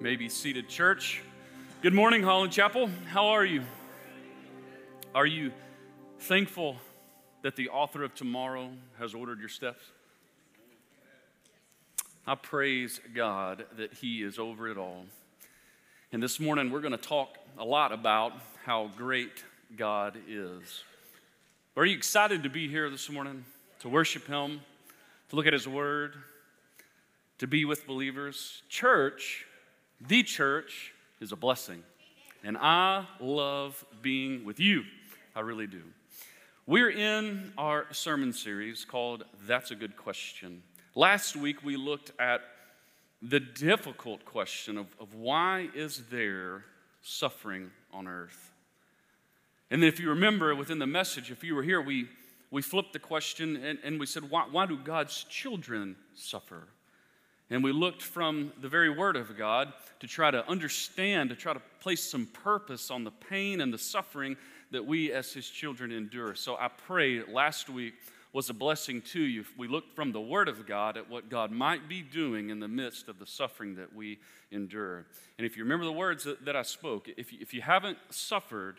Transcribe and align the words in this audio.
may 0.00 0.16
be 0.16 0.30
seated, 0.30 0.66
church. 0.66 1.22
Good 1.82 1.92
morning, 1.92 2.22
Holland 2.22 2.52
Chapel. 2.52 2.88
How 3.08 3.26
are 3.26 3.44
you? 3.44 3.62
Are 5.14 5.26
you 5.26 5.52
thankful 6.20 6.76
that 7.42 7.54
the 7.54 7.68
author 7.68 8.02
of 8.02 8.14
tomorrow 8.14 8.70
has 8.98 9.12
ordered 9.12 9.40
your 9.40 9.50
steps? 9.50 9.84
I 12.26 12.34
praise 12.34 12.98
God 13.14 13.66
that 13.76 13.92
He 13.92 14.22
is 14.22 14.38
over 14.38 14.68
it 14.70 14.78
all. 14.78 15.04
And 16.12 16.22
this 16.22 16.40
morning, 16.40 16.70
we're 16.70 16.80
going 16.80 16.92
to 16.92 16.96
talk 16.96 17.36
a 17.58 17.64
lot 17.64 17.92
about 17.92 18.32
how 18.64 18.90
great 18.96 19.44
God 19.76 20.16
is. 20.26 20.82
Are 21.76 21.84
you 21.84 21.94
excited 21.94 22.42
to 22.44 22.48
be 22.48 22.68
here 22.68 22.88
this 22.88 23.10
morning 23.10 23.44
to 23.80 23.90
worship 23.90 24.26
Him, 24.26 24.62
to 25.28 25.36
look 25.36 25.46
at 25.46 25.52
His 25.52 25.68
Word, 25.68 26.14
to 27.36 27.46
be 27.46 27.66
with 27.66 27.86
believers? 27.86 28.62
Church 28.70 29.44
the 30.00 30.22
church 30.22 30.92
is 31.20 31.32
a 31.32 31.36
blessing. 31.36 31.82
And 32.42 32.56
I 32.56 33.06
love 33.20 33.84
being 34.00 34.44
with 34.44 34.58
you. 34.58 34.84
I 35.36 35.40
really 35.40 35.66
do. 35.66 35.82
We're 36.66 36.90
in 36.90 37.52
our 37.58 37.86
sermon 37.92 38.32
series 38.32 38.84
called 38.84 39.24
That's 39.46 39.70
a 39.70 39.74
Good 39.74 39.96
Question. 39.96 40.62
Last 40.94 41.36
week 41.36 41.62
we 41.64 41.76
looked 41.76 42.12
at 42.18 42.42
the 43.22 43.40
difficult 43.40 44.24
question 44.24 44.78
of, 44.78 44.86
of 44.98 45.14
why 45.14 45.68
is 45.74 46.04
there 46.10 46.64
suffering 47.02 47.70
on 47.92 48.08
earth? 48.08 48.52
And 49.70 49.84
if 49.84 50.00
you 50.00 50.08
remember 50.08 50.54
within 50.54 50.78
the 50.78 50.86
message, 50.86 51.30
if 51.30 51.44
you 51.44 51.54
were 51.54 51.62
here, 51.62 51.80
we, 51.80 52.08
we 52.50 52.62
flipped 52.62 52.92
the 52.92 52.98
question 52.98 53.56
and, 53.56 53.78
and 53.84 54.00
we 54.00 54.06
said, 54.06 54.30
why, 54.30 54.46
why 54.50 54.66
do 54.66 54.76
God's 54.76 55.24
children 55.24 55.96
suffer? 56.14 56.68
And 57.50 57.64
we 57.64 57.72
looked 57.72 58.02
from 58.02 58.52
the 58.60 58.68
very 58.68 58.90
Word 58.90 59.16
of 59.16 59.36
God 59.36 59.72
to 59.98 60.06
try 60.06 60.30
to 60.30 60.48
understand, 60.48 61.30
to 61.30 61.36
try 61.36 61.52
to 61.52 61.62
place 61.80 62.02
some 62.02 62.26
purpose 62.26 62.90
on 62.90 63.02
the 63.02 63.10
pain 63.10 63.60
and 63.60 63.72
the 63.72 63.78
suffering 63.78 64.36
that 64.70 64.86
we 64.86 65.12
as 65.12 65.32
His 65.32 65.48
children 65.48 65.90
endure. 65.90 66.34
So 66.36 66.54
I 66.54 66.68
pray 66.68 67.22
last 67.24 67.68
week 67.68 67.94
was 68.32 68.48
a 68.48 68.54
blessing 68.54 69.02
to 69.02 69.20
you. 69.20 69.44
We 69.58 69.66
looked 69.66 69.96
from 69.96 70.12
the 70.12 70.20
Word 70.20 70.48
of 70.48 70.64
God 70.64 70.96
at 70.96 71.10
what 71.10 71.28
God 71.28 71.50
might 71.50 71.88
be 71.88 72.02
doing 72.02 72.50
in 72.50 72.60
the 72.60 72.68
midst 72.68 73.08
of 73.08 73.18
the 73.18 73.26
suffering 73.26 73.74
that 73.74 73.92
we 73.92 74.20
endure. 74.52 75.06
And 75.36 75.44
if 75.44 75.56
you 75.56 75.64
remember 75.64 75.84
the 75.84 75.92
words 75.92 76.28
that, 76.44 76.54
I 76.56 76.62
spoke, 76.62 77.08
if 77.16 77.32
if 77.32 77.52
you 77.52 77.62
haven't 77.62 77.98
suffered, 78.10 78.78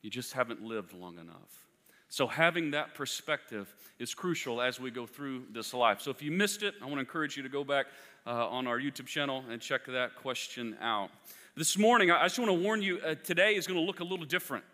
you 0.00 0.08
just 0.08 0.32
haven't 0.32 0.62
lived 0.62 0.94
long 0.94 1.18
enough. 1.18 1.69
So, 2.12 2.26
having 2.26 2.72
that 2.72 2.94
perspective 2.94 3.72
is 4.00 4.14
crucial 4.14 4.60
as 4.60 4.80
we 4.80 4.90
go 4.90 5.06
through 5.06 5.44
this 5.52 5.72
life. 5.72 6.00
So, 6.00 6.10
if 6.10 6.20
you 6.20 6.32
missed 6.32 6.64
it, 6.64 6.74
I 6.82 6.86
want 6.86 6.96
to 6.96 7.00
encourage 7.00 7.36
you 7.36 7.44
to 7.44 7.48
go 7.48 7.62
back 7.62 7.86
uh, 8.26 8.48
on 8.48 8.66
our 8.66 8.80
YouTube 8.80 9.06
channel 9.06 9.44
and 9.48 9.62
check 9.62 9.86
that 9.86 10.16
question 10.16 10.76
out. 10.80 11.10
This 11.56 11.78
morning, 11.78 12.10
I 12.10 12.24
just 12.24 12.36
want 12.36 12.50
to 12.50 12.60
warn 12.60 12.82
you 12.82 12.98
uh, 12.98 13.14
today 13.22 13.54
is 13.54 13.68
going 13.68 13.78
to 13.78 13.86
look 13.86 14.00
a 14.00 14.04
little 14.04 14.26
different. 14.26 14.64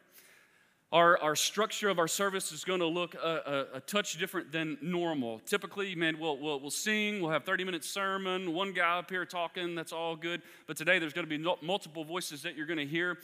Our, 0.92 1.20
our 1.20 1.36
structure 1.36 1.90
of 1.90 1.98
our 1.98 2.08
service 2.08 2.52
is 2.52 2.64
going 2.64 2.80
to 2.80 2.86
look 2.86 3.14
a, 3.16 3.66
a, 3.74 3.76
a, 3.76 3.80
touch 3.80 4.18
different 4.18 4.50
than 4.50 4.78
normal. 4.80 5.40
Typically, 5.40 5.94
man, 5.94 6.18
we'll, 6.18 6.38
we'll, 6.38 6.58
we'll 6.60 6.70
sing, 6.70 7.20
we'll 7.20 7.32
have 7.32 7.44
30 7.44 7.64
minute 7.64 7.84
sermon, 7.84 8.54
one 8.54 8.72
guy 8.72 8.98
up 8.98 9.10
here 9.10 9.26
talking, 9.26 9.74
that's 9.74 9.92
all 9.92 10.16
good. 10.16 10.40
But 10.66 10.78
today, 10.78 10.98
there's 10.98 11.12
going 11.12 11.28
to 11.28 11.38
be 11.38 11.44
multiple 11.60 12.04
voices 12.04 12.40
that 12.44 12.56
you're 12.56 12.66
going 12.66 12.78
to 12.78 12.86
hear 12.86 13.18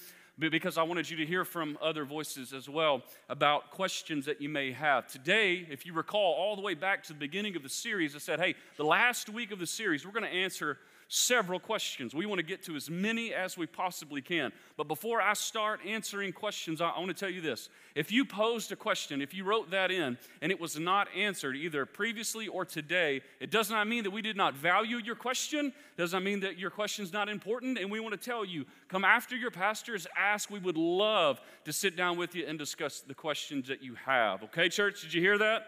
because 0.50 0.78
I 0.78 0.82
wanted 0.82 1.08
you 1.08 1.16
to 1.18 1.26
hear 1.26 1.44
from 1.44 1.78
other 1.80 2.04
voices 2.04 2.52
as 2.52 2.68
well 2.68 3.02
about 3.28 3.70
questions 3.70 4.26
that 4.26 4.40
you 4.40 4.48
may 4.48 4.72
have. 4.72 5.06
Today, 5.06 5.66
if 5.70 5.86
you 5.86 5.92
recall, 5.92 6.34
all 6.34 6.56
the 6.56 6.62
way 6.62 6.74
back 6.74 7.02
to 7.04 7.12
the 7.12 7.18
beginning 7.18 7.56
of 7.56 7.62
the 7.62 7.68
series, 7.68 8.14
I 8.14 8.18
said, 8.18 8.40
hey, 8.40 8.54
the 8.76 8.84
last 8.84 9.28
week 9.28 9.52
of 9.52 9.58
the 9.58 9.66
series, 9.66 10.06
we're 10.06 10.12
going 10.12 10.24
to 10.24 10.28
answer 10.28 10.78
several 11.12 11.60
questions. 11.60 12.14
We 12.14 12.24
want 12.24 12.38
to 12.38 12.42
get 12.42 12.62
to 12.64 12.74
as 12.74 12.88
many 12.88 13.34
as 13.34 13.58
we 13.58 13.66
possibly 13.66 14.22
can. 14.22 14.50
But 14.78 14.88
before 14.88 15.20
I 15.20 15.34
start 15.34 15.80
answering 15.86 16.32
questions, 16.32 16.80
I, 16.80 16.98
want 16.98 17.08
to 17.08 17.14
tell 17.14 17.28
you 17.28 17.42
this. 17.42 17.68
If 17.94 18.10
you 18.10 18.24
posed 18.24 18.72
a 18.72 18.76
question, 18.76 19.20
if 19.20 19.34
you 19.34 19.44
wrote 19.44 19.70
that 19.72 19.90
in 19.90 20.16
and 20.40 20.50
it 20.50 20.58
was 20.58 20.78
not 20.78 21.08
answered 21.14 21.54
either 21.54 21.84
previously 21.84 22.48
or 22.48 22.64
today, 22.64 23.20
it 23.40 23.50
does 23.50 23.68
not 23.68 23.86
mean 23.86 24.04
that 24.04 24.10
we 24.10 24.22
did 24.22 24.38
not 24.38 24.54
value 24.54 24.96
your 24.96 25.14
question. 25.14 25.66
It 25.66 26.00
does 26.00 26.14
not 26.14 26.22
mean 26.22 26.40
that 26.40 26.58
your 26.58 26.70
question 26.70 27.04
is 27.04 27.12
not 27.12 27.28
important. 27.28 27.78
And 27.78 27.90
we 27.90 28.00
want 28.00 28.18
to 28.18 28.30
tell 28.30 28.42
you 28.42 28.64
come 28.88 29.04
after 29.04 29.36
your 29.36 29.50
pastors, 29.50 30.06
ask. 30.18 30.50
We 30.50 30.60
would 30.60 30.78
love 30.78 31.42
to 31.66 31.74
sit 31.74 31.94
down 31.94 32.16
with 32.16 32.34
you 32.34 32.46
and 32.46 32.58
discuss 32.58 33.00
the 33.00 33.14
questions 33.14 33.68
that 33.68 33.82
you 33.82 33.96
have. 34.06 34.42
Okay, 34.44 34.70
church? 34.70 35.02
Did 35.02 35.12
you 35.12 35.20
hear 35.20 35.36
that? 35.36 35.66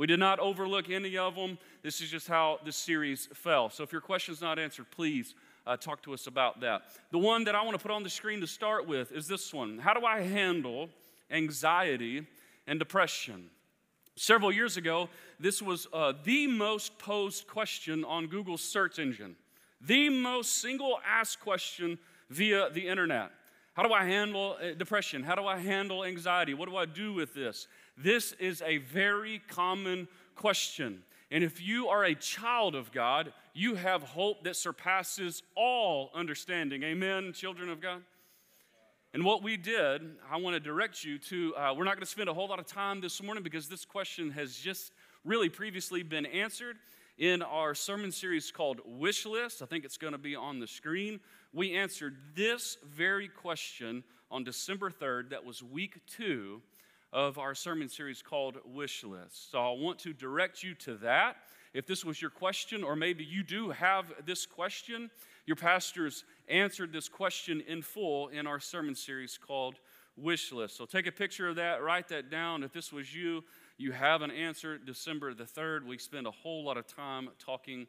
We 0.00 0.06
did 0.06 0.18
not 0.18 0.38
overlook 0.38 0.88
any 0.88 1.18
of 1.18 1.34
them. 1.34 1.58
This 1.82 2.00
is 2.00 2.10
just 2.10 2.26
how 2.26 2.60
this 2.64 2.76
series 2.76 3.28
fell. 3.34 3.68
So 3.68 3.82
if 3.82 3.92
your 3.92 4.00
question 4.00 4.32
is 4.32 4.40
not 4.40 4.58
answered, 4.58 4.86
please 4.90 5.34
uh, 5.66 5.76
talk 5.76 6.02
to 6.04 6.14
us 6.14 6.26
about 6.26 6.62
that. 6.62 6.84
The 7.10 7.18
one 7.18 7.44
that 7.44 7.54
I 7.54 7.62
want 7.62 7.76
to 7.76 7.82
put 7.82 7.90
on 7.90 8.02
the 8.02 8.08
screen 8.08 8.40
to 8.40 8.46
start 8.46 8.88
with 8.88 9.12
is 9.12 9.28
this 9.28 9.52
one 9.52 9.76
How 9.76 9.92
do 9.92 10.06
I 10.06 10.22
handle 10.22 10.88
anxiety 11.30 12.26
and 12.66 12.78
depression? 12.78 13.50
Several 14.16 14.50
years 14.50 14.78
ago, 14.78 15.10
this 15.38 15.60
was 15.60 15.86
uh, 15.92 16.14
the 16.24 16.46
most 16.46 16.98
posed 16.98 17.46
question 17.46 18.02
on 18.06 18.26
Google's 18.26 18.62
search 18.62 18.98
engine, 18.98 19.36
the 19.82 20.08
most 20.08 20.62
single 20.62 20.98
asked 21.06 21.40
question 21.40 21.98
via 22.30 22.70
the 22.70 22.88
internet. 22.88 23.32
How 23.74 23.82
do 23.82 23.92
I 23.92 24.06
handle 24.06 24.56
uh, 24.62 24.72
depression? 24.72 25.22
How 25.22 25.34
do 25.34 25.44
I 25.44 25.58
handle 25.58 26.04
anxiety? 26.04 26.54
What 26.54 26.70
do 26.70 26.76
I 26.76 26.86
do 26.86 27.12
with 27.12 27.34
this? 27.34 27.68
This 28.02 28.32
is 28.32 28.62
a 28.62 28.78
very 28.78 29.42
common 29.48 30.08
question. 30.34 31.02
And 31.30 31.44
if 31.44 31.60
you 31.60 31.88
are 31.88 32.04
a 32.04 32.14
child 32.14 32.74
of 32.74 32.92
God, 32.92 33.32
you 33.52 33.74
have 33.74 34.02
hope 34.02 34.44
that 34.44 34.56
surpasses 34.56 35.42
all 35.54 36.10
understanding. 36.14 36.82
Amen, 36.82 37.34
children 37.34 37.68
of 37.68 37.82
God? 37.82 38.02
And 39.12 39.22
what 39.22 39.42
we 39.42 39.58
did, 39.58 40.02
I 40.30 40.38
want 40.38 40.54
to 40.54 40.60
direct 40.60 41.04
you 41.04 41.18
to, 41.18 41.54
uh, 41.56 41.74
we're 41.76 41.84
not 41.84 41.96
going 41.96 42.00
to 42.00 42.06
spend 42.06 42.30
a 42.30 42.34
whole 42.34 42.48
lot 42.48 42.58
of 42.58 42.66
time 42.66 43.02
this 43.02 43.22
morning 43.22 43.42
because 43.42 43.68
this 43.68 43.84
question 43.84 44.30
has 44.30 44.56
just 44.56 44.92
really 45.24 45.50
previously 45.50 46.02
been 46.02 46.24
answered 46.24 46.78
in 47.18 47.42
our 47.42 47.74
sermon 47.74 48.12
series 48.12 48.50
called 48.50 48.80
Wish 48.86 49.26
List. 49.26 49.60
I 49.60 49.66
think 49.66 49.84
it's 49.84 49.98
going 49.98 50.12
to 50.12 50.18
be 50.18 50.34
on 50.34 50.58
the 50.58 50.66
screen. 50.66 51.20
We 51.52 51.74
answered 51.74 52.16
this 52.34 52.78
very 52.88 53.28
question 53.28 54.04
on 54.30 54.42
December 54.42 54.90
3rd. 54.90 55.30
That 55.30 55.44
was 55.44 55.62
week 55.62 56.00
two 56.06 56.62
of 57.12 57.38
our 57.38 57.54
sermon 57.54 57.88
series 57.88 58.22
called 58.22 58.58
Wish 58.64 59.04
List. 59.04 59.50
So 59.50 59.58
I 59.58 59.72
want 59.72 59.98
to 60.00 60.12
direct 60.12 60.62
you 60.62 60.74
to 60.76 60.94
that. 60.96 61.36
If 61.72 61.86
this 61.86 62.04
was 62.04 62.20
your 62.20 62.30
question, 62.30 62.82
or 62.82 62.96
maybe 62.96 63.24
you 63.24 63.42
do 63.42 63.70
have 63.70 64.12
this 64.24 64.46
question, 64.46 65.10
your 65.46 65.56
pastors 65.56 66.24
answered 66.48 66.92
this 66.92 67.08
question 67.08 67.62
in 67.66 67.82
full 67.82 68.28
in 68.28 68.46
our 68.46 68.60
sermon 68.60 68.94
series 68.94 69.38
called 69.38 69.76
Wish 70.16 70.52
List. 70.52 70.76
So 70.76 70.84
take 70.84 71.06
a 71.06 71.12
picture 71.12 71.48
of 71.48 71.56
that, 71.56 71.82
write 71.82 72.08
that 72.08 72.30
down. 72.30 72.62
If 72.62 72.72
this 72.72 72.92
was 72.92 73.14
you, 73.14 73.44
you 73.78 73.92
have 73.92 74.22
an 74.22 74.30
answer. 74.30 74.78
December 74.78 75.32
the 75.34 75.44
3rd, 75.44 75.86
we 75.86 75.98
spend 75.98 76.26
a 76.26 76.30
whole 76.30 76.64
lot 76.64 76.76
of 76.76 76.86
time 76.86 77.28
talking 77.38 77.86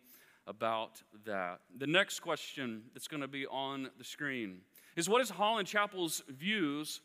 about 0.47 1.01
that. 1.25 1.61
The 1.77 1.87
next 1.87 2.19
question 2.21 2.83
that's 2.93 3.07
going 3.07 3.21
to 3.21 3.27
be 3.27 3.45
on 3.47 3.89
the 3.97 4.03
screen 4.03 4.61
is 4.95 5.09
what 5.09 5.21
is 5.21 5.29
Holland 5.29 5.67
Chapel's 5.67 6.23
views 6.29 7.01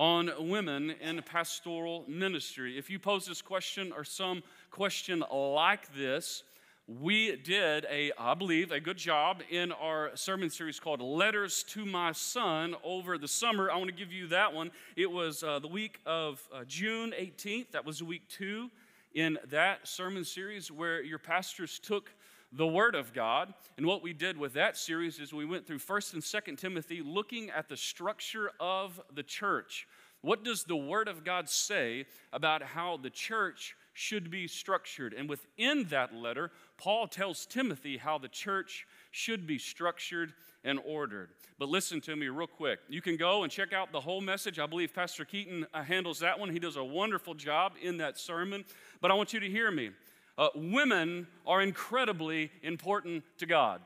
on 0.00 0.30
women 0.48 0.94
in 1.02 1.20
pastoral 1.20 2.06
ministry. 2.08 2.78
If 2.78 2.88
you 2.88 2.98
pose 2.98 3.26
this 3.26 3.42
question 3.42 3.92
or 3.94 4.02
some 4.02 4.42
question 4.70 5.22
like 5.30 5.94
this, 5.94 6.42
we 6.88 7.36
did 7.36 7.84
a, 7.90 8.10
I 8.18 8.32
believe, 8.32 8.72
a 8.72 8.80
good 8.80 8.96
job 8.96 9.42
in 9.50 9.72
our 9.72 10.12
sermon 10.14 10.48
series 10.48 10.80
called 10.80 11.02
Letters 11.02 11.64
to 11.64 11.84
My 11.84 12.12
Son 12.12 12.76
over 12.82 13.18
the 13.18 13.28
summer. 13.28 13.70
I 13.70 13.76
want 13.76 13.90
to 13.90 13.94
give 13.94 14.10
you 14.10 14.26
that 14.28 14.54
one. 14.54 14.70
It 14.96 15.10
was 15.10 15.42
uh, 15.42 15.58
the 15.58 15.68
week 15.68 16.00
of 16.06 16.40
uh, 16.50 16.64
June 16.66 17.12
18th. 17.20 17.72
That 17.72 17.84
was 17.84 18.02
week 18.02 18.22
two 18.30 18.70
in 19.12 19.36
that 19.50 19.86
sermon 19.86 20.24
series 20.24 20.72
where 20.72 21.02
your 21.02 21.18
pastors 21.18 21.78
took 21.78 22.10
the 22.52 22.66
Word 22.66 22.94
of 22.94 23.12
God. 23.12 23.54
And 23.76 23.86
what 23.86 24.02
we 24.02 24.12
did 24.12 24.36
with 24.36 24.54
that 24.54 24.76
series 24.76 25.18
is 25.18 25.32
we 25.32 25.44
went 25.44 25.66
through 25.66 25.78
1st 25.78 26.14
and 26.14 26.22
2nd 26.22 26.58
Timothy 26.58 27.02
looking 27.02 27.50
at 27.50 27.68
the 27.68 27.76
structure 27.76 28.50
of 28.58 29.00
the 29.14 29.22
church. 29.22 29.86
What 30.22 30.44
does 30.44 30.64
the 30.64 30.76
Word 30.76 31.08
of 31.08 31.24
God 31.24 31.48
say 31.48 32.06
about 32.32 32.62
how 32.62 32.98
the 32.98 33.10
church 33.10 33.74
should 33.94 34.30
be 34.30 34.46
structured? 34.46 35.14
And 35.14 35.28
within 35.28 35.84
that 35.84 36.14
letter, 36.14 36.50
Paul 36.76 37.06
tells 37.08 37.46
Timothy 37.46 37.96
how 37.96 38.18
the 38.18 38.28
church 38.28 38.86
should 39.10 39.46
be 39.46 39.58
structured 39.58 40.34
and 40.62 40.78
ordered. 40.84 41.30
But 41.58 41.70
listen 41.70 42.02
to 42.02 42.16
me 42.16 42.28
real 42.28 42.46
quick. 42.46 42.80
You 42.88 43.00
can 43.00 43.16
go 43.16 43.44
and 43.44 43.52
check 43.52 43.72
out 43.72 43.92
the 43.92 44.00
whole 44.00 44.20
message. 44.20 44.58
I 44.58 44.66
believe 44.66 44.92
Pastor 44.92 45.24
Keaton 45.24 45.66
uh, 45.72 45.82
handles 45.82 46.18
that 46.20 46.38
one. 46.38 46.50
He 46.50 46.58
does 46.58 46.76
a 46.76 46.84
wonderful 46.84 47.34
job 47.34 47.72
in 47.80 47.96
that 47.98 48.18
sermon. 48.18 48.64
But 49.00 49.10
I 49.10 49.14
want 49.14 49.32
you 49.32 49.40
to 49.40 49.48
hear 49.48 49.70
me. 49.70 49.90
Uh, 50.40 50.48
women 50.54 51.26
are 51.46 51.60
incredibly 51.60 52.50
important 52.62 53.22
to 53.36 53.44
God. 53.44 53.82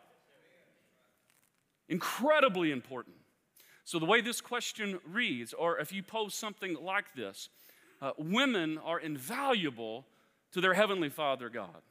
Incredibly 1.89 2.71
important. 2.71 3.17
So, 3.83 3.99
the 3.99 4.07
way 4.07 4.21
this 4.21 4.41
question 4.41 5.01
reads, 5.05 5.53
or 5.53 5.81
if 5.81 5.93
you 5.93 6.05
pose 6.05 6.33
something 6.33 6.77
like 6.81 7.07
this, 7.17 7.49
uh, 8.01 8.13
women 8.17 8.79
are 8.79 9.01
invaluable 9.01 10.07
to 10.53 10.61
their 10.61 10.75
Heavenly 10.75 11.09
Father 11.09 11.49
God. 11.49 11.83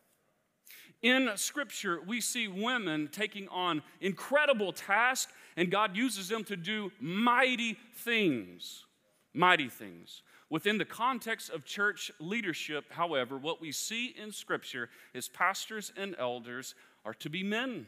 In 1.02 1.32
Scripture, 1.36 2.00
we 2.08 2.22
see 2.22 2.48
women 2.48 3.10
taking 3.12 3.50
on 3.50 3.84
incredible 4.00 4.72
tasks, 4.72 5.34
and 5.58 5.70
God 5.70 5.98
uses 5.98 6.30
them 6.30 6.46
to 6.46 6.56
do 6.56 6.90
mighty 7.02 7.78
things. 7.98 8.86
Mighty 9.34 9.68
things. 9.68 10.22
Within 10.54 10.78
the 10.78 10.86
context 10.86 11.50
of 11.50 11.66
church 11.66 12.12
leadership, 12.20 12.86
however, 12.92 13.40
what 13.40 13.60
we 13.60 13.72
see 13.72 14.14
in 14.16 14.32
Scripture 14.32 14.88
is 15.16 15.28
pastors 15.28 15.92
and 15.98 16.16
elders 16.20 16.76
are 17.04 17.16
to 17.16 17.28
be 17.28 17.42
men. 17.42 17.88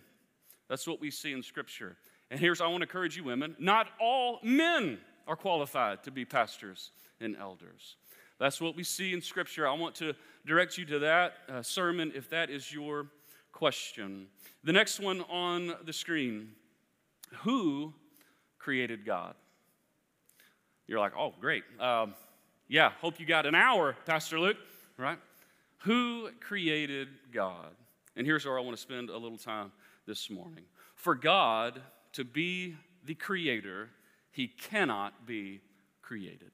That's 0.67 0.87
what 0.87 0.99
we 0.99 1.11
see 1.11 1.31
in 1.31 1.43
Scripture. 1.43 1.95
And 2.31 2.39
here's, 2.39 2.61
I 2.61 2.65
want 2.65 2.77
to 2.77 2.85
encourage 2.85 3.15
you, 3.15 3.23
women 3.23 3.55
not 3.59 3.89
all 4.01 4.39
men 4.41 4.97
are 5.27 5.35
qualified 5.35 6.03
to 6.05 6.11
be 6.11 6.25
pastors 6.25 6.89
and 7.21 7.37
elders. 7.37 7.97
That's 8.39 8.59
what 8.59 8.75
we 8.75 8.83
see 8.83 9.13
in 9.13 9.21
Scripture. 9.21 9.67
I 9.67 9.73
want 9.73 9.93
to 9.97 10.15
direct 10.47 10.75
you 10.79 10.85
to 10.85 10.97
that 10.97 11.33
uh, 11.47 11.61
sermon 11.61 12.13
if 12.15 12.31
that 12.31 12.49
is 12.49 12.73
your 12.73 13.05
question. 13.51 14.25
The 14.63 14.73
next 14.73 14.99
one 14.99 15.21
on 15.29 15.75
the 15.85 15.93
screen 15.93 16.53
Who 17.43 17.93
created 18.57 19.05
God? 19.05 19.35
You're 20.87 20.99
like, 20.99 21.13
oh, 21.15 21.33
great. 21.39 21.63
Um, 21.79 22.15
yeah, 22.67 22.91
hope 23.01 23.19
you 23.19 23.25
got 23.25 23.45
an 23.45 23.55
hour, 23.55 23.95
Pastor 24.05 24.39
Luke, 24.39 24.57
right? 24.97 25.19
Who 25.79 26.29
created 26.39 27.09
God? 27.31 27.75
And 28.15 28.25
here's 28.25 28.45
where 28.45 28.57
I 28.57 28.61
want 28.61 28.75
to 28.75 28.81
spend 28.81 29.09
a 29.09 29.17
little 29.17 29.37
time 29.37 29.71
this 30.07 30.29
morning. 30.29 30.63
For 30.95 31.15
God 31.15 31.81
to 32.13 32.23
be 32.23 32.75
the 33.03 33.15
creator, 33.15 33.89
he 34.31 34.47
cannot 34.47 35.27
be 35.27 35.61
created. 36.01 36.51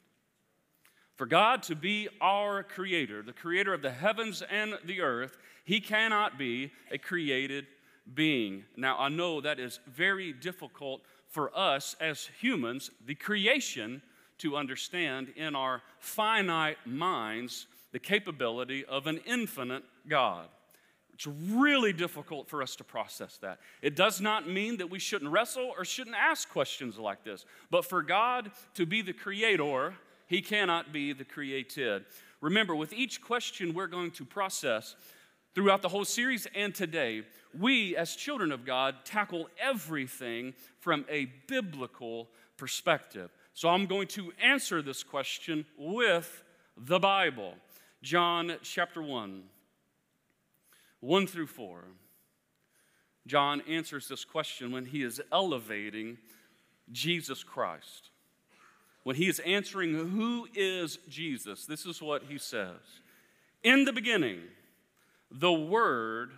For 1.16 1.26
God 1.26 1.64
to 1.64 1.76
be 1.76 2.10
our 2.20 2.64
creator, 2.64 3.22
the 3.22 3.32
creator 3.32 3.74
of 3.74 3.82
the 3.82 3.92
heavens 3.92 4.42
and 4.50 4.78
the 4.84 5.02
earth, 5.02 5.38
he 5.64 5.80
cannot 5.80 6.38
be 6.38 6.72
a 6.92 6.98
created 6.98 7.68
being. 8.14 8.66
Now, 8.76 8.98
I 8.98 9.10
know 9.10 9.40
that 9.42 9.60
is 9.60 9.80
very 9.88 10.34
difficult 10.34 11.02
for 11.28 11.56
us 11.58 11.96
as 12.00 12.30
humans, 12.40 12.92
the 13.06 13.16
creation, 13.16 14.02
to 14.42 14.58
understand 14.58 15.30
in 15.36 15.56
our 15.56 15.82
finite 16.00 16.78
minds 16.86 17.68
the 17.92 18.00
capability 18.00 18.86
of 18.86 19.08
an 19.08 19.20
infinite 19.26 19.84
God. 20.08 20.48
It's 21.14 21.28
really 21.28 21.94
difficult 21.94 22.50
for 22.50 22.64
us 22.64 22.76
to 22.78 22.84
process 22.84 23.38
that. 23.44 23.60
It 23.82 23.96
does 23.96 24.22
not 24.22 24.50
mean 24.50 24.78
that 24.78 24.90
we 24.90 24.98
shouldn't 24.98 25.32
wrestle 25.32 25.72
or 25.78 25.86
shouldn't 25.86 26.16
ask 26.16 26.50
questions 26.50 26.98
like 26.98 27.24
this. 27.24 27.46
But 27.70 27.86
for 27.86 28.02
God 28.02 28.52
to 28.74 28.88
be 28.88 29.04
the 29.04 29.14
creator, 29.14 29.94
he 30.26 30.42
cannot 30.42 30.92
be 30.92 31.14
the 31.14 31.26
created. 31.26 32.06
Remember, 32.40 32.76
with 32.76 32.92
each 32.94 33.22
question 33.22 33.76
we're 33.76 33.86
going 33.86 34.12
to 34.12 34.26
process 34.26 34.96
throughout 35.54 35.84
the 35.84 35.90
whole 35.90 36.06
series 36.06 36.48
and 36.56 36.74
today, 36.74 37.24
we 37.60 37.96
as 37.96 38.16
children 38.16 38.52
of 38.52 38.66
God 38.66 38.96
tackle 39.06 39.48
everything 39.60 40.56
from 40.80 41.06
a 41.08 41.26
biblical 41.48 42.30
perspective. 42.58 43.30
So 43.54 43.70
I'm 43.70 43.86
going 43.86 44.08
to 44.10 44.32
answer 44.42 44.82
this 44.82 45.04
question 45.04 45.66
with 45.78 46.44
the 46.78 47.00
Bible. 47.00 47.56
John 48.02 48.54
chapter 48.64 49.02
1, 49.02 49.44
1 51.02 51.28
through 51.28 51.48
4. 51.48 51.84
John 53.28 53.62
answers 53.68 54.08
this 54.08 54.26
question 54.26 54.72
when 54.72 54.86
he 54.86 55.04
is 55.04 55.22
elevating 55.32 56.18
Jesus 56.92 57.44
Christ. 57.44 58.10
When 59.04 59.16
he 59.16 59.28
is 59.28 59.40
answering 59.40 59.94
who 59.94 60.48
is 60.56 60.98
Jesus, 61.10 61.66
this 61.66 61.86
is 61.86 62.02
what 62.02 62.24
he 62.30 62.38
says 62.38 62.80
In 63.64 63.86
the 63.86 63.94
beginning, 63.94 64.40
the 65.30 65.52
Word 65.52 66.32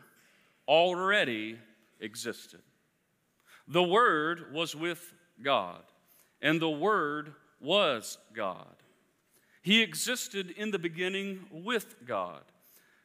already 0.67 1.57
existed. 1.99 2.61
The 3.67 3.83
Word 3.83 4.53
was 4.53 4.75
with 4.75 5.13
God, 5.41 5.83
and 6.43 6.61
the 6.61 6.69
Word 6.69 7.33
was 7.59 8.19
God. 8.35 8.75
He 9.63 9.81
existed 9.81 10.51
in 10.51 10.69
the 10.69 10.77
beginning 10.77 11.39
with 11.51 11.95
God. 12.05 12.43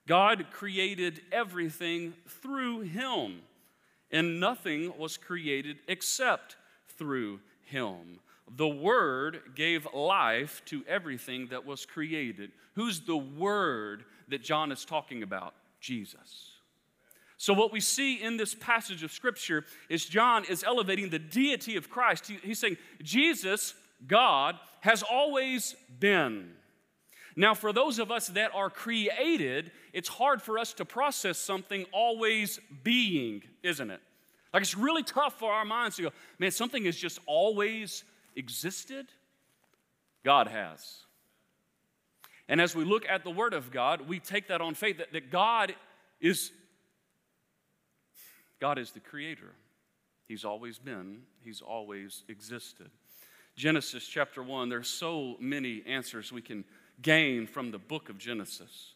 God 0.08 0.46
created 0.50 1.23
everything 1.31 2.14
through 2.26 2.81
him, 2.81 3.43
and 4.11 4.40
nothing 4.40 4.93
was 4.99 5.17
created 5.17 5.79
except 5.87 6.56
through 6.99 7.38
him. 7.64 8.19
The 8.56 8.69
Word 8.69 9.43
gave 9.55 9.87
life 9.94 10.62
to 10.67 10.82
everything 10.88 11.46
that 11.50 11.64
was 11.64 11.87
created. 11.87 12.50
Who's 12.75 13.00
the 13.00 13.17
Word 13.17 14.05
that 14.29 14.43
John 14.43 14.73
is 14.73 14.85
talking 14.85 15.23
about? 15.23 15.55
Jesus. 15.81 16.57
So, 17.40 17.55
what 17.55 17.73
we 17.73 17.79
see 17.79 18.20
in 18.20 18.37
this 18.37 18.55
passage 18.56 19.05
of 19.05 19.12
Scripture 19.12 19.64
is 19.88 20.05
John 20.05 20.44
is 20.44 20.64
elevating 20.64 21.08
the 21.08 21.20
deity 21.20 21.76
of 21.76 21.88
Christ. 21.88 22.26
He, 22.26 22.38
he's 22.43 22.58
saying, 22.58 22.76
Jesus, 23.00 23.75
God, 24.08 24.56
has 24.81 25.05
always 25.05 25.76
been. 26.00 26.50
Now, 27.37 27.55
for 27.55 27.73
those 27.73 28.00
of 28.00 28.11
us 28.11 28.26
that 28.29 28.50
are 28.52 28.69
created, 28.69 29.70
it's 29.93 30.08
hard 30.08 30.43
for 30.43 30.58
us 30.58 30.73
to 30.75 30.85
process 30.85 31.38
something 31.38 31.87
always 31.93 32.58
being, 32.82 33.44
isn't 33.62 33.88
it? 33.88 34.00
Like, 34.52 34.62
it's 34.62 34.76
really 34.76 35.05
tough 35.05 35.38
for 35.38 35.52
our 35.52 35.64
minds 35.64 35.94
to 35.96 36.02
go, 36.02 36.11
man, 36.40 36.50
something 36.50 36.87
has 36.87 36.96
just 36.96 37.20
always 37.26 38.02
existed. 38.35 39.06
God 40.25 40.49
has. 40.49 41.05
And 42.49 42.61
as 42.61 42.75
we 42.75 42.85
look 42.85 43.08
at 43.08 43.23
the 43.23 43.31
Word 43.31 43.55
of 43.55 43.70
God, 43.70 44.08
we 44.08 44.19
take 44.19 44.49
that 44.49 44.61
on 44.61 44.75
faith 44.75 44.99
that, 44.99 45.12
that 45.12 45.31
God 45.31 45.76
is 46.20 46.50
God 48.60 48.78
is 48.78 48.90
the 48.90 49.00
creator. 49.00 49.52
He's 50.26 50.44
always 50.44 50.78
been, 50.78 51.22
He's 51.43 51.60
always 51.60 52.25
existed. 52.28 52.90
Genesis 53.56 54.06
chapter 54.06 54.43
1, 54.43 54.69
there's 54.69 54.88
so 54.88 55.37
many 55.40 55.82
answers 55.87 56.32
we 56.32 56.43
can 56.43 56.64
gain 57.02 57.46
from 57.46 57.70
the 57.70 57.78
book 57.78 58.08
of 58.08 58.19
Genesis. 58.19 58.93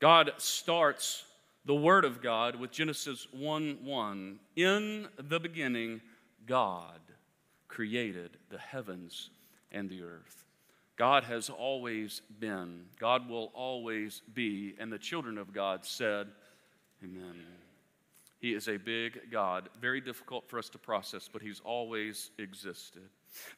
God 0.00 0.32
starts 0.38 1.24
the 1.64 1.74
Word 1.74 2.04
of 2.04 2.22
God 2.22 2.56
with 2.56 2.70
Genesis 2.70 3.26
1 3.32 3.78
1. 3.82 4.38
In 4.56 5.08
the 5.18 5.40
beginning, 5.40 6.00
God 6.46 7.00
created 7.68 8.36
the 8.50 8.58
heavens 8.58 9.30
and 9.72 9.90
the 9.90 10.02
earth. 10.02 10.44
God 10.96 11.24
has 11.24 11.50
always 11.50 12.22
been, 12.40 12.84
God 12.98 13.28
will 13.28 13.50
always 13.52 14.22
be, 14.32 14.74
and 14.78 14.90
the 14.90 14.98
children 14.98 15.36
of 15.36 15.52
God 15.52 15.84
said, 15.84 16.28
Amen. 17.04 17.34
He 18.46 18.54
is 18.54 18.68
a 18.68 18.76
big 18.76 19.32
God, 19.32 19.70
very 19.80 20.00
difficult 20.00 20.48
for 20.48 20.56
us 20.56 20.68
to 20.68 20.78
process, 20.78 21.28
but 21.28 21.42
He's 21.42 21.60
always 21.64 22.30
existed. 22.38 23.02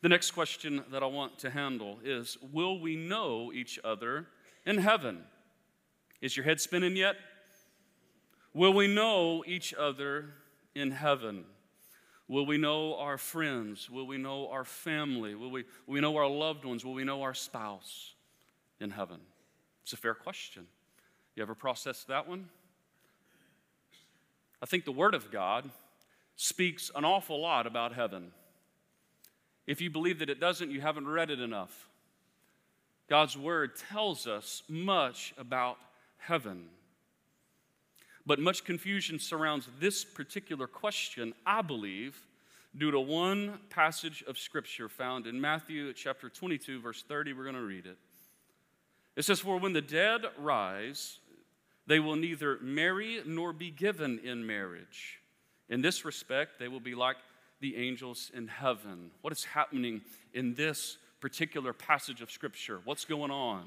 The 0.01 0.09
next 0.09 0.31
question 0.31 0.83
that 0.91 1.03
I 1.03 1.07
want 1.07 1.39
to 1.41 1.51
handle 1.51 1.99
is 2.03 2.39
Will 2.55 2.81
we 2.81 2.97
know 2.97 3.53
each 3.53 3.79
other 3.85 4.29
in 4.65 4.79
heaven? 4.79 5.25
Is 6.23 6.39
your 6.39 6.45
head 6.45 6.59
spinning 6.59 6.97
yet? 6.97 7.17
Will 8.55 8.73
we 8.73 8.87
know 8.87 9.45
each 9.47 9.75
other 9.75 10.31
in 10.75 10.91
heaven? 10.93 11.45
Will 12.27 12.47
we 12.47 12.57
know 12.57 12.97
our 12.97 13.19
friends? 13.19 13.91
Will 13.91 14.07
we 14.07 14.17
know 14.17 14.49
our 14.49 14.65
family? 14.65 15.35
Will 15.35 15.51
we, 15.51 15.65
will 15.87 15.95
we 15.97 16.01
know 16.01 16.17
our 16.17 16.27
loved 16.27 16.65
ones? 16.65 16.83
Will 16.83 16.95
we 16.95 17.05
know 17.05 17.21
our 17.21 17.35
spouse 17.35 18.15
in 18.81 18.89
heaven? 18.89 19.21
It's 19.83 19.93
a 19.93 19.99
fair 19.99 20.15
question. 20.15 20.67
You 21.37 21.43
ever 21.43 21.55
processed 21.55 22.09
that 22.09 22.27
one? 22.27 22.49
I 24.63 24.67
think 24.67 24.85
the 24.85 24.93
Word 24.93 25.15
of 25.15 25.31
God 25.31 25.71
speaks 26.37 26.91
an 26.95 27.05
awful 27.05 27.41
lot 27.41 27.67
about 27.67 27.95
heaven. 27.95 28.33
If 29.67 29.81
you 29.81 29.91
believe 29.91 30.19
that 30.21 30.31
it 30.31 30.41
doesn't, 30.41 30.71
you 30.71 30.81
haven't 30.81 31.07
read 31.07 31.31
it 31.31 31.41
enough. 31.41 31.89
God's 33.09 33.37
Word 33.37 33.77
tells 33.77 34.27
us 34.27 34.63
much 34.69 35.35
about 35.39 35.79
heaven. 36.19 36.67
But 38.27 38.39
much 38.39 38.65
confusion 38.65 39.19
surrounds 39.19 39.69
this 39.81 40.05
particular 40.05 40.67
question, 40.67 41.35
I 41.47 41.63
believe, 41.63 42.19
due 42.77 42.91
to 42.91 43.01
one 43.01 43.59
passage 43.71 44.23
of 44.29 44.39
Scripture 44.39 44.89
found 44.89 45.27
in 45.27 45.41
Matthew 45.41 45.93
chapter 45.95 46.29
22, 46.29 46.81
verse 46.81 47.03
30. 47.03 47.33
We're 47.33 47.45
going 47.45 47.55
to 47.55 47.63
read 47.63 47.87
it. 47.87 47.97
It 49.17 49.25
says, 49.25 49.41
For 49.41 49.59
when 49.59 49.73
the 49.73 49.81
dead 49.81 50.23
rise, 50.39 51.19
they 51.89 51.99
will 51.99 52.17
neither 52.17 52.59
marry 52.61 53.23
nor 53.27 53.53
be 53.53 53.71
given 53.71 54.21
in 54.23 54.47
marriage. 54.47 55.19
In 55.71 55.81
this 55.81 56.05
respect, 56.05 56.59
they 56.59 56.69
will 56.69 56.81
be 56.81 56.95
like 56.95 57.17
the 57.61 57.77
angels 57.77 58.31
in 58.35 58.47
heaven. 58.47 59.11
What 59.23 59.33
is 59.33 59.45
happening 59.45 60.03
in 60.33 60.55
this 60.55 60.99
particular 61.21 61.73
passage 61.73 62.21
of 62.21 62.31
Scripture? 62.31 62.81
What's 62.85 63.05
going 63.05 63.31
on? 63.31 63.65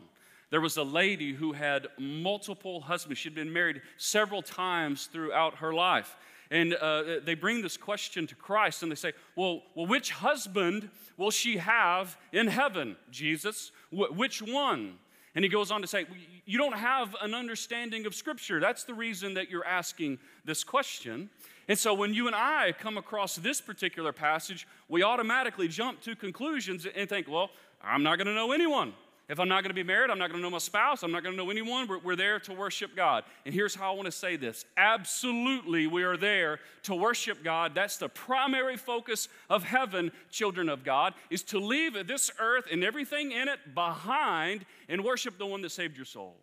There 0.52 0.62
was 0.62 0.78
a 0.78 0.84
lady 0.84 1.34
who 1.34 1.54
had 1.54 1.88
multiple 1.98 2.82
husbands. 2.82 3.20
She'd 3.20 3.36
been 3.36 3.52
married 3.52 3.82
several 3.98 4.42
times 4.42 5.08
throughout 5.12 5.56
her 5.56 5.74
life. 5.74 6.16
And 6.52 6.74
uh, 6.76 7.22
they 7.26 7.34
bring 7.36 7.62
this 7.62 7.78
question 7.78 8.28
to 8.28 8.36
Christ 8.36 8.84
and 8.84 8.92
they 8.92 8.96
say, 8.96 9.14
well, 9.36 9.64
well, 9.74 9.88
which 9.88 10.12
husband 10.12 10.90
will 11.18 11.32
she 11.32 11.58
have 11.58 12.18
in 12.34 12.48
heaven? 12.48 12.98
Jesus. 13.10 13.72
Wh- 13.90 14.16
which 14.16 14.42
one? 14.42 15.00
And 15.36 15.46
he 15.46 15.50
goes 15.50 15.72
on 15.72 15.82
to 15.82 15.88
say, 15.88 16.06
You 16.46 16.58
don't 16.58 16.78
have 16.78 17.16
an 17.22 17.34
understanding 17.34 18.06
of 18.06 18.14
Scripture. 18.16 18.60
That's 18.60 18.84
the 18.84 18.94
reason 18.94 19.34
that 19.36 19.50
you're 19.50 19.66
asking 19.66 20.20
this 20.46 20.64
question. 20.64 21.30
And 21.68 21.78
so 21.78 21.94
when 21.94 22.14
you 22.14 22.28
and 22.28 22.36
I 22.36 22.74
come 22.78 22.98
across 22.98 23.36
this 23.36 23.62
particular 23.62 24.12
passage, 24.12 24.68
we 24.90 25.04
automatically 25.04 25.68
jump 25.68 26.02
to 26.02 26.16
conclusions 26.16 26.86
and 26.94 27.08
think, 27.08 27.28
Well, 27.30 27.50
I'm 27.82 28.04
not 28.04 28.18
going 28.18 28.28
to 28.28 28.34
know 28.34 28.52
anyone. 28.52 28.94
If 29.32 29.40
I'm 29.40 29.48
not 29.48 29.64
going 29.64 29.70
to 29.70 29.74
be 29.74 29.82
married, 29.82 30.10
I'm 30.10 30.20
not 30.20 30.30
going 30.30 30.42
to 30.42 30.44
know 30.44 30.52
my 30.52 30.58
spouse, 30.58 31.04
I'm 31.04 31.12
not 31.14 31.24
going 31.24 31.34
to 31.34 31.42
know 31.42 31.50
anyone. 31.50 31.88
We're, 31.88 32.00
we're, 32.00 32.16
there 32.18 32.38
to 32.42 32.54
worship 32.54 32.98
God. 32.98 33.24
And 33.46 33.56
here's 33.56 33.74
how 33.74 33.94
I 33.94 33.96
want 33.96 34.08
to 34.08 34.12
say 34.12 34.36
this 34.36 34.66
absolutely, 34.76 35.88
we 35.88 36.04
are 36.04 36.18
there 36.18 36.60
to 36.84 36.96
worship 36.96 37.42
God. 37.42 37.74
That's 37.74 37.96
the 37.96 38.10
primary 38.10 38.76
focus 38.76 39.30
of 39.50 39.64
heaven, 39.64 40.12
children 40.32 40.68
of 40.68 40.84
God, 40.84 41.14
is 41.30 41.44
to 41.44 41.60
leave 41.60 41.94
this 42.08 42.30
earth 42.42 42.66
and 42.70 42.84
everything 42.84 43.32
in 43.32 43.48
it 43.48 43.74
behind 43.74 44.66
and 44.90 45.02
worship 45.02 45.38
the 45.38 45.46
one 45.46 45.62
that 45.62 45.72
saved 45.72 45.96
your 45.96 46.06
soul. 46.06 46.36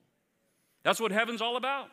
That's 0.83 0.99
what 0.99 1.13
heaven's 1.13 1.43
all 1.43 1.59
about. 1.59 1.91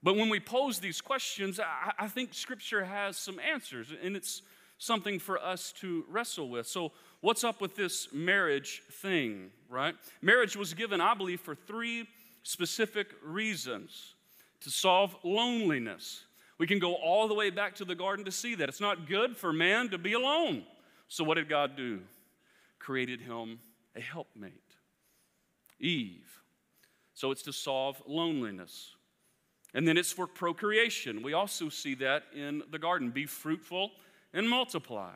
But 0.00 0.14
when 0.14 0.28
we 0.28 0.38
pose 0.38 0.78
these 0.78 1.00
questions, 1.00 1.58
I, 1.58 1.90
I 1.98 2.06
think 2.06 2.34
Scripture 2.34 2.84
has 2.84 3.16
some 3.16 3.40
answers, 3.40 3.92
and 4.00 4.14
it's 4.14 4.42
something 4.78 5.18
for 5.18 5.42
us 5.42 5.72
to 5.80 6.04
wrestle 6.08 6.48
with. 6.48 6.68
So, 6.68 6.92
what's 7.20 7.42
up 7.42 7.60
with 7.60 7.74
this 7.74 8.12
marriage 8.12 8.82
thing, 8.92 9.50
right? 9.68 9.94
Marriage 10.22 10.56
was 10.56 10.74
given, 10.74 11.00
I 11.00 11.14
believe, 11.14 11.40
for 11.40 11.54
three 11.54 12.06
specific 12.42 13.08
reasons 13.22 14.14
to 14.60 14.70
solve 14.70 15.14
loneliness. 15.22 16.24
We 16.58 16.66
can 16.66 16.78
go 16.78 16.94
all 16.94 17.28
the 17.28 17.34
way 17.34 17.50
back 17.50 17.76
to 17.76 17.84
the 17.84 17.94
garden 17.94 18.24
to 18.24 18.32
see 18.32 18.54
that. 18.56 18.68
It's 18.68 18.80
not 18.80 19.08
good 19.08 19.36
for 19.36 19.52
man 19.52 19.90
to 19.90 19.98
be 19.98 20.14
alone. 20.14 20.64
So, 21.06 21.24
what 21.24 21.34
did 21.34 21.48
God 21.48 21.76
do? 21.76 22.00
Created 22.78 23.20
him 23.20 23.60
a 23.94 24.00
helpmate, 24.00 24.52
Eve. 25.78 26.42
So, 27.14 27.30
it's 27.30 27.42
to 27.42 27.52
solve 27.52 28.02
loneliness. 28.06 28.94
And 29.74 29.86
then 29.86 29.96
it's 29.96 30.12
for 30.12 30.26
procreation. 30.26 31.22
We 31.22 31.34
also 31.34 31.68
see 31.68 31.94
that 31.96 32.24
in 32.34 32.62
the 32.70 32.78
garden 32.78 33.10
be 33.10 33.26
fruitful 33.26 33.92
and 34.32 34.48
multiply. 34.48 35.12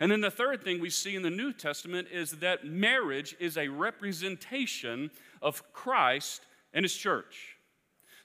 And 0.00 0.12
then 0.12 0.20
the 0.20 0.30
third 0.30 0.62
thing 0.62 0.80
we 0.80 0.90
see 0.90 1.16
in 1.16 1.22
the 1.22 1.30
New 1.30 1.52
Testament 1.52 2.08
is 2.12 2.32
that 2.32 2.66
marriage 2.66 3.34
is 3.40 3.56
a 3.56 3.68
representation 3.68 5.10
of 5.40 5.72
Christ 5.72 6.42
and 6.74 6.84
his 6.84 6.94
church. 6.94 7.56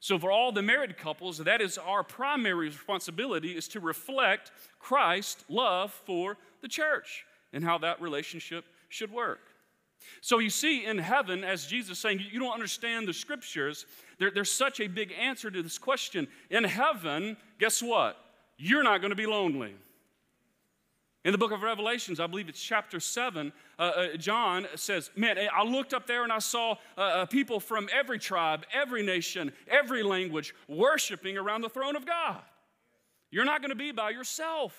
So 0.01 0.17
for 0.17 0.31
all 0.31 0.51
the 0.51 0.63
married 0.63 0.97
couples, 0.97 1.37
that 1.37 1.61
is 1.61 1.77
our 1.77 2.03
primary 2.03 2.67
responsibility 2.67 3.55
is 3.55 3.67
to 3.69 3.79
reflect 3.79 4.51
Christ's 4.79 5.45
love 5.47 5.93
for 5.93 6.37
the 6.61 6.67
church 6.67 7.23
and 7.53 7.63
how 7.63 7.77
that 7.77 8.01
relationship 8.01 8.65
should 8.89 9.11
work. 9.11 9.39
So 10.21 10.39
you 10.39 10.49
see 10.49 10.85
in 10.85 10.97
heaven, 10.97 11.43
as 11.43 11.67
Jesus 11.67 11.99
saying, 11.99 12.19
you 12.31 12.39
don't 12.39 12.53
understand 12.53 13.07
the 13.07 13.13
scriptures, 13.13 13.85
there, 14.17 14.31
there's 14.31 14.51
such 14.51 14.79
a 14.79 14.87
big 14.87 15.13
answer 15.13 15.51
to 15.51 15.61
this 15.61 15.77
question. 15.77 16.27
In 16.49 16.63
heaven, 16.63 17.37
guess 17.59 17.81
what? 17.81 18.17
You're 18.57 18.83
not 18.83 19.01
going 19.01 19.11
to 19.11 19.15
be 19.15 19.27
lonely. 19.27 19.75
In 21.23 21.31
the 21.31 21.37
book 21.37 21.51
of 21.51 21.61
Revelations, 21.61 22.19
I 22.19 22.25
believe 22.25 22.49
it's 22.49 22.61
chapter 22.61 22.99
7, 22.99 23.53
uh, 23.77 23.81
uh, 23.81 24.17
John 24.17 24.65
says, 24.75 25.11
Man, 25.15 25.37
I 25.53 25.63
looked 25.63 25.93
up 25.93 26.07
there 26.07 26.23
and 26.23 26.33
I 26.33 26.39
saw 26.39 26.75
uh, 26.97 27.01
uh, 27.01 27.25
people 27.27 27.59
from 27.59 27.87
every 27.93 28.17
tribe, 28.17 28.65
every 28.73 29.03
nation, 29.03 29.51
every 29.67 30.01
language 30.01 30.55
worshiping 30.67 31.37
around 31.37 31.61
the 31.61 31.69
throne 31.69 31.95
of 31.95 32.07
God. 32.07 32.41
You're 33.29 33.45
not 33.45 33.61
going 33.61 33.69
to 33.69 33.75
be 33.75 33.91
by 33.91 34.09
yourself. 34.09 34.75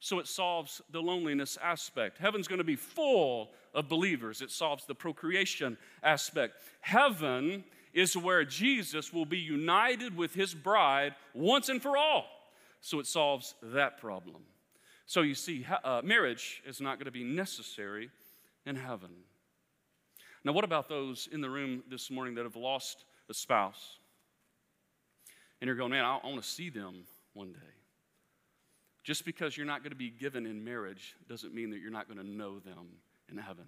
So 0.00 0.18
it 0.18 0.28
solves 0.28 0.82
the 0.90 1.00
loneliness 1.00 1.58
aspect. 1.62 2.18
Heaven's 2.18 2.46
going 2.46 2.58
to 2.58 2.64
be 2.64 2.76
full 2.76 3.50
of 3.74 3.88
believers, 3.88 4.42
it 4.42 4.50
solves 4.50 4.84
the 4.84 4.94
procreation 4.94 5.78
aspect. 6.02 6.56
Heaven 6.80 7.64
is 7.94 8.16
where 8.16 8.44
Jesus 8.44 9.12
will 9.12 9.26
be 9.26 9.38
united 9.38 10.16
with 10.16 10.34
his 10.34 10.54
bride 10.54 11.14
once 11.34 11.68
and 11.68 11.80
for 11.80 11.96
all. 11.96 12.26
So 12.80 13.00
it 13.00 13.06
solves 13.06 13.54
that 13.62 13.98
problem. 13.98 14.42
So 15.08 15.22
you 15.22 15.34
see, 15.34 15.66
uh, 15.84 16.02
marriage 16.04 16.62
is 16.66 16.82
not 16.82 16.98
going 16.98 17.06
to 17.06 17.10
be 17.10 17.24
necessary 17.24 18.10
in 18.66 18.76
heaven. 18.76 19.08
Now, 20.44 20.52
what 20.52 20.64
about 20.64 20.86
those 20.86 21.30
in 21.32 21.40
the 21.40 21.48
room 21.48 21.82
this 21.88 22.10
morning 22.10 22.34
that 22.34 22.44
have 22.44 22.56
lost 22.56 23.06
a 23.30 23.32
spouse? 23.32 23.96
And 25.62 25.66
you're 25.66 25.76
going, 25.76 25.92
man, 25.92 26.04
I, 26.04 26.18
I 26.22 26.26
want 26.26 26.42
to 26.42 26.48
see 26.48 26.68
them 26.68 27.04
one 27.32 27.52
day. 27.52 27.74
Just 29.02 29.24
because 29.24 29.56
you're 29.56 29.64
not 29.64 29.80
going 29.82 29.92
to 29.92 29.96
be 29.96 30.10
given 30.10 30.44
in 30.44 30.62
marriage 30.62 31.16
doesn't 31.26 31.54
mean 31.54 31.70
that 31.70 31.78
you're 31.78 31.90
not 31.90 32.06
going 32.06 32.18
to 32.18 32.30
know 32.30 32.58
them 32.58 32.88
in 33.30 33.38
heaven. 33.38 33.64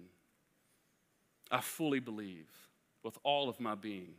I 1.49 1.59
fully 1.59 1.99
believe 1.99 2.49
with 3.01 3.17
all 3.23 3.49
of 3.49 3.59
my 3.59 3.73
being, 3.73 4.13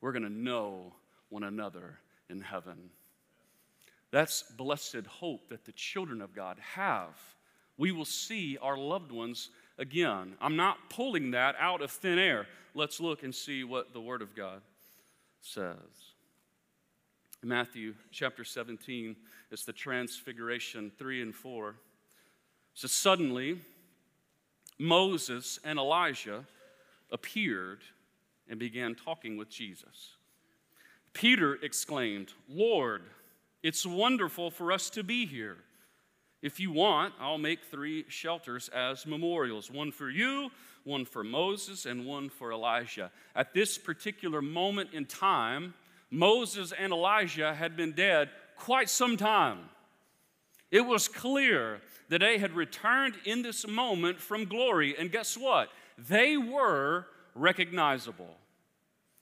we're 0.00 0.10
going 0.10 0.24
to 0.24 0.28
know 0.28 0.94
one 1.28 1.44
another 1.44 2.00
in 2.28 2.40
heaven. 2.40 2.90
That's 4.10 4.42
blessed 4.42 5.06
hope 5.06 5.48
that 5.48 5.64
the 5.64 5.72
children 5.72 6.20
of 6.20 6.34
God 6.34 6.58
have. 6.74 7.18
We 7.76 7.92
will 7.92 8.04
see 8.04 8.56
our 8.60 8.78
loved 8.78 9.12
ones 9.12 9.50
again. 9.78 10.34
I'm 10.40 10.56
not 10.56 10.90
pulling 10.90 11.32
that 11.32 11.56
out 11.58 11.82
of 11.82 11.90
thin 11.90 12.18
air. 12.18 12.46
Let's 12.74 13.00
look 13.00 13.22
and 13.22 13.34
see 13.34 13.64
what 13.64 13.92
the 13.92 14.00
Word 14.00 14.22
of 14.22 14.34
God 14.34 14.62
says. 15.40 15.76
Matthew 17.42 17.94
chapter 18.10 18.44
17, 18.44 19.14
it's 19.50 19.64
the 19.64 19.72
transfiguration 19.72 20.90
3 20.98 21.22
and 21.22 21.34
4. 21.34 21.76
So 22.74 22.88
suddenly, 22.88 23.60
Moses 24.78 25.58
and 25.64 25.78
Elijah 25.78 26.44
appeared 27.10 27.82
and 28.48 28.58
began 28.58 28.94
talking 28.94 29.36
with 29.36 29.48
Jesus. 29.48 30.16
Peter 31.12 31.54
exclaimed, 31.62 32.32
Lord, 32.48 33.02
it's 33.66 33.84
wonderful 33.84 34.48
for 34.52 34.70
us 34.70 34.90
to 34.90 35.02
be 35.02 35.26
here. 35.26 35.56
If 36.40 36.60
you 36.60 36.70
want, 36.70 37.14
I'll 37.18 37.36
make 37.36 37.64
three 37.64 38.04
shelters 38.08 38.68
as 38.68 39.04
memorials 39.06 39.72
one 39.72 39.90
for 39.90 40.08
you, 40.08 40.52
one 40.84 41.04
for 41.04 41.24
Moses, 41.24 41.84
and 41.84 42.06
one 42.06 42.28
for 42.28 42.52
Elijah. 42.52 43.10
At 43.34 43.54
this 43.54 43.76
particular 43.76 44.40
moment 44.40 44.90
in 44.92 45.04
time, 45.04 45.74
Moses 46.12 46.72
and 46.78 46.92
Elijah 46.92 47.52
had 47.54 47.76
been 47.76 47.90
dead 47.90 48.30
quite 48.56 48.88
some 48.88 49.16
time. 49.16 49.58
It 50.70 50.82
was 50.82 51.08
clear 51.08 51.80
that 52.08 52.20
they 52.20 52.38
had 52.38 52.52
returned 52.52 53.16
in 53.24 53.42
this 53.42 53.66
moment 53.66 54.20
from 54.20 54.44
glory, 54.44 54.94
and 54.96 55.10
guess 55.10 55.36
what? 55.36 55.70
They 55.98 56.36
were 56.36 57.06
recognizable. 57.34 58.36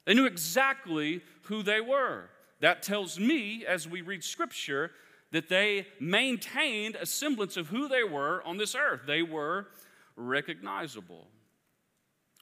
They 0.05 0.13
knew 0.13 0.27
exactly 0.27 1.23
who 1.45 1.63
they 1.63 1.81
were. 1.81 2.29
That 2.61 2.83
tells 2.83 3.19
me, 3.19 3.65
as 3.65 3.87
we 3.87 4.01
read 4.01 4.23
scripture, 4.23 4.91
that 5.31 5.49
they 5.49 5.87
maintained 5.99 6.95
a 6.95 7.05
semblance 7.05 7.57
of 7.57 7.67
who 7.67 7.87
they 7.87 8.03
were 8.03 8.41
on 8.43 8.57
this 8.57 8.75
earth. 8.75 9.01
They 9.05 9.21
were 9.21 9.67
recognizable. 10.15 11.27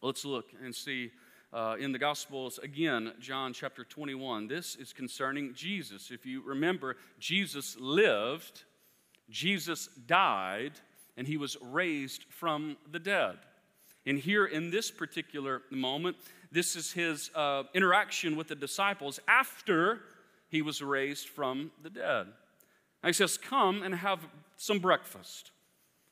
Let's 0.02 0.26
look 0.26 0.48
and 0.64 0.76
see 0.76 1.12
uh, 1.54 1.76
in 1.80 1.92
the 1.92 2.00
Gospels 2.00 2.60
again, 2.60 3.14
John 3.20 3.54
chapter 3.54 3.84
21. 3.84 4.48
This 4.48 4.76
is 4.76 4.92
concerning 4.92 5.54
Jesus. 5.54 6.12
If 6.12 6.26
you 6.26 6.42
remember, 6.44 6.98
Jesus 7.20 7.78
lived, 7.80 8.64
Jesus 9.30 9.88
died, 10.06 10.74
and 11.16 11.28
he 11.28 11.38
was 11.38 11.58
raised 11.62 12.26
from 12.30 12.78
the 12.92 13.00
dead. 13.00 13.38
And 14.06 14.18
here 14.18 14.46
in 14.46 14.72
this 14.72 14.92
particular 14.92 15.62
moment, 15.72 16.18
this 16.54 16.76
is 16.76 16.92
his 16.92 17.32
uh, 17.34 17.64
interaction 17.74 18.36
with 18.36 18.48
the 18.48 18.56
disciples 18.56 19.20
after 19.28 20.02
he 20.50 20.62
was 20.62 20.84
raised 20.84 21.28
from 21.28 21.72
the 21.82 21.90
dead. 21.90 22.28
And 23.02 23.10
he 23.10 23.14
says, 23.14 23.38
Come 23.38 23.82
and 23.82 23.96
have 23.96 24.20
some 24.56 24.80
breakfast, 24.80 25.52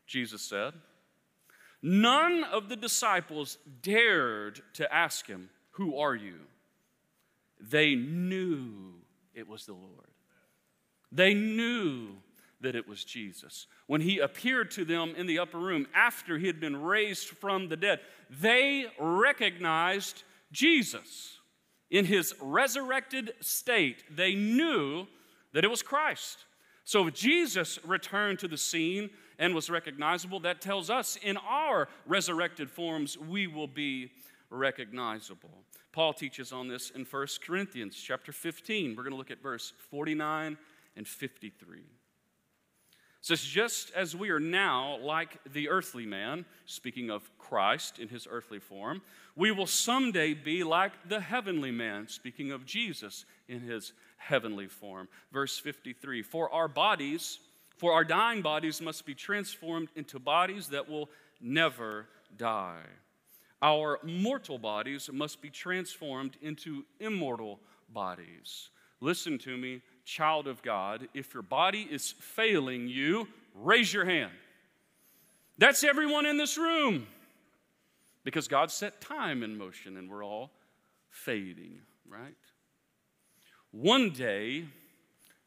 Jesus 0.07 0.41
said. 0.41 0.74
None 1.83 2.43
of 2.43 2.69
the 2.69 2.75
disciples 2.75 3.60
dared 3.83 4.62
to 4.74 4.91
ask 4.91 5.27
him, 5.27 5.50
Who 5.71 5.98
are 5.98 6.15
you? 6.15 6.39
They 7.60 7.93
knew 7.93 8.95
it 9.36 9.48
was 9.48 9.67
the 9.67 9.74
Lord. 9.74 10.10
They 11.12 11.36
knew 11.36 12.10
that 12.62 12.75
it 12.75 12.88
was 12.88 13.03
Jesus. 13.03 13.67
When 13.86 14.01
he 14.01 14.19
appeared 14.19 14.71
to 14.71 14.86
them 14.86 15.13
in 15.15 15.27
the 15.27 15.39
upper 15.39 15.60
room 15.60 15.88
after 15.93 16.38
he 16.38 16.48
had 16.48 16.60
been 16.60 16.81
raised 16.81 17.27
from 17.27 17.69
the 17.69 17.77
dead, 17.77 18.00
they 18.29 18.86
recognized 19.00 20.24
Jesus. 20.51 21.38
In 21.89 22.05
his 22.05 22.34
resurrected 22.41 23.34
state, 23.41 24.03
they 24.15 24.34
knew 24.34 25.08
that 25.53 25.63
it 25.63 25.70
was 25.70 25.81
Christ. 25.81 26.46
So 26.84 27.08
if 27.08 27.13
Jesus 27.13 27.79
returned 27.86 28.39
to 28.39 28.48
the 28.48 28.58
scene 28.58 29.10
and 29.38 29.53
was 29.53 29.70
recognizable, 29.70 30.39
that 30.41 30.62
tells 30.62 30.89
us 30.89 31.17
in 31.22 31.38
our 31.38 31.88
resurrected 32.05 32.70
forms 32.70 33.17
we 33.17 33.48
will 33.48 33.67
be 33.67 34.12
recognizable. 34.50 35.63
Paul 35.91 36.13
teaches 36.13 36.51
on 36.51 36.67
this 36.67 36.89
in 36.91 37.05
1 37.05 37.27
Corinthians 37.46 37.96
chapter 37.96 38.31
15. 38.31 38.96
We're 38.96 39.03
going 39.03 39.12
to 39.12 39.17
look 39.17 39.31
at 39.31 39.41
verse 39.41 39.74
49 39.89 40.58
and 40.96 41.08
53. 41.08 41.81
Says, 43.22 43.42
just 43.44 43.92
as 43.96 44.16
we 44.16 44.32
are 44.32 44.40
now 44.40 44.98
like 45.01 45.38
the 45.54 45.70
earthly 45.70 46.06
man, 46.06 46.44
speaking 46.66 47.12
of 47.12 47.30
Christ 47.38 48.00
in 48.00 48.10
his 48.10 48.28
earthly 48.30 48.60
form, 48.60 49.01
we 49.36 49.51
will 49.51 49.68
someday 49.68 50.34
be 50.34 50.63
like 50.63 50.92
the 51.08 51.20
heavenly 51.20 51.72
man, 51.72 52.08
speaking 52.08 52.51
of 52.51 52.66
Jesus 52.66 53.25
in 53.48 53.60
his 53.62 53.94
heavenly 54.18 54.68
form. 54.68 55.08
Verse 55.32 55.60
53 55.60 56.24
For 56.24 56.51
our 56.51 56.68
bodies, 56.68 57.40
for 57.78 57.94
our 57.94 58.04
dying 58.04 58.42
bodies 58.42 58.82
must 58.82 59.06
be 59.06 59.13
transformed 59.13 59.90
into 59.96 60.20
bodies 60.20 60.68
that 60.70 60.90
will 60.90 61.10
never 61.40 62.08
die. 62.38 62.84
Our 63.62 64.00
mortal 64.04 64.58
bodies 64.58 65.10
must 65.13 65.42
be 65.42 65.50
transformed 65.50 66.38
into 66.42 66.86
immortal 67.00 67.60
bodies. 67.94 68.70
Listen 69.00 69.38
to 69.40 69.58
me, 69.58 69.82
child 70.05 70.48
of 70.48 70.62
God. 70.62 71.08
If 71.13 71.34
your 71.34 71.43
body 71.43 71.88
is 71.89 72.12
failing 72.20 72.88
you, 72.88 73.27
raise 73.55 73.93
your 73.93 74.05
hand. 74.05 74.31
That's 75.58 75.84
everyone 75.84 76.25
in 76.25 76.38
this 76.38 76.58
room. 76.58 77.08
Because 78.24 78.48
God 78.48 78.72
set 78.72 79.01
time 79.01 79.43
in 79.43 79.58
motion 79.58 79.98
and 79.98 80.10
we're 80.10 80.24
all 80.24 80.51
fading, 81.10 81.79
right? 82.08 82.36
One 83.72 84.12
day, 84.12 84.65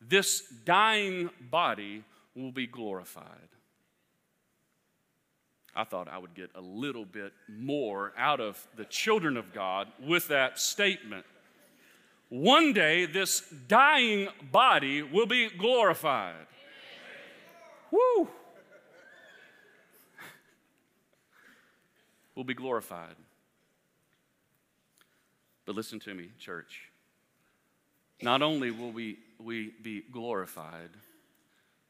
this 0.01 0.43
dying 0.65 1.31
body 1.51 2.05
will 2.35 2.53
be 2.53 2.67
glorified. 2.67 3.49
I 5.77 5.85
thought 5.85 6.09
I 6.09 6.19
would 6.19 6.35
get 6.35 6.51
a 6.55 6.61
little 6.61 7.05
bit 7.05 7.33
more 7.49 8.13
out 8.17 8.41
of 8.41 8.65
the 8.77 8.85
children 8.85 9.37
of 9.37 9.53
God 9.53 9.89
with 10.01 10.29
that 10.29 10.59
statement. 10.59 11.27
One 12.29 12.73
day, 12.73 13.07
this 13.07 13.43
dying 13.69 14.29
body 14.51 15.03
will 15.03 15.27
be 15.27 15.49
glorified. 15.51 16.47
Woo! 17.91 18.29
Will 22.35 22.43
be 22.43 22.55
glorified. 22.55 23.15
But 25.65 25.77
listen 25.77 26.01
to 26.01 26.15
me, 26.15 26.31
church. 26.39 26.91
Not 28.21 28.43
only 28.43 28.71
will 28.71 28.91
we, 28.91 29.19
we 29.39 29.73
be 29.83 30.03
glorified, 30.11 30.91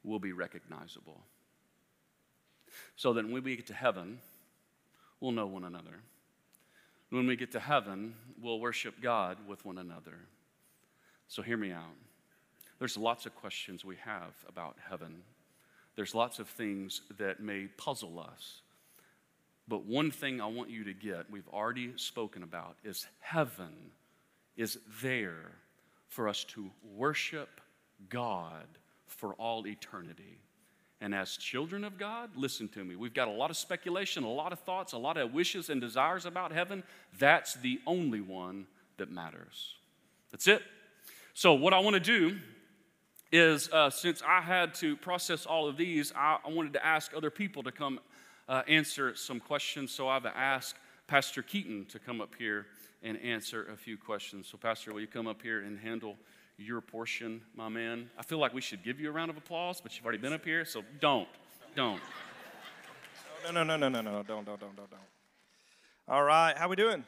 we'll 0.03 0.19
be 0.19 0.33
recognizable. 0.33 1.21
So 2.97 3.13
that 3.15 3.25
when 3.29 3.43
we 3.43 3.57
get 3.57 3.67
to 3.69 3.75
heaven, 3.75 4.19
we'll 5.21 5.33
know 5.33 5.47
one 5.47 5.65
another. 5.65 6.03
When 7.15 7.29
we 7.29 7.37
get 7.37 7.53
to 7.53 7.61
heaven, 7.61 8.17
we'll 8.43 8.59
worship 8.59 9.01
God 9.01 9.37
with 9.47 9.65
one 9.65 9.79
another. 9.79 10.19
So 11.29 11.43
hear 11.43 11.57
me 11.57 11.71
out. 11.71 11.95
There's 12.81 12.97
lots 12.97 13.25
of 13.25 13.37
questions 13.37 13.85
we 13.85 13.95
have 14.05 14.35
about 14.49 14.79
heaven. 14.91 15.23
There's 15.95 16.13
lots 16.13 16.41
of 16.41 16.49
things 16.49 17.03
that 17.19 17.39
may 17.39 17.69
puzzle 17.77 18.19
us. 18.19 18.63
But 19.69 19.85
one 19.85 20.11
thing 20.11 20.41
I 20.41 20.47
want 20.47 20.71
you 20.71 20.83
to 20.83 20.93
get, 20.93 21.31
we've 21.31 21.47
already 21.53 21.93
spoken 21.95 22.43
about, 22.43 22.79
is 22.83 23.07
heaven 23.21 23.93
is 24.57 24.79
there 25.01 25.53
for 26.09 26.29
us 26.29 26.43
to 26.47 26.69
worship 26.97 27.61
God 28.09 28.67
for 29.07 29.35
all 29.35 29.69
eternity. 29.69 30.41
And 31.05 31.15
as 31.15 31.37
children 31.37 31.85
of 31.85 31.99
God, 31.99 32.31
listen 32.35 32.67
to 32.71 32.83
me. 32.83 32.97
We've 32.97 33.13
got 33.13 33.29
a 33.29 33.31
lot 33.31 33.51
of 33.51 33.59
speculation, 33.59 34.25
a 34.25 34.33
lot 34.33 34.55
of 34.55 34.61
thoughts, 34.61 34.95
a 34.95 34.99
lot 34.99 35.19
of 35.19 35.35
wishes 35.35 35.69
and 35.69 35.79
desires 35.79 36.25
about 36.25 36.51
heaven. 36.51 36.83
That's 37.19 37.53
the 37.53 37.79
only 37.87 38.23
one 38.23 38.67
that 38.97 39.11
matters. 39.11 39.75
That's 40.31 40.49
it. 40.49 40.63
So, 41.35 41.53
what 41.53 41.75
I 41.75 41.81
want 41.81 41.93
to 41.93 42.01
do 42.01 42.39
is 43.31 43.69
uh, 43.71 43.91
since 43.91 44.23
I 44.27 44.41
had 44.41 44.73
to 44.77 44.97
process 44.97 45.45
all 45.45 45.69
of 45.69 45.77
these, 45.77 46.11
I, 46.17 46.39
I 46.43 46.51
wanted 46.51 46.73
to 46.73 46.87
ask 46.87 47.13
other 47.15 47.31
people 47.31 47.63
to 47.65 47.71
come 47.71 48.01
uh, 48.49 48.63
answer 48.67 49.15
some 49.15 49.41
questions. 49.41 49.93
So, 49.93 50.09
I've 50.09 50.25
asked 50.25 50.77
Pastor 51.07 51.43
Keaton 51.43 51.85
to 51.91 51.99
come 51.99 52.23
up 52.23 52.35
here 52.39 52.65
and 53.03 53.21
answer 53.21 53.67
a 53.71 53.77
few 53.77 53.99
questions. 53.99 54.49
So, 54.51 54.57
Pastor, 54.57 54.95
will 54.95 55.03
you 55.03 55.07
come 55.07 55.27
up 55.27 55.43
here 55.43 55.61
and 55.61 55.79
handle 55.79 56.17
your 56.57 56.81
portion, 56.81 57.43
my 57.55 57.69
man? 57.69 58.11
I 58.19 58.23
feel 58.23 58.39
like 58.39 58.55
we 58.55 58.61
should 58.61 58.83
give 58.83 59.01
you 59.01 59.09
a 59.09 59.13
round 59.13 59.31
of 59.31 59.37
applause, 59.37 59.81
but 59.81 59.97
you've 59.97 60.05
already 60.05 60.19
been 60.19 60.33
up 60.33 60.45
here, 60.45 60.65
so 60.65 60.83
don't. 61.01 61.29
Don't. 61.75 62.01
No, 63.45 63.51
no, 63.51 63.77
no, 63.77 63.77
no, 63.77 63.89
no, 63.89 64.01
no, 64.01 64.23
don't, 64.23 64.27
don't, 64.27 64.47
don't, 64.47 64.77
don't, 64.77 64.91
don't. 64.91 65.01
All 66.09 66.23
right, 66.23 66.57
how 66.57 66.69
we 66.69 66.77
doing? 66.77 67.05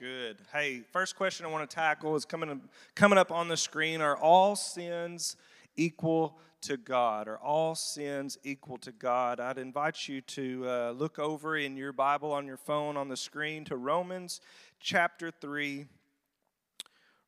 Good. 0.00 0.38
Hey, 0.52 0.82
first 0.92 1.16
question 1.16 1.44
I 1.44 1.48
want 1.48 1.68
to 1.68 1.74
tackle 1.74 2.14
is 2.14 2.24
coming 2.24 2.60
coming 2.94 3.18
up 3.18 3.32
on 3.32 3.48
the 3.48 3.56
screen. 3.56 4.00
Are 4.00 4.16
all 4.16 4.54
sins 4.54 5.34
equal 5.76 6.38
to 6.62 6.76
God? 6.76 7.26
Are 7.26 7.38
all 7.38 7.74
sins 7.74 8.38
equal 8.44 8.78
to 8.78 8.92
God? 8.92 9.40
I'd 9.40 9.58
invite 9.58 10.06
you 10.06 10.20
to 10.20 10.64
uh, 10.68 10.90
look 10.92 11.18
over 11.18 11.56
in 11.56 11.76
your 11.76 11.92
Bible 11.92 12.30
on 12.32 12.46
your 12.46 12.56
phone 12.56 12.96
on 12.96 13.08
the 13.08 13.16
screen 13.16 13.64
to 13.64 13.76
Romans 13.76 14.40
chapter 14.78 15.32
3. 15.32 15.86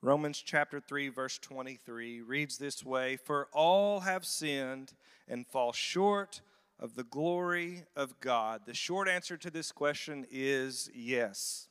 Romans 0.03 0.43
chapter 0.43 0.81
3, 0.81 1.11
verse 1.11 1.37
23 1.37 2.23
reads 2.23 2.57
this 2.57 2.83
way 2.83 3.19
For 3.19 3.49
all 3.53 4.01
have 4.01 4.25
sinned 4.25 4.95
and 5.29 5.47
fall 5.47 5.73
short 5.73 6.41
of 6.79 6.95
the 6.95 7.05
glory 7.05 7.85
of 7.95 8.19
God. 8.21 8.63
The 8.65 8.73
short 8.73 9.09
answer 9.09 9.37
to 9.37 9.51
this 9.51 9.73
question 9.73 10.27
is 10.31 10.91
yes. 10.95 11.69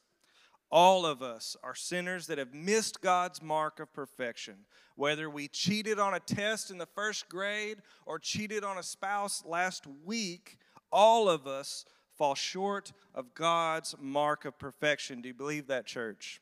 All 0.70 1.08
of 1.08 1.24
us 1.24 1.58
are 1.64 1.74
sinners 1.74 2.28
that 2.28 2.38
have 2.38 2.54
missed 2.54 3.02
God's 3.02 3.42
mark 3.42 3.80
of 3.80 3.92
perfection. 3.92 4.58
Whether 4.96 5.28
we 5.28 5.48
cheated 5.48 5.98
on 5.98 6.14
a 6.14 6.20
test 6.20 6.70
in 6.70 6.78
the 6.78 6.86
first 6.86 7.30
grade 7.30 7.80
or 8.06 8.20
cheated 8.20 8.64
on 8.64 8.78
a 8.78 8.84
spouse 8.84 9.44
last 9.44 9.88
week, 10.06 10.60
all 10.92 11.28
of 11.28 11.48
us 11.48 11.84
fall 12.16 12.36
short 12.36 12.92
of 13.16 13.34
God's 13.34 13.96
mark 14.00 14.46
of 14.46 14.60
perfection. 14.60 15.22
Do 15.22 15.30
you 15.30 15.34
believe 15.34 15.66
that, 15.66 15.88
church? 15.88 16.40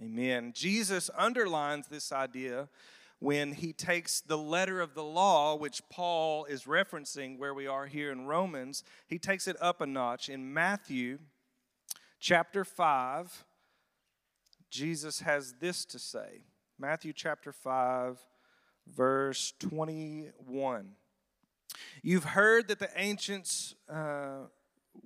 Amen. 0.00 0.52
Jesus 0.54 1.10
underlines 1.16 1.88
this 1.88 2.12
idea 2.12 2.68
when 3.18 3.52
he 3.52 3.72
takes 3.72 4.20
the 4.20 4.38
letter 4.38 4.80
of 4.80 4.94
the 4.94 5.02
law, 5.02 5.56
which 5.56 5.82
Paul 5.90 6.44
is 6.44 6.64
referencing 6.64 7.36
where 7.36 7.52
we 7.52 7.66
are 7.66 7.86
here 7.86 8.12
in 8.12 8.26
Romans, 8.26 8.84
he 9.08 9.18
takes 9.18 9.48
it 9.48 9.56
up 9.60 9.80
a 9.80 9.86
notch. 9.86 10.28
In 10.28 10.52
Matthew 10.52 11.18
chapter 12.20 12.64
5, 12.64 13.44
Jesus 14.70 15.20
has 15.20 15.54
this 15.60 15.84
to 15.86 15.98
say 15.98 16.42
Matthew 16.78 17.12
chapter 17.12 17.52
5, 17.52 18.18
verse 18.86 19.52
21. 19.58 20.90
You've 22.02 22.24
heard 22.24 22.68
that 22.68 22.78
the 22.78 22.90
ancients 22.94 23.74
uh, 23.92 24.46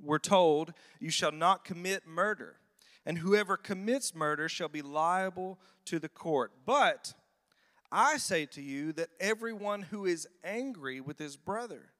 were 0.02 0.18
told, 0.18 0.74
You 1.00 1.10
shall 1.10 1.32
not 1.32 1.64
commit 1.64 2.06
murder, 2.06 2.56
and 3.04 3.18
whoever 3.18 3.56
commits 3.56 4.14
murder 4.14 4.48
shall 4.48 4.68
be 4.68 4.82
liable 4.82 5.58
to 5.86 5.98
the 5.98 6.08
court. 6.08 6.52
But 6.64 7.14
I 7.90 8.16
say 8.16 8.46
to 8.46 8.62
you 8.62 8.92
that 8.92 9.10
everyone 9.20 9.82
who 9.82 10.06
is 10.06 10.26
angry 10.44 11.00
with 11.00 11.18
his 11.18 11.36
brother 11.36 11.90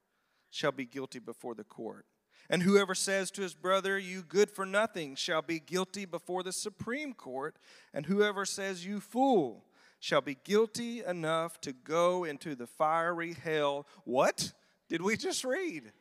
shall 0.49 0.71
be 0.71 0.85
guilty 0.85 1.19
before 1.19 1.55
the 1.55 1.63
court. 1.63 2.05
And 2.49 2.63
whoever 2.63 2.93
says 2.93 3.31
to 3.31 3.41
his 3.41 3.53
brother, 3.53 3.97
You 3.97 4.21
good 4.21 4.51
for 4.51 4.65
nothing, 4.65 5.15
shall 5.15 5.41
be 5.41 5.59
guilty 5.59 6.05
before 6.05 6.43
the 6.43 6.51
Supreme 6.51 7.13
Court. 7.13 7.55
And 7.93 8.05
whoever 8.05 8.45
says, 8.45 8.85
You 8.85 8.99
fool, 8.99 9.65
shall 9.99 10.21
be 10.21 10.37
guilty 10.43 11.03
enough 11.03 11.61
to 11.61 11.71
go 11.71 12.25
into 12.25 12.55
the 12.55 12.67
fiery 12.67 13.33
hell. 13.33 13.87
What 14.03 14.51
did 14.89 15.01
we 15.01 15.15
just 15.15 15.45
read? 15.45 15.93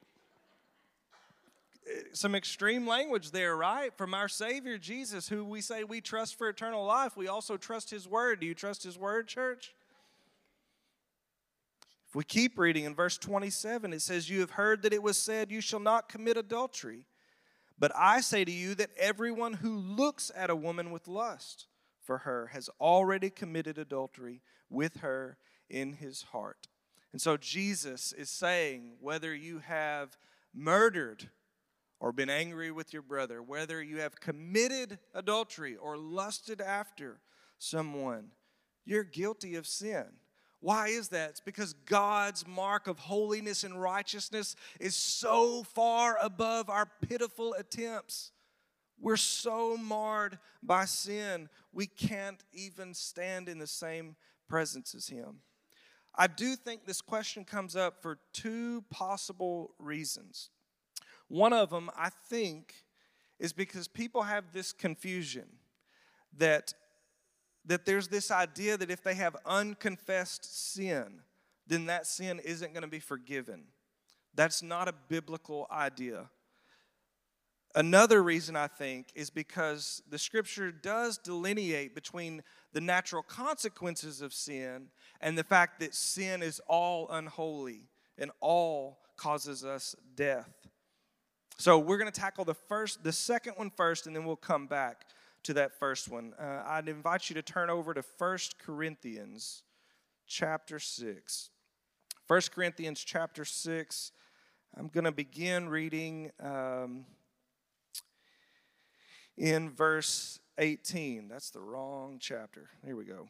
Some 2.13 2.35
extreme 2.35 2.87
language 2.87 3.33
there, 3.33 3.57
right? 3.57 3.97
From 3.97 4.15
our 4.15 4.29
Savior 4.29 4.79
Jesus, 4.79 5.29
who 5.29 5.45
we 5.45 5.61
say 5.61 5.85
we 5.85 6.01
trust 6.01 6.39
for 6.39 6.49
eternal 6.49 6.85
life. 6.85 7.17
We 7.17 7.29
also 7.29 7.57
trust 7.57 7.91
His 7.91 8.07
Word. 8.07 8.41
Do 8.41 8.47
you 8.47 8.55
trust 8.55 8.85
His 8.85 8.97
Word, 8.99 9.27
church? 9.27 9.75
If 12.09 12.15
we 12.15 12.25
keep 12.25 12.59
reading 12.59 12.85
in 12.85 12.95
verse 12.95 13.19
27, 13.19 13.93
it 13.93 14.03
says, 14.03 14.29
You 14.29 14.41
have 14.41 14.51
heard 14.51 14.83
that 14.83 14.93
it 14.93 15.03
was 15.03 15.17
said, 15.17 15.51
You 15.51 15.61
shall 15.61 15.81
not 15.81 16.09
commit 16.09 16.37
adultery. 16.37 17.07
But 17.79 17.91
I 17.97 18.21
say 18.21 18.45
to 18.45 18.53
you 18.53 18.75
that 18.77 18.91
everyone 18.97 19.55
who 19.55 19.77
looks 19.77 20.31
at 20.37 20.51
a 20.51 20.55
woman 20.55 20.93
with 20.93 21.09
lust 21.09 21.67
for 22.01 22.19
her 22.19 22.49
has 22.49 22.69
already 22.81 23.31
committed 23.31 23.79
adultery 23.79 24.43
with 24.69 24.99
her 24.99 25.37
in 25.69 25.95
his 25.95 26.23
heart. 26.23 26.69
And 27.13 27.21
so 27.21 27.37
Jesus 27.37 28.13
is 28.13 28.31
saying, 28.31 28.93
whether 29.01 29.35
you 29.35 29.61
have 29.61 30.17
murdered 30.55 31.31
or 32.03 32.11
been 32.11 32.29
angry 32.29 32.73
with 32.73 32.93
your 32.93 33.01
brother, 33.01 33.41
whether 33.41 33.81
you 33.81 33.99
have 33.99 34.19
committed 34.19 34.99
adultery 35.15 35.77
or 35.77 35.97
lusted 35.97 36.61
after 36.61 37.21
someone, 37.59 38.33
you're 38.85 39.05
guilty 39.05 39.55
of 39.55 39.69
sin. 39.69 40.07
Why 40.59 40.89
is 40.89 41.11
that? 41.11 41.31
It's 41.31 41.41
because 41.41 41.75
God's 41.87 42.45
mark 42.45 42.89
of 42.89 42.99
holiness 42.99 43.63
and 43.63 43.81
righteousness 43.81 44.57
is 44.81 44.97
so 44.97 45.63
far 45.63 46.19
above 46.21 46.69
our 46.69 46.89
pitiful 47.09 47.55
attempts. 47.55 48.33
We're 49.01 49.17
so 49.17 49.77
marred 49.77 50.41
by 50.61 50.87
sin, 50.87 51.49
we 51.73 51.87
can't 51.87 52.43
even 52.53 52.95
stand 52.95 53.49
in 53.49 53.61
the 53.61 53.67
same 53.69 54.17
presence 54.49 54.93
as 54.97 55.07
Him. 55.07 55.37
I 56.17 56.27
do 56.27 56.57
think 56.57 56.85
this 56.85 57.01
question 57.01 57.45
comes 57.45 57.77
up 57.77 58.03
for 58.03 58.19
two 58.33 58.83
possible 58.91 59.75
reasons. 59.79 60.51
One 61.33 61.55
of 61.55 61.71
them, 61.71 61.91
I 61.97 62.11
think, 62.11 62.75
is 63.39 63.55
because 63.55 63.89
people 63.89 64.21
have 64.21 64.53
this 64.53 64.71
confusion 64.71 65.47
that, 66.37 66.75
that 67.65 67.87
there's 67.87 68.09
this 68.09 68.31
idea 68.31 68.77
that 68.77 68.91
if 68.91 69.03
they 69.03 69.15
have 69.15 69.35
unconfessed 69.47 70.75
sin, 70.75 71.23
then 71.67 71.87
that 71.87 72.07
sin 72.07 72.39
isn't 72.45 72.75
going 72.75 72.83
to 72.83 72.87
be 72.87 73.01
forgiven. 73.01 73.63
That's 74.35 74.63
not 74.63 74.89
a 74.89 74.95
biblical 75.09 75.67
idea. 75.73 76.29
Another 77.75 78.23
reason 78.23 78.55
I 78.55 78.67
think 78.67 79.07
is 79.15 79.31
because 79.31 80.03
the 80.11 80.19
scripture 80.19 80.71
does 80.71 81.17
delineate 81.17 81.95
between 81.95 82.43
the 82.75 82.83
natural 82.83 83.23
consequences 83.23 84.21
of 84.21 84.35
sin 84.35 84.89
and 85.23 85.39
the 85.39 85.45
fact 85.45 85.81
that 85.81 85.95
sin 85.95 86.43
is 86.43 86.61
all 86.67 87.09
unholy 87.09 87.89
and 88.19 88.31
all 88.41 88.99
causes 89.17 89.65
us 89.65 89.97
death. 90.15 90.69
So 91.63 91.79
we're 91.79 91.97
going 91.97 92.11
to 92.11 92.21
tackle 92.21 92.45
the 92.45 92.55
first, 92.55 93.05
the 93.05 93.13
second 93.13 93.53
one 93.53 93.71
first, 93.71 94.09
and 94.09 94.17
then 94.17 94.25
we'll 94.25 94.35
come 94.35 94.67
back 94.67 95.07
to 95.45 95.55
that 95.55 95.79
first 95.79 96.09
one. 96.09 96.35
Uh, 96.37 96.65
I'd 96.67 96.89
invite 96.89 97.31
you 97.31 97.35
to 97.35 97.43
turn 97.43 97.71
over 97.71 97.95
to 97.95 98.03
1 98.19 98.39
Corinthians 98.59 99.63
chapter 100.27 100.81
6. 100.81 101.51
1 102.27 102.41
Corinthians 102.53 103.05
chapter 103.05 103.45
6. 103.45 104.11
I'm 104.77 104.89
going 104.89 105.05
to 105.05 105.13
begin 105.13 105.69
reading 105.69 106.33
um, 106.41 107.05
in 109.37 109.71
verse 109.71 110.41
18. 110.59 111.29
That's 111.29 111.51
the 111.51 111.61
wrong 111.61 112.19
chapter. 112.21 112.71
Here 112.85 112.97
we 112.97 113.05
go. 113.05 113.29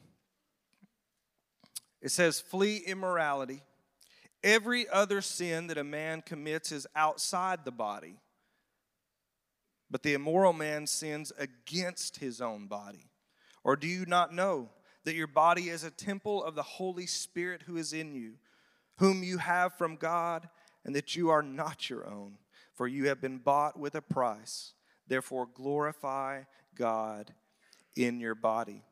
It 2.01 2.11
says, 2.12 2.40
Flee 2.40 2.79
immorality. 2.79 3.61
Every 4.45 4.88
other 4.88 5.21
sin 5.21 5.68
that 5.68 5.79
a 5.79 5.85
man 5.85 6.23
commits 6.23 6.73
is 6.73 6.87
outside 6.97 7.64
the 7.64 7.71
body, 7.71 8.16
but 9.92 10.02
the 10.02 10.14
immoral 10.14 10.55
man 10.55 10.87
sins 10.87 11.33
against 11.38 12.16
his 12.16 12.40
own 12.40 12.66
body. 12.66 13.11
Or 13.62 13.76
do 13.76 13.87
you 13.87 14.07
not 14.07 14.33
know 14.35 14.70
that 15.05 15.14
your 15.14 15.26
body 15.26 15.68
is 15.68 15.85
a 15.85 15.90
temple 15.90 16.42
of 16.42 16.55
the 16.55 16.62
Holy 16.62 17.07
Spirit 17.07 17.62
who 17.66 17.76
is 17.76 17.92
in 17.92 18.14
you, 18.14 18.38
whom 18.96 19.22
you 19.22 19.37
have 19.37 19.74
from 19.74 19.96
God, 19.96 20.48
and 20.85 20.96
that 20.96 21.14
you 21.14 21.28
are 21.28 21.42
not 21.42 21.90
your 21.90 22.09
own? 22.09 22.38
For 22.72 22.88
you 22.88 23.09
have 23.09 23.20
been 23.20 23.37
bought 23.37 23.78
with 23.78 23.94
a 23.94 24.00
price. 24.00 24.72
Therefore, 25.07 25.46
glorify 25.52 26.44
God 26.74 27.35
in 27.94 28.18
your 28.18 28.35
body. 28.35 28.83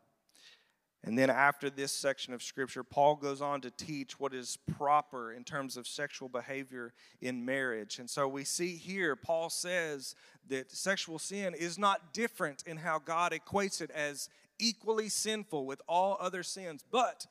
And 1.02 1.18
then 1.18 1.30
after 1.30 1.70
this 1.70 1.92
section 1.92 2.34
of 2.34 2.42
scripture, 2.42 2.84
Paul 2.84 3.16
goes 3.16 3.40
on 3.40 3.62
to 3.62 3.70
teach 3.70 4.20
what 4.20 4.34
is 4.34 4.58
proper 4.76 5.32
in 5.32 5.44
terms 5.44 5.78
of 5.78 5.86
sexual 5.86 6.28
behavior 6.28 6.92
in 7.22 7.44
marriage. 7.44 7.98
And 7.98 8.08
so 8.08 8.28
we 8.28 8.44
see 8.44 8.76
here, 8.76 9.16
Paul 9.16 9.48
says 9.48 10.14
that 10.48 10.70
sexual 10.70 11.18
sin 11.18 11.54
is 11.54 11.78
not 11.78 12.12
different 12.12 12.64
in 12.66 12.76
how 12.76 12.98
God 12.98 13.32
equates 13.32 13.80
it 13.80 13.90
as 13.90 14.28
equally 14.58 15.08
sinful 15.08 15.64
with 15.64 15.80
all 15.88 16.18
other 16.20 16.42
sins, 16.42 16.84
but 16.90 17.26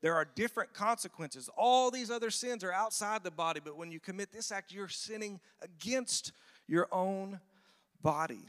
there 0.00 0.14
are 0.14 0.24
different 0.24 0.72
consequences. 0.72 1.50
All 1.58 1.90
these 1.90 2.10
other 2.10 2.30
sins 2.30 2.64
are 2.64 2.72
outside 2.72 3.22
the 3.22 3.30
body, 3.30 3.60
but 3.62 3.76
when 3.76 3.92
you 3.92 4.00
commit 4.00 4.32
this 4.32 4.50
act, 4.50 4.72
you're 4.72 4.88
sinning 4.88 5.40
against 5.60 6.32
your 6.66 6.88
own 6.90 7.38
body. 8.02 8.48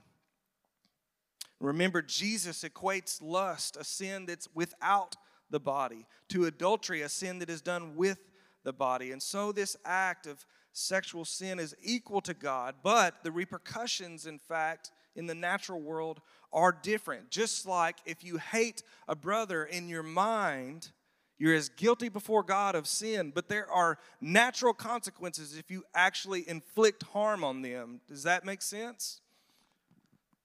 Remember, 1.62 2.02
Jesus 2.02 2.64
equates 2.64 3.22
lust, 3.22 3.78
a 3.78 3.84
sin 3.84 4.26
that's 4.26 4.48
without 4.54 5.16
the 5.50 5.60
body, 5.60 6.08
to 6.30 6.46
adultery, 6.46 7.02
a 7.02 7.10
sin 7.10 7.40
that 7.40 7.50
is 7.50 7.62
done 7.62 7.96
with 7.96 8.20
the 8.64 8.74
body. 8.74 9.12
And 9.12 9.22
so, 9.22 9.52
this 9.52 9.78
act 9.86 10.28
of 10.28 10.46
sexual 10.74 11.26
sin 11.26 11.60
is 11.60 11.76
equal 11.82 12.22
to 12.22 12.34
God, 12.34 12.76
but 12.82 13.24
the 13.24 13.32
repercussions, 13.32 14.26
in 14.26 14.40
fact, 14.40 14.92
in 15.16 15.28
the 15.28 15.36
natural 15.36 15.82
world 15.82 16.22
are 16.54 16.72
different. 16.72 17.30
Just 17.30 17.66
like 17.66 17.98
if 18.06 18.24
you 18.24 18.38
hate 18.38 18.84
a 19.08 19.16
brother 19.16 19.64
in 19.64 19.90
your 19.90 20.04
mind, 20.04 20.92
you're 21.38 21.56
as 21.56 21.70
guilty 21.70 22.08
before 22.08 22.44
God 22.44 22.76
of 22.76 22.88
sin, 22.88 23.32
but 23.34 23.50
there 23.50 23.70
are 23.70 23.98
natural 24.22 24.74
consequences 24.74 25.58
if 25.58 25.72
you 25.72 25.84
actually 25.94 26.48
inflict 26.48 27.04
harm 27.04 27.44
on 27.44 27.62
them. 27.62 28.00
Does 28.08 28.24
that 28.24 28.46
make 28.46 28.62
sense? 28.62 29.22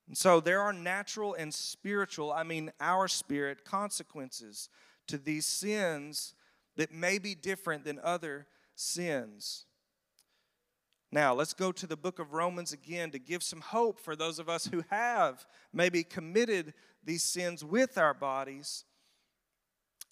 And 0.06 0.16
so 0.16 0.40
there 0.40 0.60
are 0.60 0.72
natural 0.72 1.34
and 1.34 1.52
spiritual, 1.52 2.32
I 2.32 2.44
mean, 2.44 2.70
our 2.80 3.08
spirit, 3.08 3.64
consequences 3.64 4.68
to 5.08 5.18
these 5.18 5.46
sins 5.46 6.34
that 6.76 6.92
may 6.92 7.18
be 7.18 7.34
different 7.34 7.84
than 7.84 7.98
other 8.02 8.46
sins. 8.74 9.64
Now, 11.10 11.34
let's 11.34 11.54
go 11.54 11.72
to 11.72 11.86
the 11.86 11.96
book 11.96 12.18
of 12.18 12.34
Romans 12.34 12.72
again 12.72 13.10
to 13.12 13.18
give 13.18 13.42
some 13.42 13.60
hope 13.60 14.00
for 14.00 14.16
those 14.16 14.38
of 14.38 14.48
us 14.48 14.66
who 14.66 14.84
have 14.90 15.46
maybe 15.72 16.02
committed 16.02 16.74
these 17.02 17.22
sins 17.22 17.64
with 17.64 17.96
our 17.96 18.14
bodies 18.14 18.84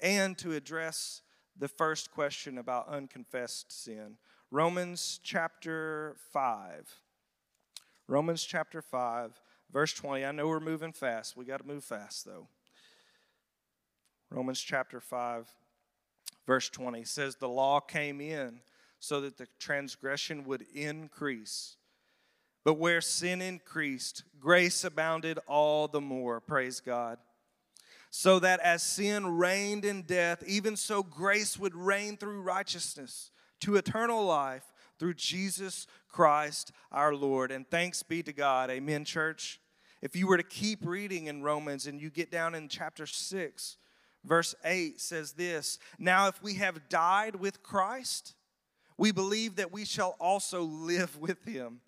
and 0.01 0.39
to 0.39 0.53
address 0.53 1.23
the 1.57 1.69
first 1.69 2.11
question 2.11 2.59
about 2.59 2.89
unconfessed 2.89 3.73
sin. 3.73 4.17
Romans 4.51 5.21
chapter 5.23 6.17
5. 6.33 7.01
Romans 8.07 8.45
chapter 8.45 8.83
5 8.83 9.41
Verse 9.75 9.93
20, 9.93 10.25
I 10.25 10.31
know 10.31 10.47
we're 10.47 10.61
moving 10.61 10.93
fast. 10.93 11.37
We 11.37 11.45
got 11.45 11.61
to 11.61 11.67
move 11.67 11.83
fast, 11.83 12.25
though. 12.25 12.47
Romans 14.31 14.61
chapter 14.61 15.01
5, 15.01 15.49
verse 16.47 16.69
20 16.69 17.03
says, 17.03 17.35
The 17.35 17.49
law 17.49 17.81
came 17.81 18.21
in 18.21 18.61
so 19.01 19.21
that 19.23 19.37
the 19.37 19.49
transgression 19.59 20.45
would 20.45 20.65
increase. 20.73 21.77
But 22.65 22.75
where 22.75 23.01
sin 23.01 23.43
increased, 23.43 24.23
grace 24.39 24.85
abounded 24.85 25.41
all 25.49 25.89
the 25.89 26.01
more. 26.01 26.41
Praise 26.41 26.79
God. 26.79 27.19
So 28.11 28.39
that 28.39 28.61
as 28.61 28.81
sin 28.81 29.27
reigned 29.27 29.85
in 29.85 30.03
death, 30.03 30.45
even 30.47 30.77
so 30.77 31.03
grace 31.03 31.59
would 31.59 31.75
reign 31.75 32.17
through 32.17 32.43
righteousness 32.43 33.33
to 33.63 33.75
eternal 33.75 34.25
life 34.25 34.73
through 35.01 35.15
Jesus 35.15 35.89
Christ 36.09 36.71
our 36.93 37.13
Lord. 37.13 37.51
And 37.51 37.69
thanks 37.69 38.05
be 38.05 38.23
to 38.23 38.33
God. 38.33 38.71
Amen, 38.71 39.05
church. 39.05 39.59
If 40.05 40.15
you 40.15 40.27
were 40.27 40.37
to 40.37 40.43
keep 40.43 40.81
reading 40.85 41.29
in 41.29 41.43
Romans 41.43 41.87
and 41.87 41.99
you 41.99 42.11
get 42.11 42.31
down 42.31 42.55
in 42.55 42.69
chapter 42.69 43.07
6, 43.07 43.79
verse 44.23 44.55
8 44.63 45.01
says 45.01 45.33
this 45.33 45.79
Now, 45.99 46.29
if 46.29 46.43
we 46.43 46.57
have 46.57 46.91
died 46.91 47.37
with 47.37 47.63
Christ, 47.63 48.35
we 48.99 49.13
believe 49.13 49.57
that 49.57 49.73
we 49.73 49.87
shall 49.87 50.15
also 50.21 50.61
live 50.61 51.19
with 51.19 51.43
him, 51.47 51.81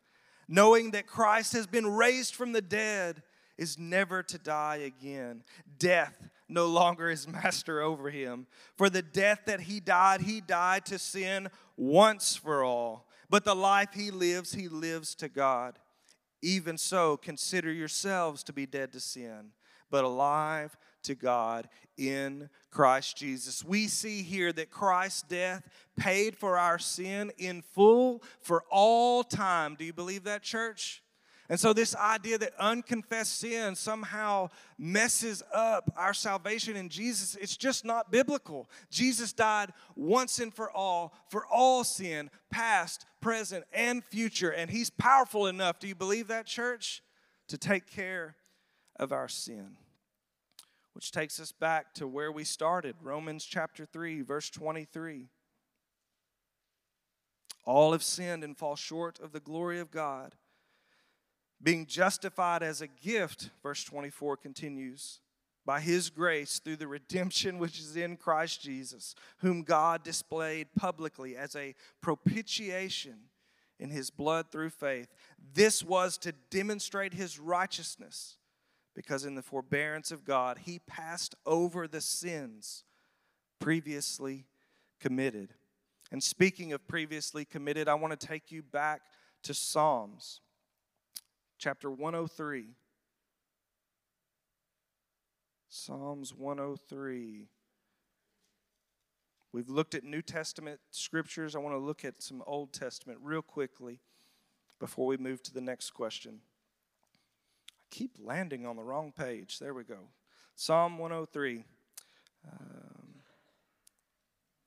knowing 0.49 0.93
that 0.93 1.07
Christ 1.07 1.53
has 1.53 1.67
been 1.67 1.87
raised 1.87 2.35
from 2.35 2.53
the 2.53 2.63
dead, 2.63 3.23
is 3.59 3.79
never 3.79 4.23
to 4.23 4.39
die 4.39 4.77
again. 4.77 5.43
Death 5.79 6.31
no 6.49 6.69
longer 6.69 7.11
is 7.11 7.29
master 7.29 7.83
over 7.83 8.09
him. 8.09 8.47
For 8.77 8.89
the 8.89 9.03
death 9.03 9.43
that 9.45 9.61
he 9.61 9.79
died, 9.79 10.23
he 10.23 10.41
died 10.41 10.87
to 10.87 10.99
sin 10.99 11.49
once 11.77 12.35
for 12.35 12.65
all. 12.65 13.09
But 13.29 13.45
the 13.45 13.55
life 13.55 13.91
he 13.93 14.11
lives, 14.11 14.55
he 14.55 14.69
lives 14.69 15.15
to 15.17 15.29
God. 15.29 15.79
Even 16.43 16.79
so, 16.79 17.17
consider 17.17 17.73
yourselves 17.73 18.43
to 18.45 18.53
be 18.53 18.67
dead 18.67 18.93
to 18.93 19.01
sin, 19.01 19.53
but 19.91 20.05
alive 20.05 20.77
to 21.05 21.15
God 21.15 21.69
in 21.97 22.51
Christ 22.71 23.17
Jesus. 23.17 23.65
We 23.65 23.87
see 23.87 24.23
here 24.23 24.53
that 24.53 24.71
Christ's 24.71 25.23
death 25.23 25.69
paid 25.97 26.37
for 26.37 26.59
our 26.59 26.79
sin 26.79 27.33
in 27.39 27.63
full 27.63 28.23
for 28.41 28.65
all 28.71 29.25
time. 29.25 29.77
Do 29.77 29.85
you 29.85 29.93
believe 29.93 30.25
that, 30.25 30.43
church? 30.43 31.03
And 31.49 31.61
so, 31.61 31.73
this 31.73 31.95
idea 31.95 32.39
that 32.39 32.55
unconfessed 32.59 33.39
sin 33.39 33.77
somehow 33.77 34.51
messes 34.79 35.45
up 35.55 35.93
our 35.97 36.13
salvation 36.13 36.77
in 36.77 36.89
Jesus, 36.89 37.37
it's 37.37 37.57
just 37.57 37.85
not 37.85 38.11
biblical. 38.11 38.69
Jesus 38.91 39.33
died 39.33 39.73
once 39.95 40.41
and 40.41 40.53
for 40.53 40.71
all 40.71 41.15
for 41.29 41.47
all 41.47 41.85
sin, 41.85 42.31
past, 42.51 43.07
present, 43.21 43.65
and 43.73 44.05
future. 44.05 44.51
And 44.51 44.71
He's 44.71 44.91
powerful 44.91 45.47
enough, 45.47 45.79
do 45.79 45.87
you 45.87 45.95
believe 45.95 46.29
that, 46.29 46.47
church? 46.47 47.03
To 47.49 47.59
take 47.59 47.89
care 47.89 48.35
of 48.97 49.13
our 49.13 49.29
sin. 49.29 49.77
Which 50.95 51.13
takes 51.13 51.39
us 51.39 51.53
back 51.53 51.95
to 51.95 52.09
where 52.09 52.33
we 52.33 52.43
started 52.43 52.97
Romans 53.03 53.45
chapter 53.45 53.85
3, 53.85 54.23
verse 54.23 54.51
23. 54.51 55.29
All 57.65 57.93
have 57.93 58.03
sinned 58.03 58.43
and 58.43 58.57
fall 58.57 58.75
short 58.75 59.21
of 59.21 59.31
the 59.31 59.41
glory 59.41 59.79
of 59.79 59.93
God 59.93 60.35
being 61.67 61.85
justified 61.85 62.63
as 62.63 62.81
a 62.81 62.87
gift, 62.87 63.51
verse 63.61 63.83
24 63.83 64.37
continues, 64.37 65.19
by 65.65 65.81
his 65.81 66.11
grace 66.11 66.61
through 66.61 66.77
the 66.77 66.87
redemption 66.87 67.59
which 67.59 67.81
is 67.81 67.97
in 67.97 68.17
Christ 68.17 68.63
Jesus, 68.63 69.17
whom 69.39 69.65
God 69.65 70.05
displayed 70.05 70.69
publicly 70.77 71.37
as 71.37 71.57
a 71.57 71.75
propitiation 72.01 73.17
in 73.81 73.91
his 73.91 74.11
blood 74.11 74.53
through 74.53 74.71
faith. 74.71 75.09
This 75.55 75.83
was 75.83 76.17
to 76.19 76.31
demonstrate 76.51 77.15
his 77.15 77.37
righteousness, 77.37 78.37
because 78.95 79.25
in 79.25 79.35
the 79.35 79.43
forbearance 79.43 80.13
of 80.13 80.25
God, 80.25 80.59
he 80.67 80.79
passed 80.79 81.35
over 81.45 81.89
the 81.89 82.01
sins 82.01 82.85
previously 83.59 84.47
committed. 85.01 85.53
And 86.13 86.23
speaking 86.23 86.73
of 86.73 86.87
previously 86.87 87.45
committed, 87.45 87.89
I 87.89 87.95
want 87.95 88.19
to 88.19 88.27
take 88.27 88.53
you 88.53 88.63
back 88.63 89.03
to 89.43 89.53
Psalms 89.53 90.43
chapter 91.59 91.91
103. 91.91 92.67
Psalms 95.69 96.33
103. 96.35 97.49
We've 99.53 99.69
looked 99.69 99.95
at 99.95 100.05
New 100.05 100.23
Testament 100.23 100.81
scriptures. 100.91 101.57
I 101.57 101.59
want 101.59 101.75
to 101.75 101.79
look 101.79 102.05
at 102.05 102.23
some 102.23 102.43
Old 102.47 102.73
Testament 102.73 103.19
real 103.23 103.43
quickly 103.43 104.01
before 104.79 105.07
we 105.07 105.17
move 105.17 105.43
to 105.45 105.55
the 105.55 105.61
next 105.61 105.91
question. 105.91 106.41
I 107.71 107.85
keep 107.91 108.13
landing 108.19 108.67
on 108.67 108.77
the 108.77 108.83
wrong 108.83 109.13
page. 109.17 109.59
There 109.59 109.75
we 109.75 109.85
go. 109.85 110.09
Psalm 110.55 110.99
103. 110.99 111.65
Um, 112.51 113.15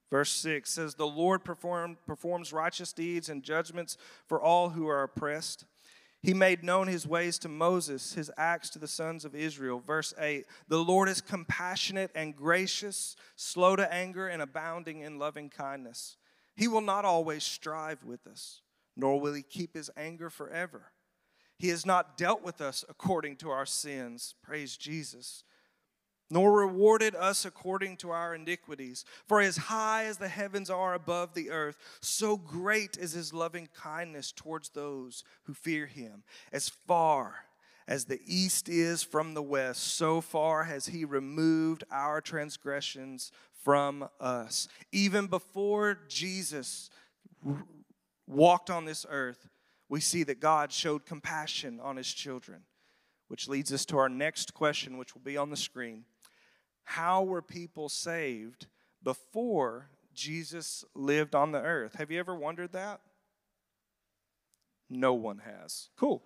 verse 0.10 0.32
6 0.32 0.70
says, 0.70 0.96
The 0.96 1.08
Lord 1.08 1.44
perform, 1.44 1.98
performs 2.08 2.52
righteous 2.52 2.94
deeds 2.94 3.30
and 3.30 3.44
judgments 3.44 3.98
for 4.28 4.42
all 4.42 4.70
who 4.70 4.88
are 4.88 5.04
oppressed. 5.04 5.66
He 6.22 6.34
made 6.34 6.64
known 6.64 6.88
his 6.88 7.08
ways 7.08 7.40
to 7.40 7.50
Moses, 7.50 8.14
his 8.14 8.30
acts 8.38 8.70
to 8.72 8.80
the 8.80 8.88
sons 8.88 9.24
of 9.24 9.34
Israel. 9.34 9.80
Verse 9.80 10.14
8 10.20 10.46
The 10.68 10.84
Lord 10.84 11.08
is 11.08 11.22
compassionate 11.22 12.12
and 12.14 12.36
gracious, 12.36 13.16
slow 13.36 13.76
to 13.76 13.94
anger, 13.94 14.28
and 14.28 14.42
abounding 14.42 15.00
in 15.00 15.18
loving 15.18 15.50
kindness. 15.50 16.18
He 16.56 16.68
will 16.68 16.82
not 16.82 17.06
always 17.06 17.46
strive 17.46 18.04
with 18.04 18.28
us, 18.28 18.62
nor 18.98 19.20
will 19.20 19.34
he 19.34 19.44
keep 19.44 19.74
his 19.74 19.90
anger 19.96 20.30
forever. 20.30 20.92
He 21.58 21.70
has 21.70 21.86
not 21.86 22.18
dealt 22.18 22.44
with 22.44 22.60
us 22.60 22.84
according 22.90 23.38
to 23.38 23.50
our 23.50 23.66
sins. 23.66 24.36
Praise 24.44 24.76
Jesus 24.76 25.44
nor 26.30 26.52
rewarded 26.52 27.16
us 27.16 27.46
according 27.46 27.98
to 27.98 28.12
our 28.12 28.36
iniquities. 28.36 29.04
For 29.28 29.42
as 29.42 29.58
high 29.58 30.06
as 30.06 30.18
the 30.18 30.28
heavens 30.28 30.70
are 30.70 30.94
above 30.94 31.34
the 31.34 31.50
earth, 31.50 31.78
so 32.02 32.38
great 32.38 32.98
is 32.98 33.14
his 33.14 33.34
loving 33.34 33.68
kindness 33.74 34.32
towards 34.32 34.70
those 34.70 35.24
who 35.44 35.54
fear 35.54 35.88
him. 35.88 36.24
As 36.52 36.70
far 36.70 37.46
as 37.88 38.06
the 38.06 38.22
east 38.26 38.70
is 38.70 39.02
from 39.02 39.34
the 39.34 39.42
west, 39.42 39.82
so 39.82 40.22
far 40.22 40.66
has 40.66 40.88
he 40.88 41.04
removed 41.04 41.84
our 41.92 42.22
transgressions 42.22 43.32
from 43.64 44.08
us. 44.20 44.68
Even 44.92 45.26
before 45.26 45.98
Jesus 46.08 46.92
walked 48.28 48.70
on 48.70 48.86
this 48.86 49.06
earth, 49.10 49.50
we 49.90 50.00
see 50.00 50.22
that 50.24 50.40
God 50.40 50.72
showed 50.72 51.08
compassion 51.08 51.80
on 51.82 51.98
his 51.98 52.14
children, 52.14 52.62
which 53.28 53.48
leads 53.48 53.74
us 53.74 53.86
to 53.86 53.98
our 53.98 54.08
next 54.08 54.54
question, 54.54 55.00
which 55.00 55.16
will 55.16 55.24
be 55.24 55.36
on 55.36 55.50
the 55.50 55.58
screen 55.58 56.06
how 56.90 57.22
were 57.22 57.44
people 57.44 57.88
saved 57.88 58.66
before 59.04 59.92
Jesus 60.16 60.84
lived 60.96 61.36
on 61.36 61.52
the 61.52 61.62
earth? 61.62 61.94
Have 61.94 62.10
you 62.10 62.18
ever 62.18 62.34
wondered 62.34 62.72
that? 62.72 63.00
No 64.90 65.14
one 65.14 65.38
has. 65.38 65.90
Cool. 65.96 66.24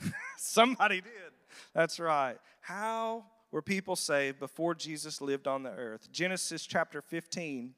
Somebody 0.38 1.00
did. 1.00 1.32
That's 1.74 1.98
right. 1.98 2.36
How 2.60 3.24
were 3.50 3.62
people 3.62 3.96
saved 3.96 4.38
before 4.38 4.76
Jesus 4.76 5.20
lived 5.20 5.48
on 5.48 5.64
the 5.64 5.72
earth? 5.72 6.08
Genesis 6.12 6.64
chapter 6.64 7.02
15, 7.02 7.74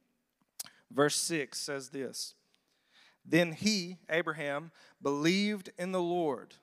verse 0.91 1.17
6 1.17 1.59
says 1.59 1.89
this 1.89 2.35
Then 3.25 3.53
he, 3.53 3.97
Abraham, 4.11 4.71
believed 5.01 5.71
in 5.79 5.93
the 5.93 6.03
Lord, 6.03 6.57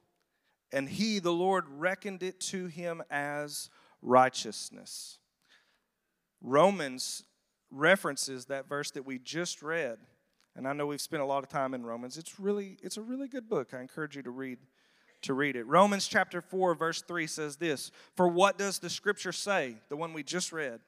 and 0.71 0.88
he, 0.88 1.17
the 1.17 1.34
Lord, 1.34 1.65
reckoned 1.67 2.21
it 2.21 2.39
to 2.41 2.67
him 2.67 3.01
as 3.10 3.71
righteousness. 4.04 5.17
Romans 6.45 7.23
references 7.71 8.45
that 8.45 8.69
verse 8.69 8.91
that 8.91 9.03
we 9.03 9.17
just 9.17 9.63
read. 9.63 9.97
And 10.55 10.67
I 10.67 10.73
know 10.73 10.86
we've 10.86 11.01
spent 11.01 11.23
a 11.23 11.25
lot 11.25 11.43
of 11.43 11.49
time 11.49 11.73
in 11.73 11.84
Romans. 11.84 12.17
It's 12.17 12.39
really 12.39 12.77
it's 12.84 12.97
a 12.97 13.01
really 13.01 13.27
good 13.27 13.49
book. 13.49 13.73
I 13.73 13.81
encourage 13.81 14.15
you 14.15 14.21
to 14.21 14.29
read 14.29 14.60
to 15.23 15.34
read 15.34 15.55
it. 15.55 15.65
Romans 15.65 16.08
chapter 16.08 16.41
4 16.41 16.75
verse 16.75 17.01
3 17.01 17.25
says 17.25 17.58
this, 17.58 17.91
"For 18.15 18.27
what 18.27 18.60
does 18.60 18.77
the 18.77 18.91
scripture 18.91 19.31
say? 19.31 19.77
The 19.89 19.97
one 19.97 20.13
we 20.13 20.21
just 20.21 20.51
read. 20.51 20.81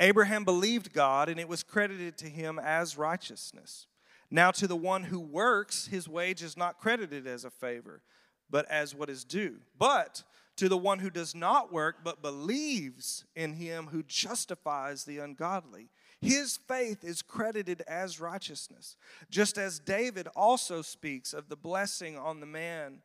Abraham 0.00 0.44
believed 0.44 0.94
God 0.94 1.28
and 1.28 1.38
it 1.38 1.48
was 1.48 1.62
credited 1.62 2.16
to 2.18 2.28
him 2.28 2.58
as 2.58 2.96
righteousness. 2.96 3.86
Now 4.30 4.50
to 4.52 4.66
the 4.66 4.76
one 4.76 5.04
who 5.04 5.20
works, 5.20 5.86
his 5.86 6.08
wage 6.08 6.42
is 6.42 6.56
not 6.56 6.78
credited 6.78 7.26
as 7.26 7.44
a 7.44 7.50
favor, 7.50 8.02
but 8.48 8.64
as 8.70 8.94
what 8.94 9.10
is 9.10 9.22
due. 9.24 9.60
But 9.78 10.24
to 10.58 10.68
the 10.68 10.76
one 10.76 10.98
who 10.98 11.08
does 11.08 11.36
not 11.36 11.72
work 11.72 11.98
but 12.02 12.20
believes 12.20 13.24
in 13.36 13.54
him 13.54 13.86
who 13.86 14.02
justifies 14.02 15.04
the 15.04 15.18
ungodly. 15.18 15.88
His 16.20 16.56
faith 16.56 17.04
is 17.04 17.22
credited 17.22 17.82
as 17.86 18.20
righteousness, 18.20 18.96
just 19.30 19.56
as 19.56 19.78
David 19.78 20.26
also 20.34 20.82
speaks 20.82 21.32
of 21.32 21.48
the 21.48 21.56
blessing 21.56 22.18
on 22.18 22.40
the 22.40 22.46
man 22.46 23.02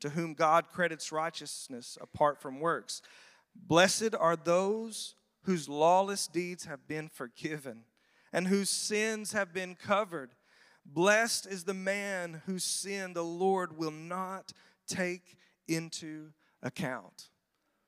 to 0.00 0.10
whom 0.10 0.34
God 0.34 0.68
credits 0.68 1.12
righteousness 1.12 1.96
apart 2.00 2.42
from 2.42 2.58
works. 2.58 3.02
Blessed 3.54 4.14
are 4.18 4.34
those 4.34 5.14
whose 5.44 5.68
lawless 5.68 6.26
deeds 6.26 6.64
have 6.64 6.88
been 6.88 7.08
forgiven 7.08 7.84
and 8.32 8.48
whose 8.48 8.68
sins 8.68 9.32
have 9.32 9.54
been 9.54 9.76
covered. 9.76 10.30
Blessed 10.84 11.46
is 11.46 11.62
the 11.62 11.72
man 11.72 12.42
whose 12.46 12.64
sin 12.64 13.12
the 13.12 13.24
Lord 13.24 13.78
will 13.78 13.92
not 13.92 14.52
take 14.88 15.36
into 15.68 16.16
account. 16.16 16.32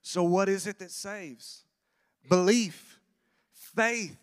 So, 0.02 0.22
what 0.22 0.48
is 0.48 0.66
it 0.66 0.78
that 0.78 0.90
saves? 0.90 1.64
Belief, 2.28 3.00
faith 3.52 4.16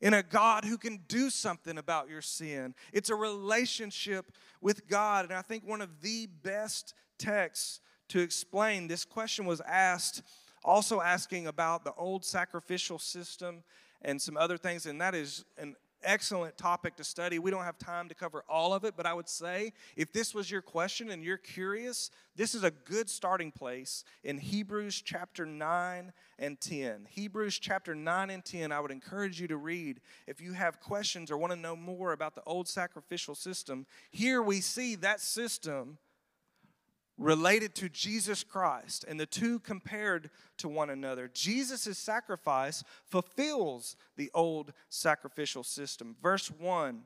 in 0.00 0.14
a 0.14 0.22
God 0.22 0.64
who 0.64 0.76
can 0.76 1.00
do 1.08 1.30
something 1.30 1.78
about 1.78 2.10
your 2.10 2.20
sin. 2.20 2.74
It's 2.92 3.08
a 3.08 3.14
relationship 3.14 4.26
with 4.60 4.88
God. 4.88 5.26
And 5.26 5.34
I 5.34 5.42
think 5.42 5.66
one 5.66 5.80
of 5.80 6.00
the 6.02 6.26
best 6.42 6.94
texts 7.18 7.80
to 8.08 8.20
explain 8.20 8.88
this 8.88 9.04
question 9.04 9.46
was 9.46 9.60
asked, 9.62 10.22
also 10.64 11.00
asking 11.00 11.46
about 11.46 11.84
the 11.84 11.94
old 11.94 12.24
sacrificial 12.24 12.98
system 12.98 13.62
and 14.02 14.20
some 14.20 14.36
other 14.36 14.58
things. 14.58 14.86
And 14.86 15.00
that 15.00 15.14
is 15.14 15.44
an 15.56 15.76
excellent 16.04 16.56
topic 16.56 16.96
to 16.96 17.04
study. 17.04 17.38
We 17.38 17.50
don't 17.50 17.64
have 17.64 17.78
time 17.78 18.08
to 18.08 18.14
cover 18.14 18.44
all 18.48 18.74
of 18.74 18.84
it, 18.84 18.94
but 18.96 19.06
I 19.06 19.14
would 19.14 19.28
say 19.28 19.72
if 19.96 20.12
this 20.12 20.34
was 20.34 20.50
your 20.50 20.62
question 20.62 21.10
and 21.10 21.22
you're 21.22 21.36
curious, 21.36 22.10
this 22.36 22.54
is 22.54 22.64
a 22.64 22.70
good 22.70 23.10
starting 23.10 23.50
place 23.50 24.04
in 24.24 24.38
Hebrews 24.38 25.02
chapter 25.02 25.44
9 25.44 26.12
and 26.38 26.60
10. 26.60 27.06
Hebrews 27.10 27.58
chapter 27.58 27.94
9 27.94 28.30
and 28.30 28.44
10, 28.44 28.72
I 28.72 28.80
would 28.80 28.90
encourage 28.90 29.40
you 29.40 29.48
to 29.48 29.56
read 29.56 30.00
if 30.26 30.40
you 30.40 30.52
have 30.52 30.80
questions 30.80 31.30
or 31.30 31.36
want 31.36 31.52
to 31.52 31.58
know 31.58 31.76
more 31.76 32.12
about 32.12 32.34
the 32.34 32.42
old 32.44 32.68
sacrificial 32.68 33.34
system. 33.34 33.86
Here 34.10 34.42
we 34.42 34.60
see 34.60 34.94
that 34.96 35.20
system 35.20 35.98
related 37.22 37.74
to 37.76 37.88
Jesus 37.88 38.42
Christ 38.44 39.04
and 39.08 39.18
the 39.18 39.26
two 39.26 39.60
compared 39.60 40.30
to 40.58 40.68
one 40.68 40.90
another. 40.90 41.30
Jesus' 41.32 41.98
sacrifice 41.98 42.82
fulfills 43.04 43.96
the 44.16 44.30
old 44.34 44.72
sacrificial 44.88 45.62
system. 45.62 46.16
Verse 46.22 46.50
1 46.50 47.02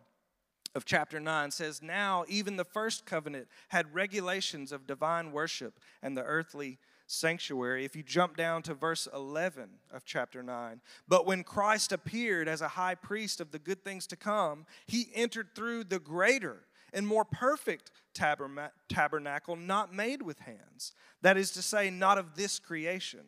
of 0.75 0.85
chapter 0.85 1.21
9 1.21 1.51
says, 1.51 1.83
Now 1.83 2.25
even 2.29 2.57
the 2.57 2.65
first 2.65 3.07
covenant 3.07 3.49
had 3.69 3.95
regulations 3.95 4.73
of 4.73 4.87
divine 4.87 5.33
worship 5.33 5.79
and 6.03 6.17
the 6.17 6.25
earthly 6.25 6.79
sanctuary. 7.07 7.85
If 7.85 7.95
you 7.97 8.03
jump 8.03 8.37
down 8.37 8.63
to 8.63 8.75
verse 8.75 9.09
11 9.15 9.69
of 9.93 10.05
chapter 10.05 10.43
9, 10.43 10.81
but 11.09 11.27
when 11.27 11.45
Christ 11.45 11.93
appeared 11.93 12.49
as 12.49 12.61
a 12.61 12.69
high 12.69 12.95
priest 12.95 13.41
of 13.41 13.53
the 13.53 13.59
good 13.59 13.85
things 13.85 14.07
to 14.09 14.17
come, 14.17 14.67
he 14.87 15.11
entered 15.15 15.55
through 15.55 15.85
the 15.85 16.01
greater 16.01 16.59
and 16.93 17.07
more 17.07 17.25
perfect 17.25 17.91
tabernacle, 18.17 19.57
not 19.57 19.95
made 19.95 20.23
with 20.23 20.41
hands. 20.41 20.93
That 21.23 21.37
is 21.37 21.51
to 21.53 21.63
say, 21.63 21.91
not 21.91 22.19
of 22.19 22.35
this 22.35 22.59
creation. 22.59 23.21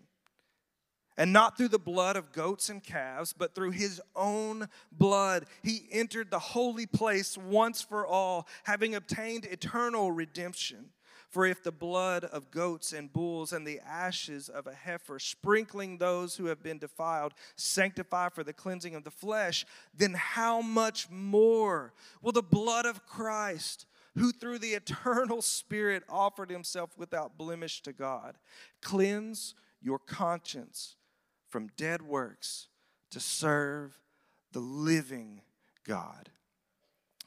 And 1.16 1.32
not 1.32 1.56
through 1.56 1.68
the 1.68 1.78
blood 1.80 2.16
of 2.16 2.32
goats 2.32 2.68
and 2.68 2.82
calves, 2.82 3.32
but 3.32 3.54
through 3.54 3.72
his 3.72 4.00
own 4.14 4.68
blood. 4.92 5.46
He 5.64 5.88
entered 5.90 6.30
the 6.30 6.38
holy 6.38 6.86
place 6.86 7.36
once 7.36 7.82
for 7.82 8.06
all, 8.06 8.46
having 8.62 8.94
obtained 8.94 9.44
eternal 9.44 10.12
redemption. 10.12 10.90
For 11.28 11.44
if 11.44 11.62
the 11.62 11.72
blood 11.72 12.24
of 12.24 12.50
goats 12.50 12.92
and 12.92 13.12
bulls 13.12 13.52
and 13.52 13.66
the 13.66 13.80
ashes 13.80 14.48
of 14.48 14.66
a 14.66 14.72
heifer, 14.72 15.18
sprinkling 15.18 15.98
those 15.98 16.36
who 16.36 16.46
have 16.46 16.62
been 16.62 16.78
defiled, 16.78 17.34
sanctify 17.56 18.30
for 18.30 18.42
the 18.42 18.54
cleansing 18.54 18.94
of 18.94 19.04
the 19.04 19.10
flesh, 19.10 19.66
then 19.94 20.14
how 20.14 20.62
much 20.62 21.10
more 21.10 21.92
will 22.22 22.32
the 22.32 22.42
blood 22.42 22.86
of 22.86 23.04
Christ, 23.06 23.84
who 24.18 24.32
through 24.32 24.58
the 24.58 24.74
eternal 24.74 25.42
Spirit 25.42 26.02
offered 26.08 26.50
himself 26.50 26.96
without 26.96 27.38
blemish 27.38 27.82
to 27.82 27.92
God, 27.92 28.36
cleanse 28.82 29.54
your 29.80 29.98
conscience 29.98 30.96
from 31.48 31.70
dead 31.76 32.02
works 32.02 32.68
to 33.10 33.20
serve 33.20 33.98
the 34.52 34.60
living 34.60 35.40
God? 35.84 36.30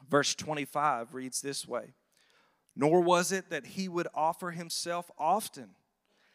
Verse 0.10 0.36
25 0.36 1.13
reads 1.13 1.41
this 1.41 1.67
way 1.67 1.93
nor 2.75 3.01
was 3.01 3.32
it 3.32 3.49
that 3.49 3.65
he 3.65 3.88
would 3.88 4.08
offer 4.13 4.51
himself 4.51 5.12
often, 5.17 5.71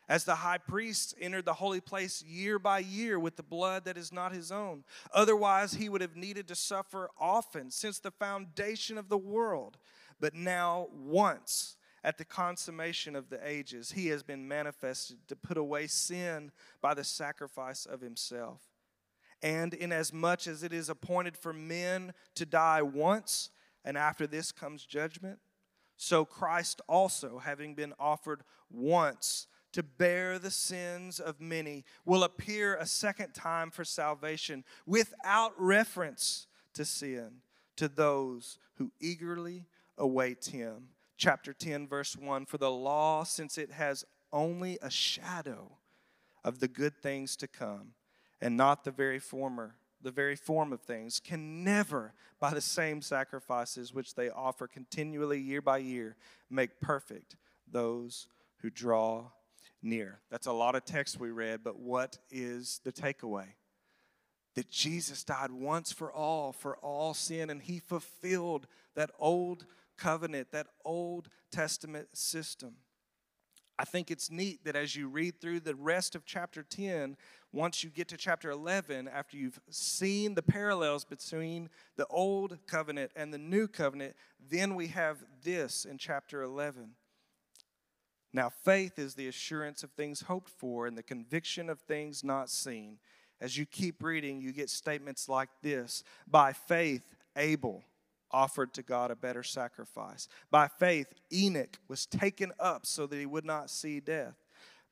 as 0.09 0.25
the 0.25 0.37
high 0.37 0.59
priest 0.59 1.15
entered 1.21 1.45
the 1.45 1.55
holy 1.55 1.81
place 1.81 2.23
year 2.23 2.59
by 2.59 2.79
year 2.79 3.19
with 3.19 3.37
the 3.37 3.43
blood 3.43 3.85
that 3.85 3.97
is 3.97 4.13
not 4.13 4.33
his 4.33 4.53
own. 4.53 4.85
Otherwise, 5.13 5.75
he 5.75 5.89
would 5.89 6.01
have 6.01 6.15
needed 6.15 6.47
to 6.47 6.55
suffer 6.55 7.11
often 7.19 7.71
since 7.71 7.99
the 7.99 8.11
foundation 8.13 8.99
of 8.99 9.09
the 9.09 9.19
world. 9.19 9.79
But 10.21 10.35
now, 10.35 10.89
once 10.93 11.77
at 12.03 12.19
the 12.19 12.25
consummation 12.25 13.17
of 13.17 13.29
the 13.31 13.41
ages, 13.47 13.93
he 13.93 14.09
has 14.09 14.23
been 14.23 14.47
manifested 14.47 15.19
to 15.29 15.37
put 15.37 15.57
away 15.57 15.87
sin 15.87 16.53
by 16.81 16.95
the 16.95 17.05
sacrifice 17.05 17.85
of 17.85 18.01
himself. 18.01 18.63
And 19.43 19.75
inasmuch 19.75 20.47
as 20.47 20.63
it 20.63 20.73
is 20.73 20.89
appointed 20.89 21.37
for 21.37 21.53
men 21.53 22.13
to 22.37 22.47
die 22.47 22.83
once, 22.83 23.51
and 23.85 23.99
after 23.99 24.27
this 24.27 24.53
comes 24.53 24.87
judgment, 24.87 25.39
so 25.97 26.25
Christ 26.25 26.81
also, 26.89 27.39
having 27.39 27.75
been 27.75 27.93
offered 27.99 28.43
once, 28.71 29.47
to 29.73 29.83
bear 29.83 30.39
the 30.39 30.51
sins 30.51 31.21
of 31.21 31.41
many, 31.41 31.85
will 32.05 32.25
appear 32.25 32.77
a 32.77 32.87
second 32.87 33.35
time 33.35 33.71
for 33.71 33.85
salvation 33.85 34.65
without 34.87 35.53
reference 35.59 36.47
to 36.75 36.85
sin 36.85 37.43
to 37.77 37.89
those 37.89 38.59
who 38.77 38.91
eagerly 39.01 39.67
await 39.99 40.47
him. 40.47 40.89
Chapter 41.17 41.53
10, 41.53 41.89
verse 41.89 42.17
1 42.17 42.47
For 42.47 42.59
the 42.59 42.71
law, 42.71 43.25
since 43.25 43.59
it 43.59 43.73
has 43.73 44.05
only 44.33 44.79
a 44.83 44.91
shadow 44.91 45.79
of 46.45 46.61
the 46.61 46.69
good 46.69 46.97
things 47.03 47.37
to 47.37 47.49
come, 47.49 47.93
and 48.41 48.57
not 48.57 48.85
the 48.85 48.91
very 48.91 49.19
former, 49.19 49.77
the 50.03 50.11
very 50.11 50.37
form 50.37 50.73
of 50.73 50.83
things, 50.83 51.21
can 51.21 51.65
never, 51.65 52.13
by 52.39 52.53
the 52.53 52.61
same 52.61 53.01
sacrifices 53.01 53.95
which 53.95 54.15
they 54.15 54.29
offer 54.29 54.67
continually 54.67 55.41
year 55.41 55.63
by 55.63 55.79
year, 55.79 56.17
make 56.51 56.81
perfect 56.81 57.37
those 57.71 58.29
who 58.59 58.71
draw 58.71 59.25
near. 59.83 60.21
That's 60.31 60.47
a 60.47 60.53
lot 60.53 60.75
of 60.75 60.85
text 60.85 61.19
we 61.19 61.31
read, 61.31 61.65
but 61.65 61.79
what 61.79 62.19
is 62.31 62.81
the 62.85 62.93
takeaway? 62.93 63.47
That 64.55 64.71
Jesus 64.71 65.25
died 65.25 65.51
once 65.51 65.93
for 65.93 66.13
all, 66.13 66.53
for 66.53 66.77
all 66.79 67.15
sin, 67.15 67.51
and 67.51 67.63
he 67.63 67.79
fulfilled 67.79 68.67
that 68.95 69.11
old 69.19 69.67
covenant, 69.97 70.53
that 70.53 70.67
Old 70.85 71.29
Testament 71.51 72.09
system. 72.15 72.75
I 73.79 73.85
think 73.85 74.11
it's 74.11 74.31
neat 74.31 74.65
that 74.65 74.77
as 74.77 74.97
you 74.97 75.09
read 75.09 75.41
through 75.41 75.61
the 75.61 75.75
rest 75.75 76.15
of 76.15 76.25
chapter 76.25 76.63
10, 76.63 77.17
once 77.53 77.85
you 77.85 77.91
get 77.91 78.09
to 78.09 78.17
chapter 78.17 78.51
11, 78.51 79.07
after 79.09 79.37
you've 79.37 79.61
seen 79.69 80.35
the 80.35 80.43
parallels 80.43 81.05
between 81.05 81.69
the 81.97 82.07
old 82.07 82.59
covenant 82.67 83.11
and 83.15 83.33
the 83.33 83.39
new 83.39 83.69
covenant, 83.69 84.15
then 84.51 84.75
we 84.75 84.87
have 84.89 85.19
this 85.43 85.85
in 85.85 85.99
chapter 85.99 86.43
11. 86.43 86.93
Now, 88.33 88.51
faith 88.51 88.99
is 88.99 89.15
the 89.15 89.29
assurance 89.29 89.83
of 89.83 89.91
things 89.91 90.23
hoped 90.23 90.51
for 90.51 90.87
and 90.87 90.97
the 90.97 91.03
conviction 91.03 91.69
of 91.69 91.81
things 91.81 92.25
not 92.25 92.51
seen. 92.51 92.99
As 93.41 93.59
you 93.59 93.67
keep 93.67 94.03
reading, 94.03 94.41
you 94.41 94.53
get 94.53 94.71
statements 94.71 95.29
like 95.29 95.51
this 95.63 96.03
By 96.27 96.53
faith, 96.55 97.15
Abel 97.37 97.85
offered 98.37 98.75
to 98.75 98.83
God 98.83 99.11
a 99.11 99.17
better 99.17 99.43
sacrifice. 99.43 100.29
By 100.51 100.69
faith, 100.69 101.07
Enoch 101.33 101.79
was 101.89 102.05
taken 102.05 102.53
up 102.61 102.85
so 102.85 103.07
that 103.07 103.19
he 103.19 103.25
would 103.25 103.47
not 103.47 103.71
see 103.71 103.99
death. 103.99 104.35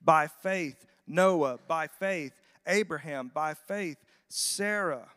By 0.03 0.29
faith, 0.29 0.87
Noah. 1.07 1.59
By 1.69 1.89
faith, 1.89 2.33
Abraham. 2.67 3.31
By 3.35 3.53
faith, 3.53 3.99
Sarah. 4.29 5.09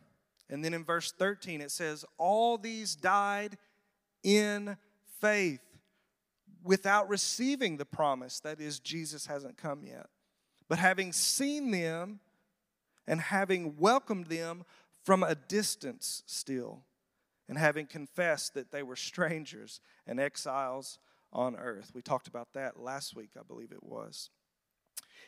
And 0.50 0.64
then 0.64 0.74
in 0.74 0.84
verse 0.84 1.14
13, 1.14 1.62
it 1.62 1.72
says, 1.72 2.04
All 2.18 2.58
these 2.58 2.96
died 2.96 3.58
in 4.24 4.76
faith 5.22 5.62
without 6.62 7.08
receiving 7.08 7.78
the 7.78 7.86
promise. 7.86 8.42
That 8.42 8.60
is, 8.60 8.82
Jesus 8.82 9.26
hasn't 9.28 9.56
come 9.56 9.86
yet. 9.86 10.08
But 10.68 10.80
having 10.80 11.14
seen 11.14 11.72
them 11.72 12.20
and 13.08 13.22
having 13.22 13.78
welcomed 13.78 14.26
them 14.26 14.66
from 15.06 15.24
a 15.24 15.36
distance 15.36 16.24
still, 16.26 16.84
and 17.48 17.58
having 17.58 17.86
confessed 17.86 18.54
that 18.54 18.72
they 18.72 18.84
were 18.84 18.96
strangers 18.96 19.80
and 20.06 20.20
exiles 20.20 21.00
on 21.32 21.56
earth. 21.56 21.92
We 21.94 22.02
talked 22.02 22.28
about 22.28 22.54
that 22.54 22.80
last 22.80 23.16
week, 23.16 23.32
I 23.40 23.44
believe 23.44 23.72
it 23.72 23.84
was. 23.84 24.30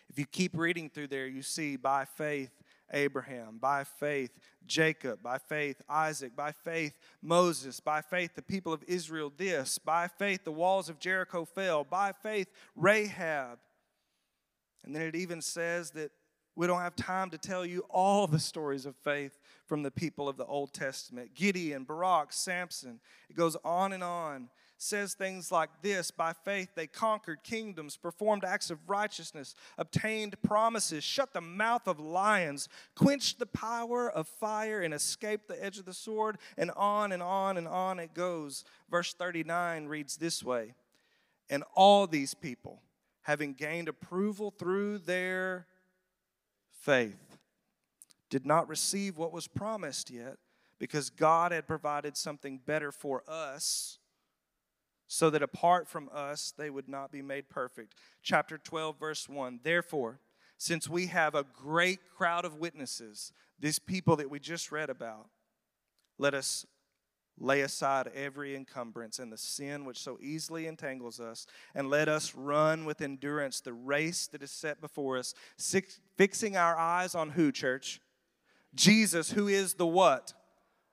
If 0.09 0.17
you 0.17 0.25
keep 0.25 0.57
reading 0.57 0.89
through 0.89 1.07
there, 1.07 1.27
you 1.27 1.41
see 1.41 1.75
by 1.75 2.05
faith 2.05 2.51
Abraham, 2.91 3.59
by 3.59 3.83
faith, 3.83 4.31
Jacob, 4.65 5.21
by 5.21 5.37
faith, 5.37 5.81
Isaac, 5.87 6.35
by 6.35 6.51
faith, 6.51 6.97
Moses, 7.21 7.79
by 7.79 8.01
faith, 8.01 8.31
the 8.35 8.41
people 8.41 8.73
of 8.73 8.83
Israel, 8.87 9.31
this, 9.35 9.77
by 9.77 10.07
faith, 10.07 10.43
the 10.43 10.51
walls 10.51 10.89
of 10.89 10.99
Jericho 10.99 11.45
fell, 11.45 11.83
by 11.83 12.11
faith, 12.11 12.47
Rahab. 12.75 13.59
And 14.83 14.95
then 14.95 15.03
it 15.03 15.15
even 15.15 15.41
says 15.41 15.91
that 15.91 16.11
we 16.55 16.67
don't 16.67 16.81
have 16.81 16.95
time 16.95 17.29
to 17.29 17.37
tell 17.37 17.65
you 17.65 17.85
all 17.89 18.27
the 18.27 18.39
stories 18.39 18.85
of 18.85 18.95
faith 18.95 19.37
from 19.69 19.83
the 19.83 19.91
people 19.91 20.27
of 20.27 20.35
the 20.35 20.45
Old 20.45 20.73
Testament 20.73 21.35
Gideon, 21.35 21.85
Barak, 21.85 22.33
Samson. 22.33 22.99
It 23.29 23.37
goes 23.37 23.55
on 23.63 23.93
and 23.93 24.03
on 24.03 24.49
says 24.81 25.13
things 25.13 25.51
like 25.51 25.69
this 25.81 26.09
By 26.09 26.33
faith, 26.33 26.69
they 26.75 26.87
conquered 26.87 27.43
kingdoms, 27.43 27.97
performed 27.97 28.43
acts 28.43 28.71
of 28.71 28.79
righteousness, 28.89 29.53
obtained 29.77 30.41
promises, 30.41 31.03
shut 31.03 31.33
the 31.33 31.41
mouth 31.41 31.87
of 31.87 31.99
lions, 31.99 32.67
quenched 32.95 33.39
the 33.39 33.45
power 33.45 34.09
of 34.09 34.27
fire, 34.27 34.81
and 34.81 34.93
escaped 34.93 35.47
the 35.47 35.63
edge 35.63 35.77
of 35.77 35.85
the 35.85 35.93
sword. 35.93 36.37
And 36.57 36.71
on 36.71 37.11
and 37.11 37.21
on 37.21 37.57
and 37.57 37.67
on 37.67 37.99
it 37.99 38.13
goes. 38.13 38.63
Verse 38.89 39.13
39 39.13 39.85
reads 39.85 40.17
this 40.17 40.43
way 40.43 40.73
And 41.49 41.63
all 41.75 42.07
these 42.07 42.33
people, 42.33 42.81
having 43.21 43.53
gained 43.53 43.87
approval 43.87 44.51
through 44.57 44.99
their 44.99 45.67
faith, 46.81 47.28
did 48.29 48.45
not 48.45 48.67
receive 48.67 49.17
what 49.17 49.33
was 49.33 49.47
promised 49.47 50.09
yet 50.09 50.37
because 50.79 51.09
God 51.09 51.51
had 51.51 51.67
provided 51.67 52.15
something 52.15 52.59
better 52.65 52.91
for 52.91 53.23
us 53.27 53.99
so 55.07 55.29
that 55.29 55.41
apart 55.41 55.87
from 55.87 56.09
us 56.13 56.53
they 56.55 56.69
would 56.69 56.87
not 56.87 57.11
be 57.11 57.21
made 57.21 57.49
perfect. 57.49 57.95
Chapter 58.21 58.57
12, 58.57 58.99
verse 58.99 59.27
1. 59.27 59.61
Therefore, 59.63 60.19
since 60.57 60.87
we 60.87 61.07
have 61.07 61.35
a 61.35 61.43
great 61.43 61.99
crowd 62.15 62.45
of 62.45 62.55
witnesses, 62.55 63.31
these 63.59 63.79
people 63.79 64.15
that 64.17 64.29
we 64.29 64.39
just 64.39 64.71
read 64.71 64.89
about, 64.89 65.29
let 66.17 66.33
us 66.33 66.65
lay 67.39 67.61
aside 67.61 68.07
every 68.13 68.55
encumbrance 68.55 69.17
and 69.17 69.31
the 69.31 69.37
sin 69.37 69.85
which 69.85 69.97
so 69.97 70.19
easily 70.21 70.67
entangles 70.67 71.19
us, 71.19 71.47
and 71.73 71.89
let 71.89 72.09
us 72.09 72.35
run 72.35 72.85
with 72.85 73.01
endurance 73.01 73.61
the 73.61 73.73
race 73.73 74.27
that 74.27 74.43
is 74.43 74.51
set 74.51 74.81
before 74.81 75.17
us, 75.17 75.33
fixing 76.17 76.57
our 76.57 76.77
eyes 76.77 77.15
on 77.15 77.31
who, 77.31 77.51
church? 77.51 78.01
Jesus, 78.75 79.31
who 79.31 79.47
is 79.47 79.75
the 79.75 79.87
what? 79.87 80.33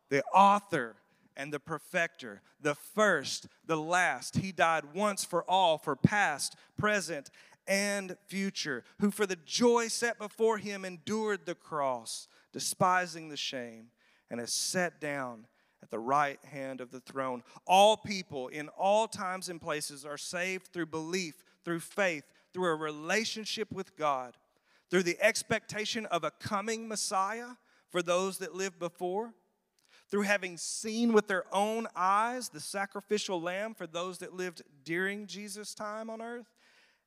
The 0.09 0.23
author 0.35 0.97
and 1.37 1.53
the 1.53 1.61
perfecter, 1.61 2.41
the 2.61 2.75
first, 2.75 3.49
the 3.67 3.77
last. 3.77 4.37
He 4.37 4.53
died 4.53 4.95
once 4.95 5.25
for 5.25 5.45
all, 5.49 5.79
for 5.79 5.95
past, 5.95 6.57
present, 6.79 7.31
and 7.67 8.17
future, 8.27 8.85
who 9.01 9.11
for 9.11 9.27
the 9.27 9.37
joy 9.45 9.89
set 9.89 10.19
before 10.19 10.59
him 10.59 10.85
endured 10.85 11.45
the 11.45 11.55
cross, 11.55 12.29
despising 12.53 13.29
the 13.29 13.37
shame, 13.37 13.89
and 14.31 14.41
has 14.41 14.53
sat 14.53 15.01
down 15.01 15.47
at 15.83 15.91
the 15.91 15.99
right 15.99 16.43
hand 16.45 16.81
of 16.81 16.91
the 16.91 17.01
throne. 17.01 17.43
All 17.67 17.97
people 17.97 18.49
in 18.49 18.69
all 18.69 19.07
times 19.07 19.49
and 19.49 19.61
places 19.61 20.05
are 20.05 20.17
saved 20.17 20.69
through 20.69 20.87
belief, 20.87 21.45
through 21.65 21.81
faith, 21.81 22.25
through 22.53 22.71
a 22.71 22.77
relationship 22.77 23.71
with 23.73 23.97
God, 23.97 24.37
through 24.91 25.03
the 25.03 25.21
expectation 25.21 26.07
of 26.07 26.25
a 26.25 26.31
coming 26.31 26.89
Messiah 26.89 27.57
for 27.90 28.03
those 28.03 28.38
that 28.38 28.55
lived 28.55 28.79
before 28.79 29.35
through 30.11 30.22
having 30.22 30.57
seen 30.57 31.12
with 31.12 31.27
their 31.27 31.44
own 31.53 31.87
eyes 31.96 32.49
the 32.49 32.61
sacrificial 32.61 33.40
lamb 33.40 33.75
for 33.75 33.87
those 33.87 34.18
that 34.18 34.35
lived 34.35 34.62
during 34.85 35.27
Jesus' 35.27 35.75
time 35.75 36.09
on 36.09 36.22
earth, 36.22 36.46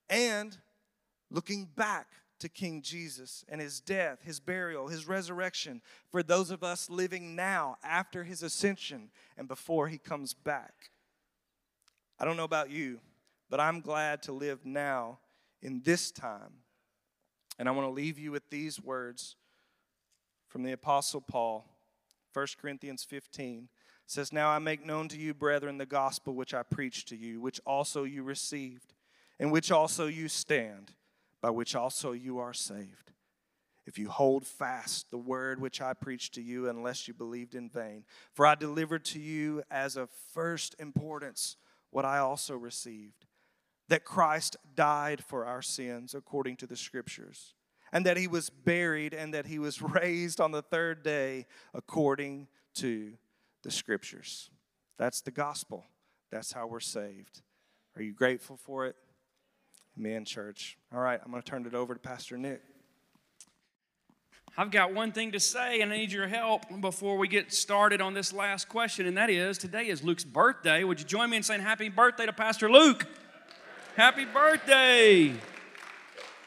and 0.09 0.57
looking 1.31 1.65
back 1.75 2.07
to 2.39 2.49
King 2.49 2.81
Jesus 2.81 3.43
and 3.49 3.61
his 3.61 3.79
death, 3.79 4.19
his 4.23 4.39
burial, 4.39 4.87
his 4.87 5.07
resurrection 5.07 5.81
for 6.09 6.23
those 6.23 6.51
of 6.51 6.63
us 6.63 6.89
living 6.89 7.35
now 7.35 7.77
after 7.83 8.23
his 8.23 8.43
ascension 8.43 9.09
and 9.37 9.47
before 9.47 9.87
he 9.87 9.97
comes 9.97 10.33
back. 10.33 10.91
I 12.17 12.25
don't 12.25 12.37
know 12.37 12.45
about 12.45 12.69
you, 12.69 12.99
but 13.49 13.59
I'm 13.59 13.81
glad 13.81 14.23
to 14.23 14.31
live 14.31 14.65
now 14.65 15.19
in 15.61 15.81
this 15.83 16.11
time. 16.11 16.63
And 17.57 17.67
I 17.67 17.71
want 17.71 17.87
to 17.87 17.91
leave 17.93 18.17
you 18.17 18.31
with 18.31 18.49
these 18.49 18.81
words 18.81 19.35
from 20.49 20.63
the 20.63 20.73
Apostle 20.73 21.21
Paul 21.21 21.65
1 22.33 22.47
Corinthians 22.61 23.03
15 23.03 23.69
says, 24.05 24.33
Now 24.33 24.49
I 24.49 24.59
make 24.59 24.85
known 24.85 25.07
to 25.09 25.17
you, 25.17 25.33
brethren, 25.33 25.77
the 25.77 25.85
gospel 25.85 26.33
which 26.33 26.53
I 26.53 26.63
preached 26.63 27.07
to 27.09 27.15
you, 27.15 27.39
which 27.39 27.61
also 27.65 28.03
you 28.03 28.23
received, 28.23 28.93
in 29.39 29.51
which 29.51 29.71
also 29.71 30.07
you 30.07 30.27
stand, 30.27 30.91
by 31.41 31.49
which 31.49 31.75
also 31.75 32.11
you 32.11 32.39
are 32.39 32.53
saved. 32.53 33.11
If 33.85 33.97
you 33.97 34.09
hold 34.09 34.45
fast 34.45 35.09
the 35.09 35.17
word 35.17 35.59
which 35.59 35.81
I 35.81 35.93
preached 35.93 36.35
to 36.35 36.41
you, 36.41 36.69
unless 36.69 37.07
you 37.07 37.13
believed 37.13 37.55
in 37.55 37.69
vain. 37.69 38.03
For 38.33 38.45
I 38.45 38.55
delivered 38.55 39.05
to 39.05 39.19
you 39.19 39.63
as 39.71 39.95
of 39.95 40.09
first 40.33 40.75
importance 40.79 41.55
what 41.89 42.05
I 42.05 42.19
also 42.19 42.55
received 42.55 43.25
that 43.89 44.05
Christ 44.05 44.55
died 44.75 45.23
for 45.23 45.45
our 45.45 45.63
sins 45.63 46.13
according 46.13 46.57
to 46.57 46.67
the 46.67 46.77
scriptures, 46.77 47.55
and 47.91 48.05
that 48.05 48.17
he 48.17 48.27
was 48.27 48.49
buried, 48.49 49.13
and 49.13 49.33
that 49.33 49.45
he 49.45 49.59
was 49.59 49.81
raised 49.81 50.39
on 50.39 50.51
the 50.51 50.61
third 50.61 51.03
day 51.03 51.45
according 51.73 52.47
to 52.75 53.13
the 53.63 53.71
scriptures. 53.71 54.49
That's 54.97 55.21
the 55.21 55.31
gospel. 55.31 55.85
That's 56.31 56.51
how 56.51 56.67
we're 56.67 56.79
saved. 56.79 57.41
Are 57.95 58.01
you 58.01 58.13
grateful 58.13 58.57
for 58.57 58.85
it? 58.85 58.95
Amen, 59.97 60.25
church. 60.25 60.77
All 60.93 61.01
right, 61.01 61.19
I'm 61.23 61.31
going 61.31 61.41
to 61.41 61.49
turn 61.49 61.65
it 61.65 61.73
over 61.73 61.93
to 61.93 61.99
Pastor 61.99 62.37
Nick. 62.37 62.61
I've 64.57 64.71
got 64.71 64.93
one 64.93 65.11
thing 65.11 65.31
to 65.33 65.39
say, 65.39 65.81
and 65.81 65.91
I 65.93 65.97
need 65.97 66.11
your 66.11 66.27
help 66.27 66.63
before 66.81 67.17
we 67.17 67.27
get 67.27 67.53
started 67.53 68.01
on 68.01 68.13
this 68.13 68.33
last 68.33 68.67
question, 68.67 69.05
and 69.05 69.17
that 69.17 69.29
is 69.29 69.57
today 69.57 69.87
is 69.87 70.03
Luke's 70.03 70.23
birthday. 70.23 70.83
Would 70.83 70.99
you 70.99 71.05
join 71.05 71.29
me 71.29 71.37
in 71.37 71.43
saying 71.43 71.61
happy 71.61 71.89
birthday 71.89 72.25
to 72.25 72.33
Pastor 72.33 72.69
Luke? 72.69 73.05
Happy 73.95 74.25
birthday! 74.25 75.33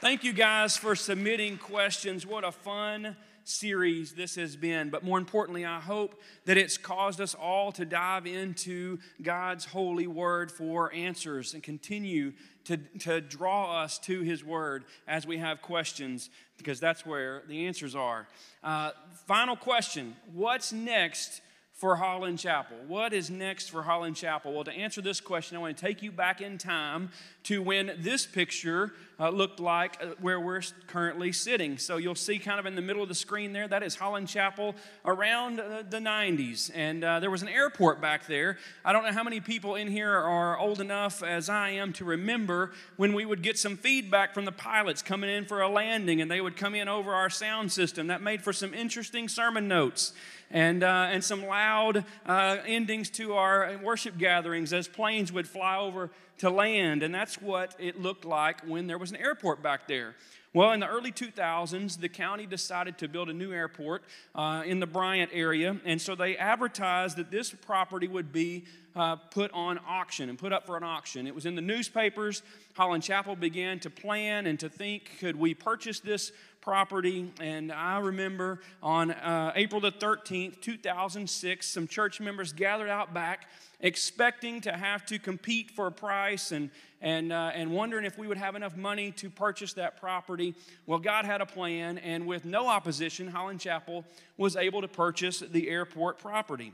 Thank 0.03 0.25
you 0.25 0.33
guys 0.33 0.77
for 0.77 0.97
submitting 0.97 1.59
questions. 1.59 2.27
What 2.27 2.43
a 2.43 2.51
fun 2.51 3.15
series 3.45 4.15
this 4.15 4.35
has 4.35 4.57
been. 4.57 4.91
But 4.91 5.05
more 5.05 5.17
importantly, 5.17 5.65
I 5.65 5.79
hope 5.79 6.21
that 6.45 6.57
it's 6.57 6.77
caused 6.77 7.21
us 7.21 7.37
all 7.37 7.71
to 7.71 7.85
dive 7.85 8.27
into 8.27 8.99
God's 9.23 9.65
holy 9.65 10.09
word 10.09 10.51
for 10.51 10.93
answers 10.93 11.55
and 11.55 11.63
continue 11.63 12.33
to, 12.65 12.79
to 12.99 13.21
draw 13.21 13.81
us 13.81 14.01
to 14.01 14.23
His 14.23 14.43
Word 14.43 14.87
as 15.07 15.25
we 15.25 15.39
have 15.39 15.63
questions, 15.63 16.31
because 16.59 16.81
that's 16.81 17.07
where 17.07 17.45
the 17.47 17.69
answers 17.69 17.95
are. 17.95 18.27
Uh, 18.65 18.91
final 19.29 19.55
question 19.55 20.17
What's 20.33 20.73
next 20.73 21.43
for 21.83 21.97
Holland 21.97 22.39
Chapel? 22.39 22.77
What 22.87 23.13
is 23.13 23.29
next 23.29 23.71
for 23.71 23.83
Holland 23.83 24.15
Chapel? 24.15 24.53
Well, 24.53 24.63
to 24.63 24.73
answer 24.73 25.01
this 25.01 25.21
question, 25.21 25.57
I 25.57 25.61
want 25.61 25.77
to 25.77 25.85
take 25.85 26.01
you 26.01 26.13
back 26.13 26.41
in 26.41 26.57
time 26.57 27.11
to 27.45 27.61
when 27.61 27.95
this 27.99 28.25
picture 28.25 28.93
uh, 29.23 29.31
looked 29.31 29.61
like 29.61 29.97
uh, 30.03 30.07
where 30.20 30.41
we're 30.41 30.62
currently 30.89 31.31
sitting. 31.31 31.79
So 31.79 31.97
you'll 31.97 32.16
see 32.16 32.41
kind 32.41 32.59
of 32.59 32.66
in 32.66 32.75
the 32.75 32.83
middle 32.83 33.05
of 33.05 33.09
the 33.09 33.14
screen 33.14 33.53
there, 33.53 33.68
that 33.68 33.85
is 33.85 33.95
Holland 33.95 34.27
Chapel 34.27 34.75
around 35.05 35.61
uh, 35.61 35.85
the 35.89 35.99
90s. 35.99 36.73
And 36.75 37.05
uh, 37.05 37.20
there 37.20 37.31
was 37.31 37.43
an 37.43 37.49
airport 37.49 38.01
back 38.01 38.27
there. 38.27 38.59
I 38.85 38.93
don't 38.93 39.05
know 39.05 39.12
how 39.12 39.23
many 39.23 39.39
people 39.39 39.77
in 39.77 39.87
here 39.87 40.11
are 40.11 40.59
old 40.59 40.81
enough 40.81 41.23
as 41.23 41.49
I 41.49 41.70
am 41.70 41.93
to 41.95 42.05
remember 42.05 42.73
when 42.97 43.12
we 43.12 43.25
would 43.25 43.43
get 43.43 43.57
some 43.59 43.77
feedback 43.77 44.35
from 44.35 44.45
the 44.45 44.53
pilots 44.53 45.03
coming 45.03 45.31
in 45.31 45.45
for 45.45 45.62
a 45.62 45.68
landing 45.68 46.20
and 46.20 46.29
they 46.29 46.41
would 46.41 46.57
come 46.57 46.75
in 46.75 46.89
over 46.89 47.14
our 47.14 47.31
sound 47.31 47.70
system. 47.70 48.09
That 48.09 48.23
made 48.23 48.43
for 48.43 48.53
some 48.53 48.75
interesting 48.75 49.29
sermon 49.29 49.68
notes 49.68 50.14
and, 50.51 50.83
uh, 50.83 51.09
and 51.11 51.23
some 51.23 51.47
loud 51.47 52.05
uh, 52.27 52.57
endings 52.66 53.09
to 53.11 53.35
our 53.35 53.79
worship 53.83 54.18
gatherings 54.18 54.73
as 54.73 54.89
planes 54.89 55.33
would 55.33 55.47
fly 55.47 55.79
over 55.79 56.11
to 56.43 56.51
land. 56.51 57.05
And 57.05 57.14
that's 57.14 57.40
what 57.40 57.76
it 57.78 58.03
looked 58.03 58.24
like 58.24 58.62
when 58.66 58.88
there 58.88 58.99
was 58.99 59.12
an 59.12 59.16
airport 59.16 59.62
back 59.62 59.86
there. 59.86 60.16
Well, 60.53 60.72
in 60.72 60.80
the 60.80 60.88
early 60.88 61.12
2000s, 61.12 62.01
the 62.01 62.09
county 62.09 62.47
decided 62.47 62.99
to 62.99 63.09
build 63.09 63.30
a 63.30 63.32
new 63.32 63.53
airport 63.53 64.03
uh, 64.34 64.64
in 64.66 64.80
the 64.80 64.86
Bryant 64.86 65.30
area, 65.32 65.78
and 65.86 66.03
so 66.03 66.14
they 66.14 66.36
advertised 66.36 67.16
that 67.16 67.30
this 67.30 67.53
property 67.53 68.09
would 68.09 68.32
be 68.32 68.64
uh, 68.95 69.16
put 69.16 69.51
on 69.53 69.78
auction 69.86 70.28
and 70.28 70.36
put 70.36 70.53
up 70.53 70.66
for 70.66 70.76
an 70.76 70.82
auction. 70.82 71.26
It 71.28 71.34
was 71.34 71.47
in 71.47 71.55
the 71.55 71.62
newspapers. 71.62 72.43
Holland 72.74 73.03
Chapel 73.03 73.36
began 73.36 73.78
to 73.80 73.88
plan 73.88 74.47
and 74.47 74.61
to 74.61 74.68
think 74.68 75.12
could 75.20 75.36
we 75.36 75.55
purchase 75.55 76.01
this 76.01 76.32
property. 76.61 77.30
And 77.40 77.72
I 77.72 77.99
remember 77.99 78.61
on 78.82 79.11
uh, 79.11 79.53
April 79.55 79.80
the 79.80 79.93
13th, 79.93 80.61
2006, 80.61 81.66
some 81.66 81.86
church 81.86 82.20
members 82.20 82.53
gathered 82.53 82.90
out 82.90 83.14
back 83.14 83.47
expecting 83.83 84.61
to 84.62 84.72
have 84.72 85.05
to 85.07 85.18
compete 85.18 85.72
for 85.72 85.89
a 85.89 85.93
price 85.93 86.53
and, 86.53 86.70
and, 87.01 87.33
uh, 87.33 87.51
and 87.55 87.70
wondering 87.70 88.05
if 88.05 88.16
we 88.16 88.26
would 88.28 88.39
have 88.39 88.55
enough 88.55 88.76
money 88.76 89.11
to 89.11 89.28
purchase 89.28 89.72
that 89.74 90.01
property. 90.01 90.55
Well, 90.87 91.01
God 91.01 91.24
had 91.24 91.41
a 91.41 91.47
plan, 91.47 91.99
and 91.99 92.26
with 92.26 92.45
no 92.45 92.68
opposition, 92.68 93.28
Holland 93.28 93.61
Chapel 93.61 94.05
was 94.37 94.57
able 94.57 94.80
to 94.80 94.89
purchase 94.89 95.41
the 95.41 95.68
airport 95.68 96.18
property, 96.18 96.72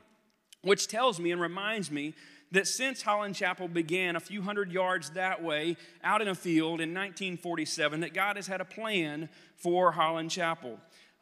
which 0.62 0.86
tells 0.86 1.18
me 1.18 1.32
and 1.32 1.40
reminds 1.40 1.90
me 1.90 2.14
that 2.50 2.66
since 2.66 3.02
Holland 3.02 3.34
Chapel 3.34 3.68
began 3.68 4.16
a 4.16 4.20
few 4.20 4.42
hundred 4.42 4.72
yards 4.72 5.11
that 5.11 5.42
way 5.42 5.76
out 6.02 6.22
in 6.22 6.28
a 6.28 6.34
field 6.34 6.80
in 6.80 6.94
1947, 6.94 8.00
that 8.00 8.14
God 8.14 8.36
has 8.36 8.46
had 8.46 8.61
a 8.61 8.64
plan 8.64 9.28
for 9.56 9.92
Holland 9.92 10.30
Chapel. 10.30 10.78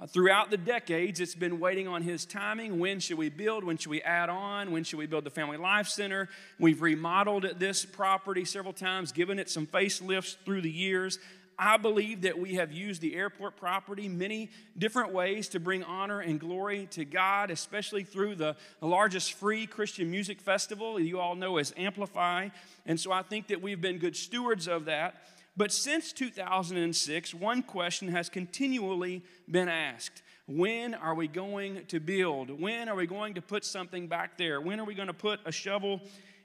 Throughout 0.08 0.50
the 0.50 0.58
decades, 0.58 1.20
it's 1.20 1.34
been 1.34 1.58
waiting 1.58 1.88
on 1.88 2.02
his 2.02 2.26
timing. 2.26 2.78
When 2.78 3.00
should 3.00 3.16
we 3.16 3.30
build? 3.30 3.64
When 3.64 3.78
should 3.78 3.88
we 3.88 4.02
add 4.02 4.28
on? 4.28 4.70
When 4.70 4.84
should 4.84 4.98
we 4.98 5.06
build 5.06 5.24
the 5.24 5.30
Family 5.30 5.56
Life 5.56 5.88
Center? 5.88 6.28
We've 6.58 6.82
remodeled 6.82 7.46
this 7.58 7.86
property 7.86 8.44
several 8.44 8.74
times, 8.74 9.10
given 9.10 9.38
it 9.38 9.48
some 9.48 9.66
facelifts 9.66 10.36
through 10.44 10.60
the 10.60 10.70
years. 10.70 11.18
I 11.58 11.78
believe 11.78 12.22
that 12.22 12.38
we 12.38 12.56
have 12.56 12.72
used 12.72 13.00
the 13.00 13.16
airport 13.16 13.56
property 13.56 14.06
many 14.06 14.50
different 14.76 15.14
ways 15.14 15.48
to 15.48 15.60
bring 15.60 15.82
honor 15.82 16.20
and 16.20 16.38
glory 16.38 16.88
to 16.90 17.06
God, 17.06 17.50
especially 17.50 18.04
through 18.04 18.34
the, 18.34 18.54
largest 18.82 19.32
free 19.32 19.66
Christian 19.66 20.10
music 20.10 20.42
festival 20.42 21.00
you 21.00 21.18
all 21.18 21.34
know 21.34 21.56
as 21.56 21.72
Amplify. 21.74 22.50
And 22.84 23.00
so 23.00 23.12
I 23.12 23.22
think 23.22 23.48
that 23.48 23.62
we've 23.62 23.80
been 23.80 23.96
good 23.96 24.14
stewards 24.14 24.68
of 24.68 24.84
that. 24.84 25.14
But 25.56 25.72
since 25.72 26.12
2006, 26.12 27.34
one 27.34 27.62
question 27.62 28.08
has 28.08 28.28
continually 28.28 29.22
been 29.50 29.68
asked 29.68 30.22
When 30.46 30.94
are 30.94 31.14
we 31.14 31.28
going 31.28 31.86
to 31.86 31.98
build? 31.98 32.60
When 32.60 32.88
are 32.88 32.94
we 32.94 33.06
going 33.06 33.34
to 33.34 33.42
put 33.42 33.64
something 33.64 34.06
back 34.06 34.36
there? 34.36 34.60
When 34.60 34.78
are 34.78 34.84
we 34.84 34.94
going 34.94 35.08
to 35.08 35.14
put 35.14 35.40
a 35.46 35.52
shovel 35.52 36.02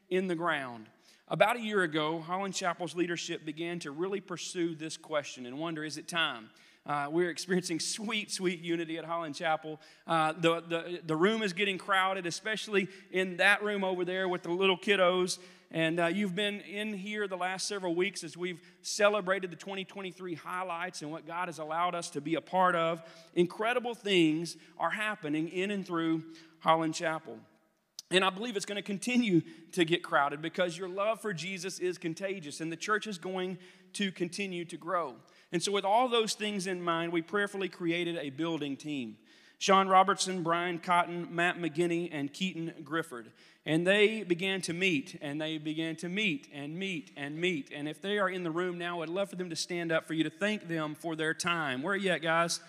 in 0.09 0.27
the 0.27 0.35
ground? 0.35 0.87
About 1.27 1.55
a 1.55 1.61
year 1.61 1.83
ago, 1.83 2.19
Holland 2.19 2.53
Chapel's 2.53 2.95
leadership 2.95 3.45
began 3.45 3.79
to 3.79 3.91
really 3.91 4.19
pursue 4.19 4.75
this 4.75 4.97
question 4.97 5.45
and 5.45 5.57
wonder 5.57 5.83
is 5.83 5.97
it 5.97 6.07
time? 6.07 6.49
Uh, 6.85 7.07
we're 7.11 7.29
experiencing 7.29 7.79
sweet, 7.81 8.31
sweet 8.31 8.61
unity 8.61 8.97
at 8.97 9.05
Holland 9.05 9.35
Chapel. 9.35 9.79
Uh, 10.07 10.33
the, 10.33 10.61
the, 10.61 11.01
the 11.05 11.15
room 11.15 11.41
is 11.41 11.53
getting 11.53 11.77
crowded, 11.77 12.25
especially 12.25 12.87
in 13.11 13.37
that 13.37 13.63
room 13.63 13.83
over 13.83 14.03
there 14.03 14.27
with 14.27 14.43
the 14.43 14.51
little 14.51 14.77
kiddos. 14.77 15.37
And 15.73 16.01
uh, 16.01 16.07
you've 16.07 16.35
been 16.35 16.59
in 16.61 16.93
here 16.93 17.29
the 17.29 17.37
last 17.37 17.65
several 17.65 17.95
weeks 17.95 18.25
as 18.25 18.35
we've 18.35 18.59
celebrated 18.81 19.51
the 19.51 19.55
2023 19.55 20.35
highlights 20.35 21.01
and 21.01 21.09
what 21.09 21.25
God 21.25 21.47
has 21.47 21.59
allowed 21.59 21.95
us 21.95 22.09
to 22.11 22.21
be 22.21 22.35
a 22.35 22.41
part 22.41 22.75
of. 22.75 23.01
Incredible 23.35 23.95
things 23.95 24.57
are 24.77 24.89
happening 24.89 25.47
in 25.47 25.71
and 25.71 25.87
through 25.87 26.23
Holland 26.59 26.93
Chapel. 26.93 27.39
And 28.11 28.25
I 28.25 28.29
believe 28.29 28.57
it's 28.57 28.65
going 28.65 28.75
to 28.75 28.81
continue 28.81 29.41
to 29.71 29.85
get 29.85 30.03
crowded 30.03 30.41
because 30.41 30.77
your 30.77 30.89
love 30.89 31.21
for 31.21 31.33
Jesus 31.33 31.79
is 31.79 31.97
contagious 31.97 32.59
and 32.59 32.69
the 32.69 32.75
church 32.75 33.07
is 33.07 33.17
going 33.17 33.57
to 33.93 34.11
continue 34.11 34.65
to 34.65 34.75
grow. 34.75 35.15
And 35.53 35.63
so, 35.63 35.71
with 35.71 35.85
all 35.85 36.09
those 36.09 36.33
things 36.33 36.67
in 36.67 36.81
mind, 36.81 37.13
we 37.13 37.21
prayerfully 37.21 37.69
created 37.69 38.17
a 38.17 38.29
building 38.29 38.75
team. 38.75 39.15
Sean 39.61 39.87
Robertson, 39.87 40.41
Brian 40.41 40.79
Cotton, 40.79 41.27
Matt 41.29 41.59
McGinney, 41.59 42.09
and 42.11 42.33
Keaton 42.33 42.73
Grifford. 42.83 43.27
And 43.65 43.85
they 43.85 44.23
began 44.23 44.61
to 44.61 44.73
meet, 44.73 45.19
and 45.21 45.39
they 45.39 45.59
began 45.59 45.95
to 45.97 46.09
meet, 46.09 46.47
and 46.51 46.75
meet, 46.75 47.11
and 47.15 47.39
meet. 47.39 47.71
And 47.73 47.87
if 47.87 48.01
they 48.01 48.17
are 48.17 48.27
in 48.27 48.43
the 48.43 48.49
room 48.49 48.79
now, 48.79 49.03
I'd 49.03 49.09
love 49.09 49.29
for 49.29 49.35
them 49.35 49.51
to 49.51 49.55
stand 49.55 49.91
up 49.91 50.07
for 50.07 50.15
you 50.15 50.23
to 50.23 50.31
thank 50.31 50.67
them 50.67 50.95
for 50.95 51.15
their 51.15 51.35
time. 51.35 51.83
Where 51.83 51.93
are 51.93 51.97
you 51.97 52.09
at, 52.09 52.23
guys? 52.23 52.59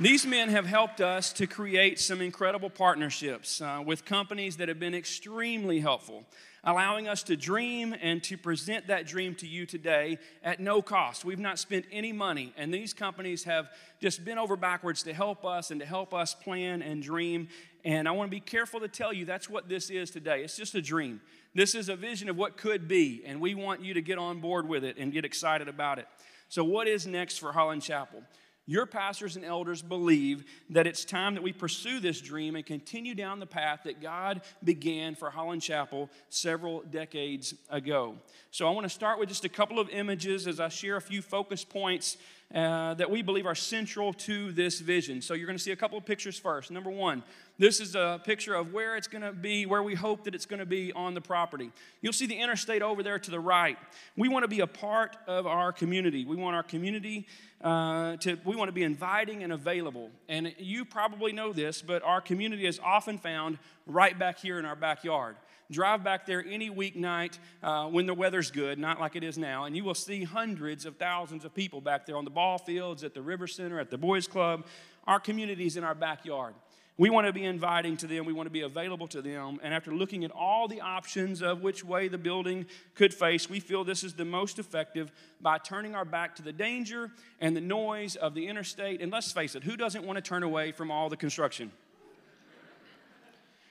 These 0.00 0.26
men 0.26 0.48
have 0.48 0.64
helped 0.64 1.02
us 1.02 1.30
to 1.34 1.46
create 1.46 2.00
some 2.00 2.22
incredible 2.22 2.70
partnerships 2.70 3.60
uh, 3.60 3.82
with 3.84 4.06
companies 4.06 4.56
that 4.56 4.70
have 4.70 4.80
been 4.80 4.94
extremely 4.94 5.78
helpful, 5.78 6.24
allowing 6.64 7.06
us 7.06 7.22
to 7.24 7.36
dream 7.36 7.94
and 8.00 8.24
to 8.24 8.38
present 8.38 8.86
that 8.86 9.06
dream 9.06 9.34
to 9.34 9.46
you 9.46 9.66
today 9.66 10.16
at 10.42 10.58
no 10.58 10.80
cost. 10.80 11.22
We've 11.22 11.38
not 11.38 11.58
spent 11.58 11.84
any 11.92 12.14
money, 12.14 12.54
and 12.56 12.72
these 12.72 12.94
companies 12.94 13.44
have 13.44 13.68
just 14.00 14.24
been 14.24 14.38
over 14.38 14.56
backwards 14.56 15.02
to 15.02 15.12
help 15.12 15.44
us 15.44 15.70
and 15.70 15.80
to 15.80 15.86
help 15.86 16.14
us 16.14 16.32
plan 16.32 16.80
and 16.80 17.02
dream. 17.02 17.48
And 17.84 18.08
I 18.08 18.12
want 18.12 18.30
to 18.30 18.34
be 18.34 18.40
careful 18.40 18.80
to 18.80 18.88
tell 18.88 19.12
you 19.12 19.26
that's 19.26 19.50
what 19.50 19.68
this 19.68 19.90
is 19.90 20.10
today. 20.10 20.42
It's 20.42 20.56
just 20.56 20.74
a 20.74 20.80
dream. 20.80 21.20
This 21.54 21.74
is 21.74 21.90
a 21.90 21.96
vision 21.96 22.30
of 22.30 22.38
what 22.38 22.56
could 22.56 22.88
be, 22.88 23.22
and 23.26 23.38
we 23.38 23.54
want 23.54 23.82
you 23.82 23.92
to 23.92 24.00
get 24.00 24.16
on 24.16 24.40
board 24.40 24.66
with 24.66 24.82
it 24.82 24.96
and 24.96 25.12
get 25.12 25.26
excited 25.26 25.68
about 25.68 25.98
it. 25.98 26.06
So, 26.48 26.64
what 26.64 26.88
is 26.88 27.06
next 27.06 27.36
for 27.36 27.52
Holland 27.52 27.82
Chapel? 27.82 28.22
Your 28.70 28.86
pastors 28.86 29.34
and 29.34 29.44
elders 29.44 29.82
believe 29.82 30.44
that 30.68 30.86
it's 30.86 31.04
time 31.04 31.34
that 31.34 31.42
we 31.42 31.52
pursue 31.52 31.98
this 31.98 32.20
dream 32.20 32.54
and 32.54 32.64
continue 32.64 33.16
down 33.16 33.40
the 33.40 33.46
path 33.46 33.80
that 33.82 34.00
God 34.00 34.42
began 34.62 35.16
for 35.16 35.28
Holland 35.28 35.60
Chapel 35.60 36.08
several 36.28 36.82
decades 36.82 37.52
ago. 37.68 38.14
So, 38.52 38.68
I 38.68 38.70
want 38.70 38.84
to 38.84 38.88
start 38.88 39.18
with 39.18 39.28
just 39.28 39.44
a 39.44 39.48
couple 39.48 39.80
of 39.80 39.88
images 39.88 40.46
as 40.46 40.60
I 40.60 40.68
share 40.68 40.94
a 40.94 41.00
few 41.00 41.20
focus 41.20 41.64
points 41.64 42.16
uh, 42.54 42.94
that 42.94 43.10
we 43.10 43.22
believe 43.22 43.46
are 43.46 43.54
central 43.54 44.12
to 44.12 44.50
this 44.52 44.80
vision. 44.80 45.22
So 45.22 45.34
you're 45.34 45.46
going 45.46 45.58
to 45.58 45.62
see 45.62 45.70
a 45.70 45.76
couple 45.76 45.96
of 45.96 46.04
pictures 46.04 46.38
first. 46.38 46.70
Number 46.70 46.90
one, 46.90 47.22
this 47.58 47.78
is 47.78 47.94
a 47.94 48.20
picture 48.24 48.54
of 48.54 48.72
where 48.72 48.96
it's 48.96 49.06
going 49.06 49.22
to 49.22 49.32
be, 49.32 49.66
where 49.66 49.82
we 49.82 49.94
hope 49.94 50.24
that 50.24 50.34
it's 50.34 50.46
going 50.46 50.58
to 50.58 50.66
be 50.66 50.92
on 50.92 51.14
the 51.14 51.20
property. 51.20 51.70
You'll 52.00 52.12
see 52.12 52.26
the 52.26 52.34
interstate 52.34 52.82
over 52.82 53.02
there 53.02 53.18
to 53.18 53.30
the 53.30 53.38
right. 53.38 53.78
We 54.16 54.28
want 54.28 54.42
to 54.42 54.48
be 54.48 54.60
a 54.60 54.66
part 54.66 55.16
of 55.28 55.46
our 55.46 55.72
community. 55.72 56.24
We 56.24 56.36
want 56.36 56.56
our 56.56 56.62
community 56.62 57.26
uh, 57.62 58.16
to, 58.16 58.38
we 58.44 58.56
want 58.56 58.68
to 58.68 58.72
be 58.72 58.82
inviting 58.82 59.44
and 59.44 59.52
available. 59.52 60.10
And 60.28 60.52
you 60.58 60.84
probably 60.84 61.32
know 61.32 61.52
this, 61.52 61.82
but 61.82 62.02
our 62.02 62.20
community 62.20 62.66
is 62.66 62.80
often 62.82 63.18
found 63.18 63.58
right 63.86 64.18
back 64.18 64.38
here 64.38 64.58
in 64.58 64.64
our 64.64 64.76
backyard. 64.76 65.36
Drive 65.70 66.02
back 66.02 66.26
there 66.26 66.44
any 66.44 66.68
weeknight 66.68 67.38
uh, 67.62 67.86
when 67.86 68.06
the 68.06 68.14
weather's 68.14 68.50
good, 68.50 68.78
not 68.78 68.98
like 68.98 69.14
it 69.14 69.22
is 69.22 69.38
now, 69.38 69.64
and 69.64 69.76
you 69.76 69.84
will 69.84 69.94
see 69.94 70.24
hundreds 70.24 70.84
of 70.84 70.96
thousands 70.96 71.44
of 71.44 71.54
people 71.54 71.80
back 71.80 72.06
there 72.06 72.16
on 72.16 72.24
the 72.24 72.30
ball 72.30 72.58
fields, 72.58 73.04
at 73.04 73.14
the 73.14 73.22
River 73.22 73.46
Center, 73.46 73.78
at 73.78 73.90
the 73.90 73.98
Boys 73.98 74.26
Club. 74.26 74.66
Our 75.06 75.20
communities 75.20 75.76
in 75.76 75.84
our 75.84 75.94
backyard. 75.94 76.54
We 77.00 77.08
want 77.08 77.26
to 77.26 77.32
be 77.32 77.44
inviting 77.44 77.96
to 77.98 78.06
them. 78.06 78.26
We 78.26 78.34
want 78.34 78.46
to 78.46 78.52
be 78.52 78.60
available 78.60 79.08
to 79.08 79.22
them. 79.22 79.58
And 79.62 79.72
after 79.72 79.90
looking 79.90 80.22
at 80.22 80.30
all 80.32 80.68
the 80.68 80.82
options 80.82 81.40
of 81.40 81.62
which 81.62 81.82
way 81.82 82.08
the 82.08 82.18
building 82.18 82.66
could 82.94 83.14
face, 83.14 83.48
we 83.48 83.58
feel 83.58 83.84
this 83.84 84.04
is 84.04 84.12
the 84.12 84.26
most 84.26 84.58
effective 84.58 85.10
by 85.40 85.56
turning 85.56 85.94
our 85.94 86.04
back 86.04 86.36
to 86.36 86.42
the 86.42 86.52
danger 86.52 87.10
and 87.40 87.56
the 87.56 87.60
noise 87.62 88.16
of 88.16 88.34
the 88.34 88.46
interstate. 88.46 89.00
And 89.00 89.10
let's 89.10 89.32
face 89.32 89.54
it, 89.54 89.64
who 89.64 89.78
doesn't 89.78 90.04
want 90.04 90.18
to 90.18 90.20
turn 90.20 90.42
away 90.42 90.72
from 90.72 90.90
all 90.90 91.08
the 91.08 91.16
construction? 91.16 91.72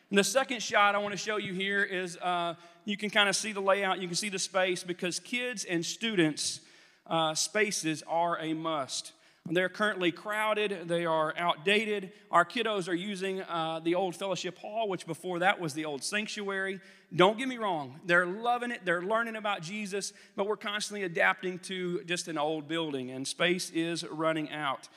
And 0.10 0.18
the 0.18 0.24
second 0.24 0.64
shot 0.64 0.96
I 0.96 0.98
want 0.98 1.12
to 1.12 1.18
show 1.18 1.38
you 1.38 1.54
here 1.54 1.84
is 1.84 2.18
uh, 2.18 2.56
you 2.84 2.98
can 2.98 3.12
kind 3.12 3.30
of 3.30 3.36
see 3.36 3.52
the 3.52 3.62
layout, 3.62 4.02
you 4.02 4.08
can 4.08 4.16
see 4.16 4.30
the 4.30 4.40
space 4.40 4.84
because 4.84 5.20
kids 5.20 5.66
and 5.66 5.86
students' 5.86 6.62
uh, 7.06 7.36
spaces 7.36 8.04
are 8.08 8.40
a 8.40 8.54
must. 8.54 9.14
They're 9.52 9.70
currently 9.70 10.12
crowded, 10.12 10.88
they 10.88 11.06
are 11.06 11.34
outdated. 11.38 12.12
Our 12.30 12.46
kiddos 12.46 12.88
are 12.88 12.94
using 12.94 13.42
uh, 13.42 13.82
the 13.84 13.96
old 13.96 14.16
fellowship 14.16 14.58
hall, 14.60 14.88
which 14.88 15.08
before 15.08 15.40
that 15.40 15.60
was 15.60 15.74
the 15.74 15.86
old 15.86 16.04
sanctuary. 16.04 16.80
Don't 17.16 17.38
get 17.38 17.48
me 17.48 17.58
wrong, 17.58 18.00
they're 18.06 18.28
loving 18.28 18.70
it, 18.70 18.82
they're 18.86 19.02
learning 19.02 19.36
about 19.36 19.62
Jesus, 19.62 20.14
but 20.36 20.48
we're 20.48 20.58
constantly 20.58 21.04
adapting 21.04 21.58
to 21.60 22.04
just 22.04 22.28
an 22.28 22.38
old 22.38 22.68
building, 22.68 23.10
and 23.10 23.28
space 23.28 23.72
is 23.72 24.04
running 24.06 24.52
out. 24.52 24.88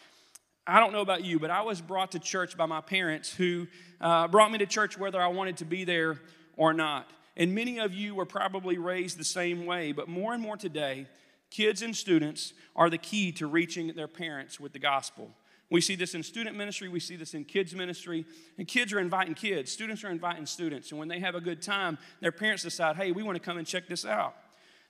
I 0.67 0.79
don't 0.79 0.93
know 0.93 1.01
about 1.01 1.25
you, 1.25 1.41
but 1.41 1.51
I 1.51 1.63
was 1.63 1.81
brought 1.81 2.13
to 2.13 2.21
church 2.21 2.57
by 2.57 2.67
my 2.67 2.81
parents 2.81 3.35
who 3.35 3.67
uh, 4.01 4.29
brought 4.29 4.53
me 4.53 4.59
to 4.59 4.67
church 4.67 4.97
whether 4.97 5.21
I 5.21 5.27
wanted 5.27 5.57
to 5.57 5.65
be 5.65 5.85
there 5.85 6.21
or 6.57 6.73
not. 6.73 7.11
And 7.37 7.53
many 7.55 7.81
of 7.81 7.93
you 7.93 8.15
were 8.15 8.27
probably 8.27 8.79
raised 8.79 9.19
the 9.19 9.25
same 9.25 9.67
way, 9.67 9.91
but 9.91 10.07
more 10.07 10.33
and 10.33 10.41
more 10.41 10.57
today, 10.57 11.09
kids 11.51 11.83
and 11.83 11.97
students 11.97 12.53
are 12.77 12.91
the 12.91 12.99
key 12.99 13.33
to 13.33 13.49
reaching 13.49 13.89
their 13.95 14.07
parents 14.07 14.61
with 14.61 14.73
the 14.73 14.79
gospel. 14.79 15.31
We 15.69 15.81
see 15.81 15.97
this 15.97 16.15
in 16.15 16.23
student 16.23 16.57
ministry, 16.57 16.89
we 16.89 17.01
see 17.01 17.17
this 17.17 17.35
in 17.35 17.45
kids 17.45 17.75
ministry, 17.75 18.25
and 18.57 18.69
kids 18.69 18.93
are 18.93 19.01
inviting 19.01 19.35
kids, 19.35 19.73
students 19.73 20.05
are 20.05 20.11
inviting 20.11 20.47
students. 20.47 20.91
And 20.91 20.99
when 20.99 21.09
they 21.09 21.19
have 21.19 21.35
a 21.35 21.41
good 21.41 21.63
time, 21.63 21.99
their 22.21 22.31
parents 22.31 22.63
decide, 22.63 22.97
hey, 22.97 23.11
we 23.11 23.23
want 23.23 23.37
to 23.37 23.43
come 23.43 23.57
and 23.57 23.67
check 23.67 23.89
this 23.89 24.05
out. 24.05 24.37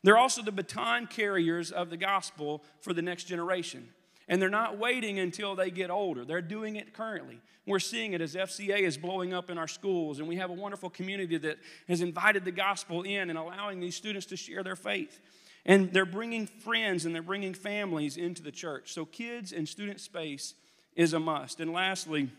They're 0.03 0.18
also 0.18 0.43
the 0.43 0.53
baton 0.53 1.07
carriers 1.07 1.70
of 1.70 1.89
the 1.89 1.97
gospel 1.97 2.62
for 2.81 2.93
the 2.93 3.03
next 3.03 3.25
generation. 3.25 3.89
And 4.33 4.41
they're 4.41 4.49
not 4.49 4.78
waiting 4.78 5.18
until 5.18 5.55
they 5.55 5.70
get 5.70 5.91
older. 5.91 6.24
They're 6.24 6.41
doing 6.41 6.76
it 6.76 6.95
currently. 6.95 7.39
We're 7.66 7.78
seeing 7.78 8.14
it 8.14 8.22
as 8.22 8.35
FCA 8.35 8.78
is 8.78 8.97
blowing 8.97 9.35
up 9.35 9.51
in 9.51 9.59
our 9.59 9.68
schools, 9.68 10.20
and 10.20 10.26
we 10.26 10.37
have 10.37 10.49
a 10.49 10.55
wonderful 10.55 10.89
community 10.89 11.37
that 11.37 11.59
has 11.87 12.01
invited 12.01 12.47
the 12.47 12.51
gospel 12.51 13.03
in 13.03 13.28
and 13.28 13.39
allowing 13.39 13.78
these 13.78 13.95
students 13.95 14.24
to 14.28 14.37
share 14.39 14.62
their 14.62 14.74
faith. 14.74 15.20
And 15.66 15.93
they're 15.93 16.07
bringing 16.07 16.47
friends 16.47 17.05
and 17.05 17.14
they're 17.14 17.20
bringing 17.20 17.53
families 17.53 18.16
into 18.16 18.43
the 18.43 18.51
church. 18.51 18.95
So, 18.95 19.05
kids 19.05 19.53
and 19.53 19.68
student 19.68 20.01
space 20.01 20.55
is 20.97 21.12
a 21.12 21.20
must. 21.20 21.61
And 21.61 21.70
lastly, 21.70 22.30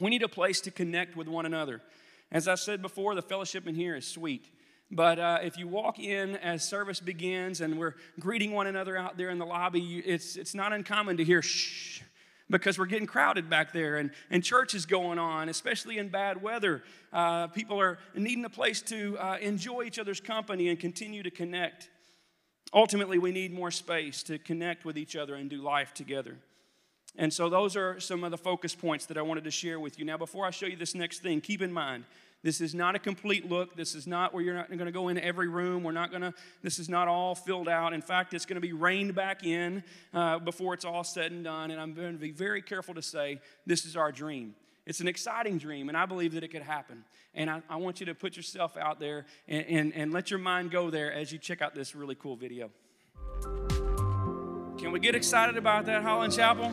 we 0.00 0.08
need 0.08 0.22
a 0.22 0.28
place 0.28 0.62
to 0.62 0.70
connect 0.70 1.14
with 1.14 1.28
one 1.28 1.44
another. 1.44 1.82
As 2.32 2.48
I 2.48 2.54
said 2.54 2.80
before, 2.80 3.14
the 3.14 3.20
fellowship 3.20 3.66
in 3.66 3.74
here 3.74 3.94
is 3.94 4.06
sweet. 4.06 4.48
But 4.90 5.18
uh, 5.18 5.38
if 5.42 5.58
you 5.58 5.68
walk 5.68 5.98
in 5.98 6.36
as 6.36 6.64
service 6.64 6.98
begins 7.00 7.60
and 7.60 7.78
we're 7.78 7.94
greeting 8.18 8.52
one 8.52 8.66
another 8.66 8.96
out 8.96 9.18
there 9.18 9.28
in 9.28 9.38
the 9.38 9.44
lobby, 9.44 9.80
you, 9.80 10.02
it's, 10.04 10.36
it's 10.36 10.54
not 10.54 10.72
uncommon 10.72 11.18
to 11.18 11.24
hear 11.24 11.42
shh 11.42 12.02
because 12.50 12.78
we're 12.78 12.86
getting 12.86 13.06
crowded 13.06 13.50
back 13.50 13.72
there 13.72 13.96
and, 13.96 14.10
and 14.30 14.42
church 14.42 14.74
is 14.74 14.86
going 14.86 15.18
on, 15.18 15.50
especially 15.50 15.98
in 15.98 16.08
bad 16.08 16.40
weather. 16.40 16.82
Uh, 17.12 17.46
people 17.48 17.78
are 17.78 17.98
needing 18.14 18.44
a 18.46 18.50
place 18.50 18.80
to 18.80 19.18
uh, 19.18 19.36
enjoy 19.40 19.82
each 19.82 19.98
other's 19.98 20.20
company 20.20 20.68
and 20.68 20.80
continue 20.80 21.22
to 21.22 21.30
connect. 21.30 21.90
Ultimately, 22.72 23.18
we 23.18 23.32
need 23.32 23.52
more 23.52 23.70
space 23.70 24.22
to 24.24 24.38
connect 24.38 24.86
with 24.86 24.96
each 24.96 25.16
other 25.16 25.34
and 25.34 25.48
do 25.48 25.60
life 25.60 25.92
together. 25.94 26.36
And 27.16 27.32
so, 27.32 27.48
those 27.48 27.76
are 27.76 27.98
some 28.00 28.24
of 28.24 28.30
the 28.30 28.38
focus 28.38 28.74
points 28.74 29.06
that 29.06 29.16
I 29.18 29.22
wanted 29.22 29.44
to 29.44 29.50
share 29.50 29.80
with 29.80 29.98
you. 29.98 30.04
Now, 30.04 30.18
before 30.18 30.46
I 30.46 30.50
show 30.50 30.66
you 30.66 30.76
this 30.76 30.94
next 30.94 31.20
thing, 31.20 31.40
keep 31.40 31.62
in 31.62 31.72
mind 31.72 32.04
this 32.48 32.62
is 32.62 32.74
not 32.74 32.94
a 32.94 32.98
complete 32.98 33.46
look. 33.46 33.76
This 33.76 33.94
is 33.94 34.06
not 34.06 34.32
where 34.32 34.42
you're 34.42 34.54
not 34.54 34.70
going 34.70 34.86
to 34.86 34.90
go 34.90 35.08
into 35.08 35.22
every 35.22 35.48
room. 35.48 35.82
We're 35.82 35.92
not 35.92 36.08
going 36.10 36.22
to, 36.22 36.32
this 36.62 36.78
is 36.78 36.88
not 36.88 37.06
all 37.06 37.34
filled 37.34 37.68
out. 37.68 37.92
In 37.92 38.00
fact, 38.00 38.32
it's 38.32 38.46
going 38.46 38.54
to 38.54 38.66
be 38.66 38.72
reined 38.72 39.14
back 39.14 39.44
in 39.44 39.84
uh, 40.14 40.38
before 40.38 40.72
it's 40.72 40.86
all 40.86 41.04
said 41.04 41.30
and 41.30 41.44
done. 41.44 41.70
And 41.70 41.78
I'm 41.78 41.92
going 41.92 42.14
to 42.14 42.18
be 42.18 42.30
very 42.30 42.62
careful 42.62 42.94
to 42.94 43.02
say 43.02 43.42
this 43.66 43.84
is 43.84 43.96
our 43.96 44.10
dream. 44.10 44.54
It's 44.86 45.00
an 45.00 45.08
exciting 45.08 45.58
dream, 45.58 45.90
and 45.90 45.98
I 45.98 46.06
believe 46.06 46.32
that 46.32 46.42
it 46.42 46.48
could 46.48 46.62
happen. 46.62 47.04
And 47.34 47.50
I, 47.50 47.60
I 47.68 47.76
want 47.76 48.00
you 48.00 48.06
to 48.06 48.14
put 48.14 48.34
yourself 48.34 48.78
out 48.78 48.98
there 48.98 49.26
and, 49.46 49.66
and, 49.66 49.94
and 49.94 50.12
let 50.14 50.30
your 50.30 50.40
mind 50.40 50.70
go 50.70 50.88
there 50.88 51.12
as 51.12 51.30
you 51.30 51.36
check 51.36 51.60
out 51.60 51.74
this 51.74 51.94
really 51.94 52.14
cool 52.14 52.34
video. 52.34 52.70
Can 54.78 54.90
we 54.90 55.00
get 55.00 55.14
excited 55.14 55.58
about 55.58 55.84
that, 55.84 56.02
Holland 56.02 56.32
Chapel? 56.32 56.72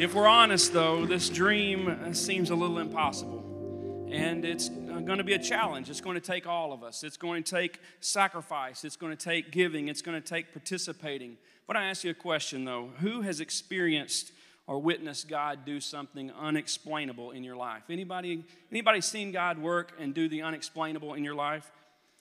If 0.00 0.14
we're 0.14 0.26
honest, 0.26 0.72
though, 0.72 1.04
this 1.04 1.28
dream 1.28 1.86
uh, 1.86 2.14
seems 2.14 2.48
a 2.48 2.54
little 2.54 2.78
impossible. 2.78 4.08
And 4.10 4.46
it's 4.46 4.70
uh, 4.70 5.00
going 5.00 5.18
to 5.18 5.24
be 5.24 5.34
a 5.34 5.38
challenge. 5.38 5.90
It's 5.90 6.00
going 6.00 6.14
to 6.14 6.22
take 6.22 6.46
all 6.46 6.72
of 6.72 6.82
us. 6.82 7.04
It's 7.04 7.18
going 7.18 7.42
to 7.42 7.54
take 7.54 7.80
sacrifice. 8.00 8.82
It's 8.82 8.96
going 8.96 9.14
to 9.14 9.22
take 9.22 9.52
giving. 9.52 9.88
It's 9.88 10.00
going 10.00 10.18
to 10.18 10.26
take 10.26 10.54
participating. 10.54 11.36
But 11.66 11.76
I 11.76 11.84
ask 11.84 12.02
you 12.02 12.12
a 12.12 12.14
question, 12.14 12.64
though. 12.64 12.88
Who 13.00 13.20
has 13.20 13.40
experienced 13.40 14.32
or 14.66 14.78
witnessed 14.78 15.28
God 15.28 15.66
do 15.66 15.80
something 15.80 16.30
unexplainable 16.30 17.32
in 17.32 17.44
your 17.44 17.56
life? 17.56 17.82
Anybody, 17.90 18.46
anybody 18.72 19.02
seen 19.02 19.32
God 19.32 19.58
work 19.58 19.92
and 20.00 20.14
do 20.14 20.30
the 20.30 20.40
unexplainable 20.40 21.12
in 21.12 21.24
your 21.24 21.34
life? 21.34 21.70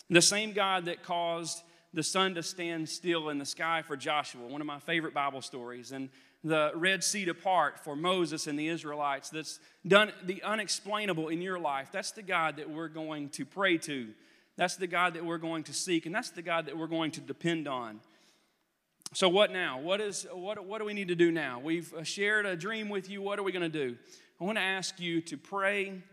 The 0.09 0.21
same 0.21 0.51
God 0.51 0.83
that 0.87 1.01
caused 1.01 1.61
the 1.93 2.03
sun 2.03 2.35
to 2.35 2.43
stand 2.43 2.89
still 2.89 3.29
in 3.29 3.37
the 3.37 3.45
sky 3.45 3.83
for 3.83 3.95
Joshua, 3.95 4.45
one 4.45 4.59
of 4.59 4.67
my 4.67 4.79
favorite 4.79 5.13
Bible 5.13 5.41
stories. 5.41 5.93
And 5.93 6.09
the 6.43 6.71
Red 6.75 7.03
Sea 7.03 7.25
to 7.25 7.33
part 7.33 7.83
for 7.83 7.95
Moses 7.95 8.47
and 8.47 8.57
the 8.57 8.67
Israelites, 8.67 9.29
that's 9.29 9.59
done 9.85 10.11
the 10.23 10.41
unexplainable 10.43 11.27
in 11.27 11.41
your 11.41 11.59
life, 11.59 11.89
that's 11.91 12.11
the 12.11 12.21
God 12.21 12.57
that 12.57 12.69
we're 12.69 12.87
going 12.87 13.29
to 13.29 13.45
pray 13.45 13.77
to. 13.79 14.09
That's 14.55 14.75
the 14.75 14.87
God 14.87 15.13
that 15.13 15.23
we're 15.23 15.37
going 15.37 15.63
to 15.63 15.73
seek, 15.73 16.05
and 16.05 16.13
that's 16.13 16.31
the 16.31 16.41
God 16.41 16.65
that 16.65 16.77
we're 16.77 16.87
going 16.87 17.11
to 17.11 17.21
depend 17.21 17.67
on. 17.67 18.01
So, 19.13 19.27
what 19.27 19.51
now? 19.51 19.79
What, 19.79 20.01
is, 20.01 20.27
what, 20.31 20.63
what 20.65 20.79
do 20.79 20.85
we 20.85 20.93
need 20.93 21.07
to 21.07 21.15
do 21.15 21.31
now? 21.31 21.59
We've 21.59 21.91
uh, 21.93 22.03
shared 22.03 22.45
a 22.45 22.55
dream 22.55 22.89
with 22.89 23.09
you. 23.09 23.21
What 23.21 23.39
are 23.39 23.43
we 23.43 23.51
going 23.51 23.69
to 23.71 23.87
do? 23.87 23.97
I 24.39 24.43
want 24.43 24.57
to 24.57 24.63
ask 24.63 24.99
you 24.99 25.21
to 25.21 25.37
pray, 25.37 26.03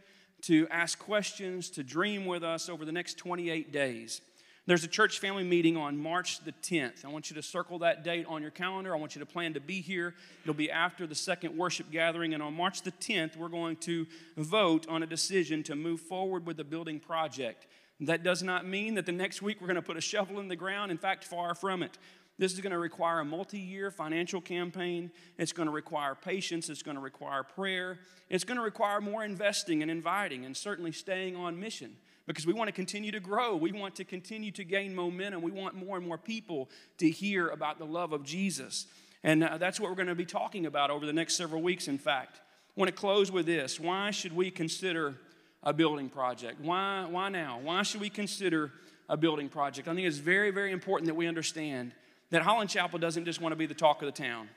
to 0.43 0.67
ask 0.71 0.99
questions, 0.99 1.71
to 1.71 1.83
dream 1.83 2.25
with 2.25 2.43
us 2.43 2.69
over 2.69 2.85
the 2.85 2.93
next 2.93 3.19
28 3.19 3.71
days. 3.71 4.23
There's 4.67 4.83
a 4.83 4.89
church 4.89 5.21
family 5.21 5.45
meeting 5.45 5.77
on 5.77 5.97
March 5.97 6.41
the 6.41 6.51
10th. 6.51 7.05
I 7.05 7.09
want 7.09 7.31
you 7.31 7.37
to 7.37 7.43
circle 7.43 7.79
that 7.81 8.03
date 8.03 8.27
on 8.29 8.43
your 8.43 8.51
calendar. 8.51 8.97
I 8.97 8.99
want 8.99 9.15
you 9.15 9.21
to 9.21 9.27
plan 9.27 9.55
to 9.55 9.61
be 9.61 9.81
here. 9.81 10.13
It'll 10.43 10.55
be 10.55 10.73
after 10.73 11.07
the 11.07 11.15
second 11.15 11.57
worship 11.57 11.93
gathering. 11.93 12.35
And 12.35 12.43
on 12.43 12.53
March 12.55 12.83
the 12.83 12.91
10th, 12.91 13.37
we're 13.37 13.49
going 13.49 13.77
to 13.77 14.09
vote 14.37 14.89
on 14.89 15.05
a 15.05 15.07
decision 15.07 15.63
to 15.65 15.77
move 15.77 16.01
forward 16.01 16.47
with 16.47 16.57
the 16.57 16.65
building 16.65 16.99
project. 16.99 17.69
That 18.01 18.25
does 18.25 18.43
not 18.43 18.67
mean 18.67 18.97
that 18.97 19.07
the 19.07 19.13
next 19.13 19.41
week 19.41 19.61
we're 19.61 19.69
going 19.69 19.77
to 19.77 19.83
put 19.83 19.97
a 19.97 20.01
shovel 20.01 20.41
in 20.41 20.49
the 20.49 20.57
ground. 20.57 20.91
In 20.91 20.99
fact, 20.99 21.23
far 21.23 21.55
from 21.55 21.85
it. 21.85 21.97
This 22.37 22.53
is 22.53 22.61
going 22.61 22.73
to 22.73 22.79
require 22.79 23.21
a 23.21 23.25
multi 23.25 23.61
year 23.61 23.93
financial 23.93 24.41
campaign. 24.41 25.13
It's 25.39 25.53
going 25.53 25.69
to 25.69 25.73
require 25.73 26.17
patience. 26.17 26.69
It's 26.69 26.83
going 26.83 26.97
to 26.97 27.01
require 27.01 27.45
prayer. 27.45 28.01
It's 28.29 28.43
going 28.43 28.59
to 28.59 28.65
require 28.65 29.01
more 29.01 29.25
investing 29.25 29.81
and 29.81 29.91
inviting 29.93 30.45
and 30.45 30.57
certainly 30.57 30.91
staying 30.91 31.37
on 31.37 31.61
mission 31.61 31.97
because 32.27 32.47
we 32.47 32.53
want 32.53 32.69
to 32.69 32.73
continue 32.73 33.13
to 33.13 33.21
grow. 33.21 33.57
We 33.57 33.73
want 33.73 33.95
to 33.97 34.05
continue 34.05 34.51
to 34.53 34.65
gain 34.65 34.95
momentum. 34.95 35.43
We 35.43 35.53
want 35.53 35.75
more 35.75 35.97
and 35.97 36.07
more 36.07 36.19
people 36.19 36.69
to 36.99 37.09
hear 37.09 37.49
about 37.49 37.79
the 37.79 37.85
love 37.85 38.13
of 38.13 38.25
Jesus. 38.25 38.87
And 39.23 39.43
uh, 39.43 39.59
that's 39.59 39.81
what 39.81 39.91
we're 39.91 39.97
going 39.97 40.09
to 40.09 40.15
be 40.15 40.27
talking 40.27 40.67
about 40.67 40.91
over 40.91 41.07
the 41.07 41.13
next 41.13 41.37
several 41.37 41.63
weeks, 41.63 41.89
in 41.89 41.99
fact. 41.99 42.37
I 42.39 42.81
want 42.81 42.89
to 42.89 42.95
close 42.95 43.33
with 43.33 43.47
this. 43.47 43.81
Why 43.81 44.11
should 44.11 44.35
we 44.35 44.51
consider 44.51 45.15
a 45.63 45.73
building 45.73 46.09
project? 46.09 46.61
Why, 46.61 47.07
why 47.09 47.29
now? 47.29 47.59
Why 47.63 47.83
should 47.83 48.01
we 48.01 48.11
consider 48.11 48.73
a 49.09 49.17
building 49.17 49.49
project? 49.49 49.89
I 49.89 49.95
think 49.95 50.07
it's 50.07 50.19
very, 50.19 50.51
very 50.51 50.73
important 50.73 51.07
that 51.07 51.15
we 51.15 51.27
understand 51.27 51.93
that 52.31 52.43
Holland 52.43 52.71
Chapel 52.71 52.99
doesn't 52.99 53.25
just 53.25 53.41
want 53.41 53.53
to 53.53 53.57
be 53.57 53.67
the 53.67 53.75
talk 53.75 54.03
of 54.03 54.07
the 54.07 54.23
town. 54.23 54.49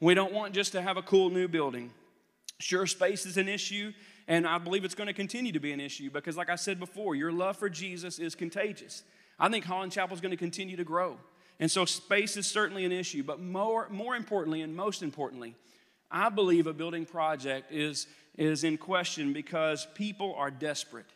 We 0.00 0.14
don't 0.14 0.32
want 0.32 0.54
just 0.54 0.72
to 0.72 0.82
have 0.82 0.96
a 0.96 1.02
cool 1.02 1.30
new 1.30 1.48
building. 1.48 1.90
Sure, 2.60 2.86
space 2.86 3.26
is 3.26 3.36
an 3.36 3.48
issue, 3.48 3.92
and 4.26 4.46
I 4.46 4.58
believe 4.58 4.84
it's 4.84 4.94
going 4.94 5.08
to 5.08 5.12
continue 5.14 5.52
to 5.52 5.60
be 5.60 5.72
an 5.72 5.80
issue 5.80 6.10
because, 6.10 6.36
like 6.36 6.48
I 6.48 6.56
said 6.56 6.80
before, 6.80 7.14
your 7.14 7.32
love 7.32 7.56
for 7.56 7.68
Jesus 7.68 8.18
is 8.18 8.34
contagious. 8.34 9.02
I 9.38 9.48
think 9.48 9.64
Holland 9.64 9.92
Chapel 9.92 10.14
is 10.14 10.20
going 10.20 10.30
to 10.30 10.36
continue 10.36 10.76
to 10.76 10.84
grow. 10.84 11.18
And 11.60 11.70
so 11.70 11.84
space 11.84 12.36
is 12.36 12.46
certainly 12.46 12.84
an 12.84 12.92
issue, 12.92 13.22
but 13.22 13.40
more, 13.40 13.88
more 13.88 14.16
importantly 14.16 14.62
and 14.62 14.74
most 14.74 15.02
importantly, 15.02 15.54
I 16.10 16.28
believe 16.28 16.66
a 16.66 16.72
building 16.72 17.06
project 17.06 17.72
is, 17.72 18.06
is 18.36 18.64
in 18.64 18.78
question 18.78 19.32
because 19.32 19.86
people 19.94 20.34
are 20.36 20.50
desperate. 20.50 21.06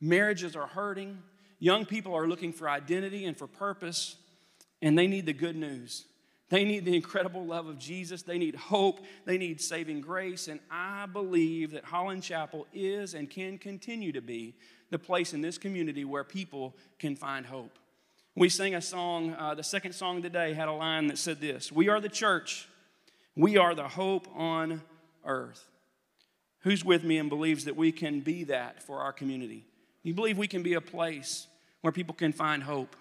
Marriages 0.00 0.56
are 0.56 0.66
hurting. 0.66 1.22
Young 1.58 1.84
people 1.84 2.14
are 2.14 2.26
looking 2.26 2.52
for 2.52 2.68
identity 2.68 3.24
and 3.24 3.36
for 3.36 3.46
purpose, 3.46 4.16
and 4.80 4.96
they 4.96 5.06
need 5.06 5.26
the 5.26 5.32
good 5.32 5.56
news. 5.56 6.04
They 6.50 6.64
need 6.64 6.84
the 6.84 6.96
incredible 6.96 7.44
love 7.44 7.66
of 7.66 7.78
Jesus. 7.78 8.22
They 8.22 8.38
need 8.38 8.54
hope. 8.54 9.00
They 9.26 9.36
need 9.36 9.60
saving 9.60 10.00
grace. 10.00 10.48
And 10.48 10.60
I 10.70 11.06
believe 11.06 11.72
that 11.72 11.84
Holland 11.84 12.22
Chapel 12.22 12.66
is 12.72 13.14
and 13.14 13.28
can 13.28 13.58
continue 13.58 14.12
to 14.12 14.22
be 14.22 14.54
the 14.90 14.98
place 14.98 15.34
in 15.34 15.42
this 15.42 15.58
community 15.58 16.04
where 16.04 16.24
people 16.24 16.74
can 16.98 17.16
find 17.16 17.44
hope. 17.44 17.78
We 18.34 18.48
sang 18.48 18.74
a 18.74 18.80
song, 18.80 19.34
uh, 19.34 19.54
the 19.54 19.64
second 19.64 19.92
song 19.92 20.22
today 20.22 20.54
had 20.54 20.68
a 20.68 20.72
line 20.72 21.08
that 21.08 21.18
said 21.18 21.40
this 21.40 21.72
We 21.72 21.88
are 21.88 22.00
the 22.00 22.08
church, 22.08 22.68
we 23.36 23.56
are 23.56 23.74
the 23.74 23.88
hope 23.88 24.26
on 24.34 24.82
earth. 25.24 25.68
Who's 26.60 26.84
with 26.84 27.04
me 27.04 27.18
and 27.18 27.28
believes 27.28 27.64
that 27.64 27.76
we 27.76 27.92
can 27.92 28.20
be 28.20 28.44
that 28.44 28.82
for 28.82 29.00
our 29.00 29.12
community? 29.12 29.66
You 30.02 30.14
believe 30.14 30.38
we 30.38 30.48
can 30.48 30.62
be 30.62 30.74
a 30.74 30.80
place 30.80 31.46
where 31.82 31.92
people 31.92 32.14
can 32.14 32.32
find 32.32 32.62
hope? 32.62 32.96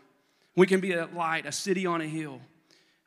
We 0.56 0.68
can 0.68 0.80
be 0.80 0.93
a 0.93 1.06
light, 1.06 1.45
a 1.45 1.52
city 1.52 1.86
on 1.86 2.02
a 2.02 2.08
hill. 2.08 2.41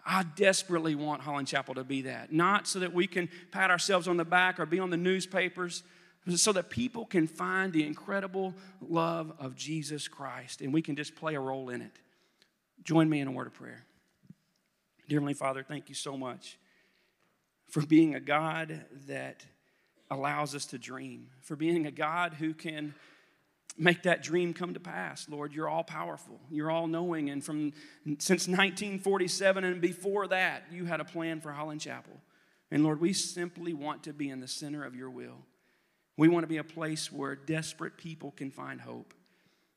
I 0.05 0.25
desperately 0.37 0.95
want 0.95 1.23
Holland 1.23 1.49
Chapel 1.49 1.75
to 1.75 1.85
be 1.85 2.03
that. 2.03 2.33
Not 2.33 2.67
so 2.67 2.81
that 2.81 2.93
we 2.93 3.07
can 3.07 3.29
pat 3.51 3.71
ourselves 3.71 4.09
on 4.09 4.17
the 4.17 4.25
back 4.25 4.59
or 4.59 4.67
be 4.67 4.79
on 4.79 4.91
the 4.91 4.97
newspapers, 4.97 5.83
but 6.27 6.39
so 6.39 6.53
that 6.53 6.71
people 6.71 7.07
can 7.07 7.27
find 7.27 7.73
the 7.73 7.87
incredible 7.87 8.55
love 8.81 9.33
of 9.39 9.57
Jesus 9.57 10.09
Christ 10.09 10.61
and 10.61 10.73
we 10.73 10.83
can 10.83 10.97
just 10.97 11.15
play 11.15 11.35
a 11.35 11.41
role 11.41 11.71
in 11.71 11.83
it. 11.83 11.93
Join 12.83 13.09
me 13.09 13.21
in 13.21 13.29
a 13.29 13.33
word 13.33 13.47
of 13.47 13.55
prayer. 13.55 13.85
Dear 15.09 15.19
Heavenly 15.19 15.35
Father, 15.35 15.63
thank 15.63 15.89
you 15.89 15.95
so 15.95 16.17
much 16.17 16.59
for 17.69 17.85
being 17.85 18.15
a 18.15 18.21
God 18.21 18.85
that 19.07 19.45
allows 20.11 20.55
us 20.55 20.67
to 20.67 20.79
dream, 20.79 21.29
for 21.41 21.57
being 21.57 21.87
a 21.87 21.91
God 21.91 22.35
who 22.35 22.53
can 22.55 22.95
make 23.79 24.03
that 24.03 24.23
dream 24.23 24.53
come 24.53 24.75
to 24.75 24.81
pass. 24.81 25.29
Lord, 25.29 25.53
you're 25.53 25.69
all 25.69 25.85
powerful, 25.85 26.41
you're 26.51 26.71
all 26.71 26.87
knowing. 26.87 27.31
And 27.31 27.45
from 27.45 27.73
since 28.19 28.47
1947 28.49 29.65
and 29.65 29.81
before 29.81 30.29
that, 30.29 30.65
you 30.71 30.85
had 30.85 31.01
a 31.01 31.05
plan 31.05 31.41
for 31.41 31.53
Holland 31.53 31.81
Chapel. 31.81 32.21
And 32.71 32.85
Lord, 32.85 33.01
we 33.01 33.13
simply 33.13 33.73
want 33.73 34.05
to 34.05 34.13
be 34.13 34.31
in 34.31 34.41
the 34.41 34.49
center 34.49 34.85
of 34.85 34.95
your 34.95 35.11
will. 35.11 35.39
We 36.17 36.29
want 36.29 36.45
to 36.45 36.49
be 36.49 36.59
a 36.59 36.65
place 36.65 37.11
where 37.11 37.35
desperate 37.35 37.97
people 37.97 38.33
can 38.33 38.51
find 38.51 38.81
hope. 38.81 39.15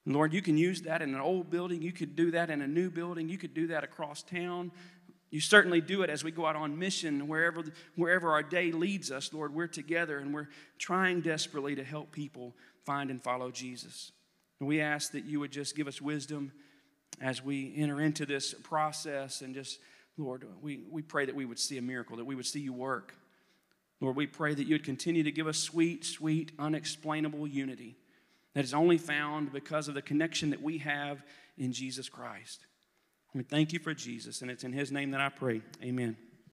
Lord, 0.05 0.33
you 0.33 0.41
can 0.41 0.57
use 0.57 0.81
that 0.81 1.01
in 1.01 1.15
an 1.15 1.21
old 1.21 1.49
building. 1.49 1.81
You 1.81 1.93
could 1.93 2.15
do 2.15 2.31
that 2.31 2.49
in 2.49 2.61
a 2.61 2.67
new 2.67 2.89
building. 2.89 3.29
You 3.29 3.37
could 3.37 3.53
do 3.53 3.67
that 3.67 3.83
across 3.83 4.21
town. 4.21 4.71
You 5.31 5.39
certainly 5.39 5.81
do 5.81 6.03
it 6.03 6.09
as 6.09 6.23
we 6.23 6.29
go 6.29 6.45
out 6.45 6.55
on 6.55 6.77
mission, 6.77 7.27
wherever, 7.27 7.63
wherever 7.95 8.31
our 8.31 8.43
day 8.43 8.71
leads 8.71 9.09
us, 9.09 9.33
Lord. 9.33 9.53
We're 9.53 9.67
together 9.67 10.19
and 10.19 10.33
we're 10.33 10.49
trying 10.77 11.21
desperately 11.21 11.75
to 11.75 11.83
help 11.83 12.11
people 12.11 12.53
find 12.85 13.09
and 13.09 13.21
follow 13.21 13.51
Jesus. 13.51 14.11
And 14.59 14.67
we 14.67 14.81
ask 14.81 15.11
that 15.11 15.25
you 15.25 15.39
would 15.39 15.51
just 15.51 15.75
give 15.75 15.87
us 15.87 16.01
wisdom 16.01 16.51
as 17.21 17.43
we 17.43 17.73
enter 17.75 18.01
into 18.01 18.25
this 18.25 18.53
process 18.53 19.41
and 19.41 19.53
just, 19.53 19.79
Lord, 20.17 20.45
we, 20.61 20.81
we 20.89 21.01
pray 21.01 21.25
that 21.25 21.35
we 21.35 21.45
would 21.45 21.59
see 21.59 21.77
a 21.77 21.81
miracle, 21.81 22.17
that 22.17 22.25
we 22.25 22.35
would 22.35 22.45
see 22.45 22.59
you 22.59 22.73
work. 22.73 23.15
Lord, 23.99 24.15
we 24.15 24.27
pray 24.27 24.53
that 24.53 24.65
you 24.65 24.75
would 24.75 24.83
continue 24.83 25.23
to 25.23 25.31
give 25.31 25.47
us 25.47 25.57
sweet, 25.57 26.05
sweet, 26.05 26.51
unexplainable 26.59 27.47
unity 27.47 27.95
that 28.53 28.63
is 28.63 28.73
only 28.73 28.97
found 28.97 29.51
because 29.51 29.87
of 29.87 29.95
the 29.95 30.01
connection 30.01 30.49
that 30.51 30.61
we 30.61 30.79
have 30.79 31.23
in 31.57 31.71
Jesus 31.71 32.09
Christ. 32.09 32.65
We 33.33 33.43
thank 33.43 33.73
you 33.73 33.79
for 33.79 33.93
Jesus, 33.93 34.41
and 34.41 34.51
it's 34.51 34.63
in 34.63 34.73
his 34.73 34.91
name 34.91 35.11
that 35.11 35.21
I 35.21 35.29
pray. 35.29 35.61
Amen. 35.81 36.17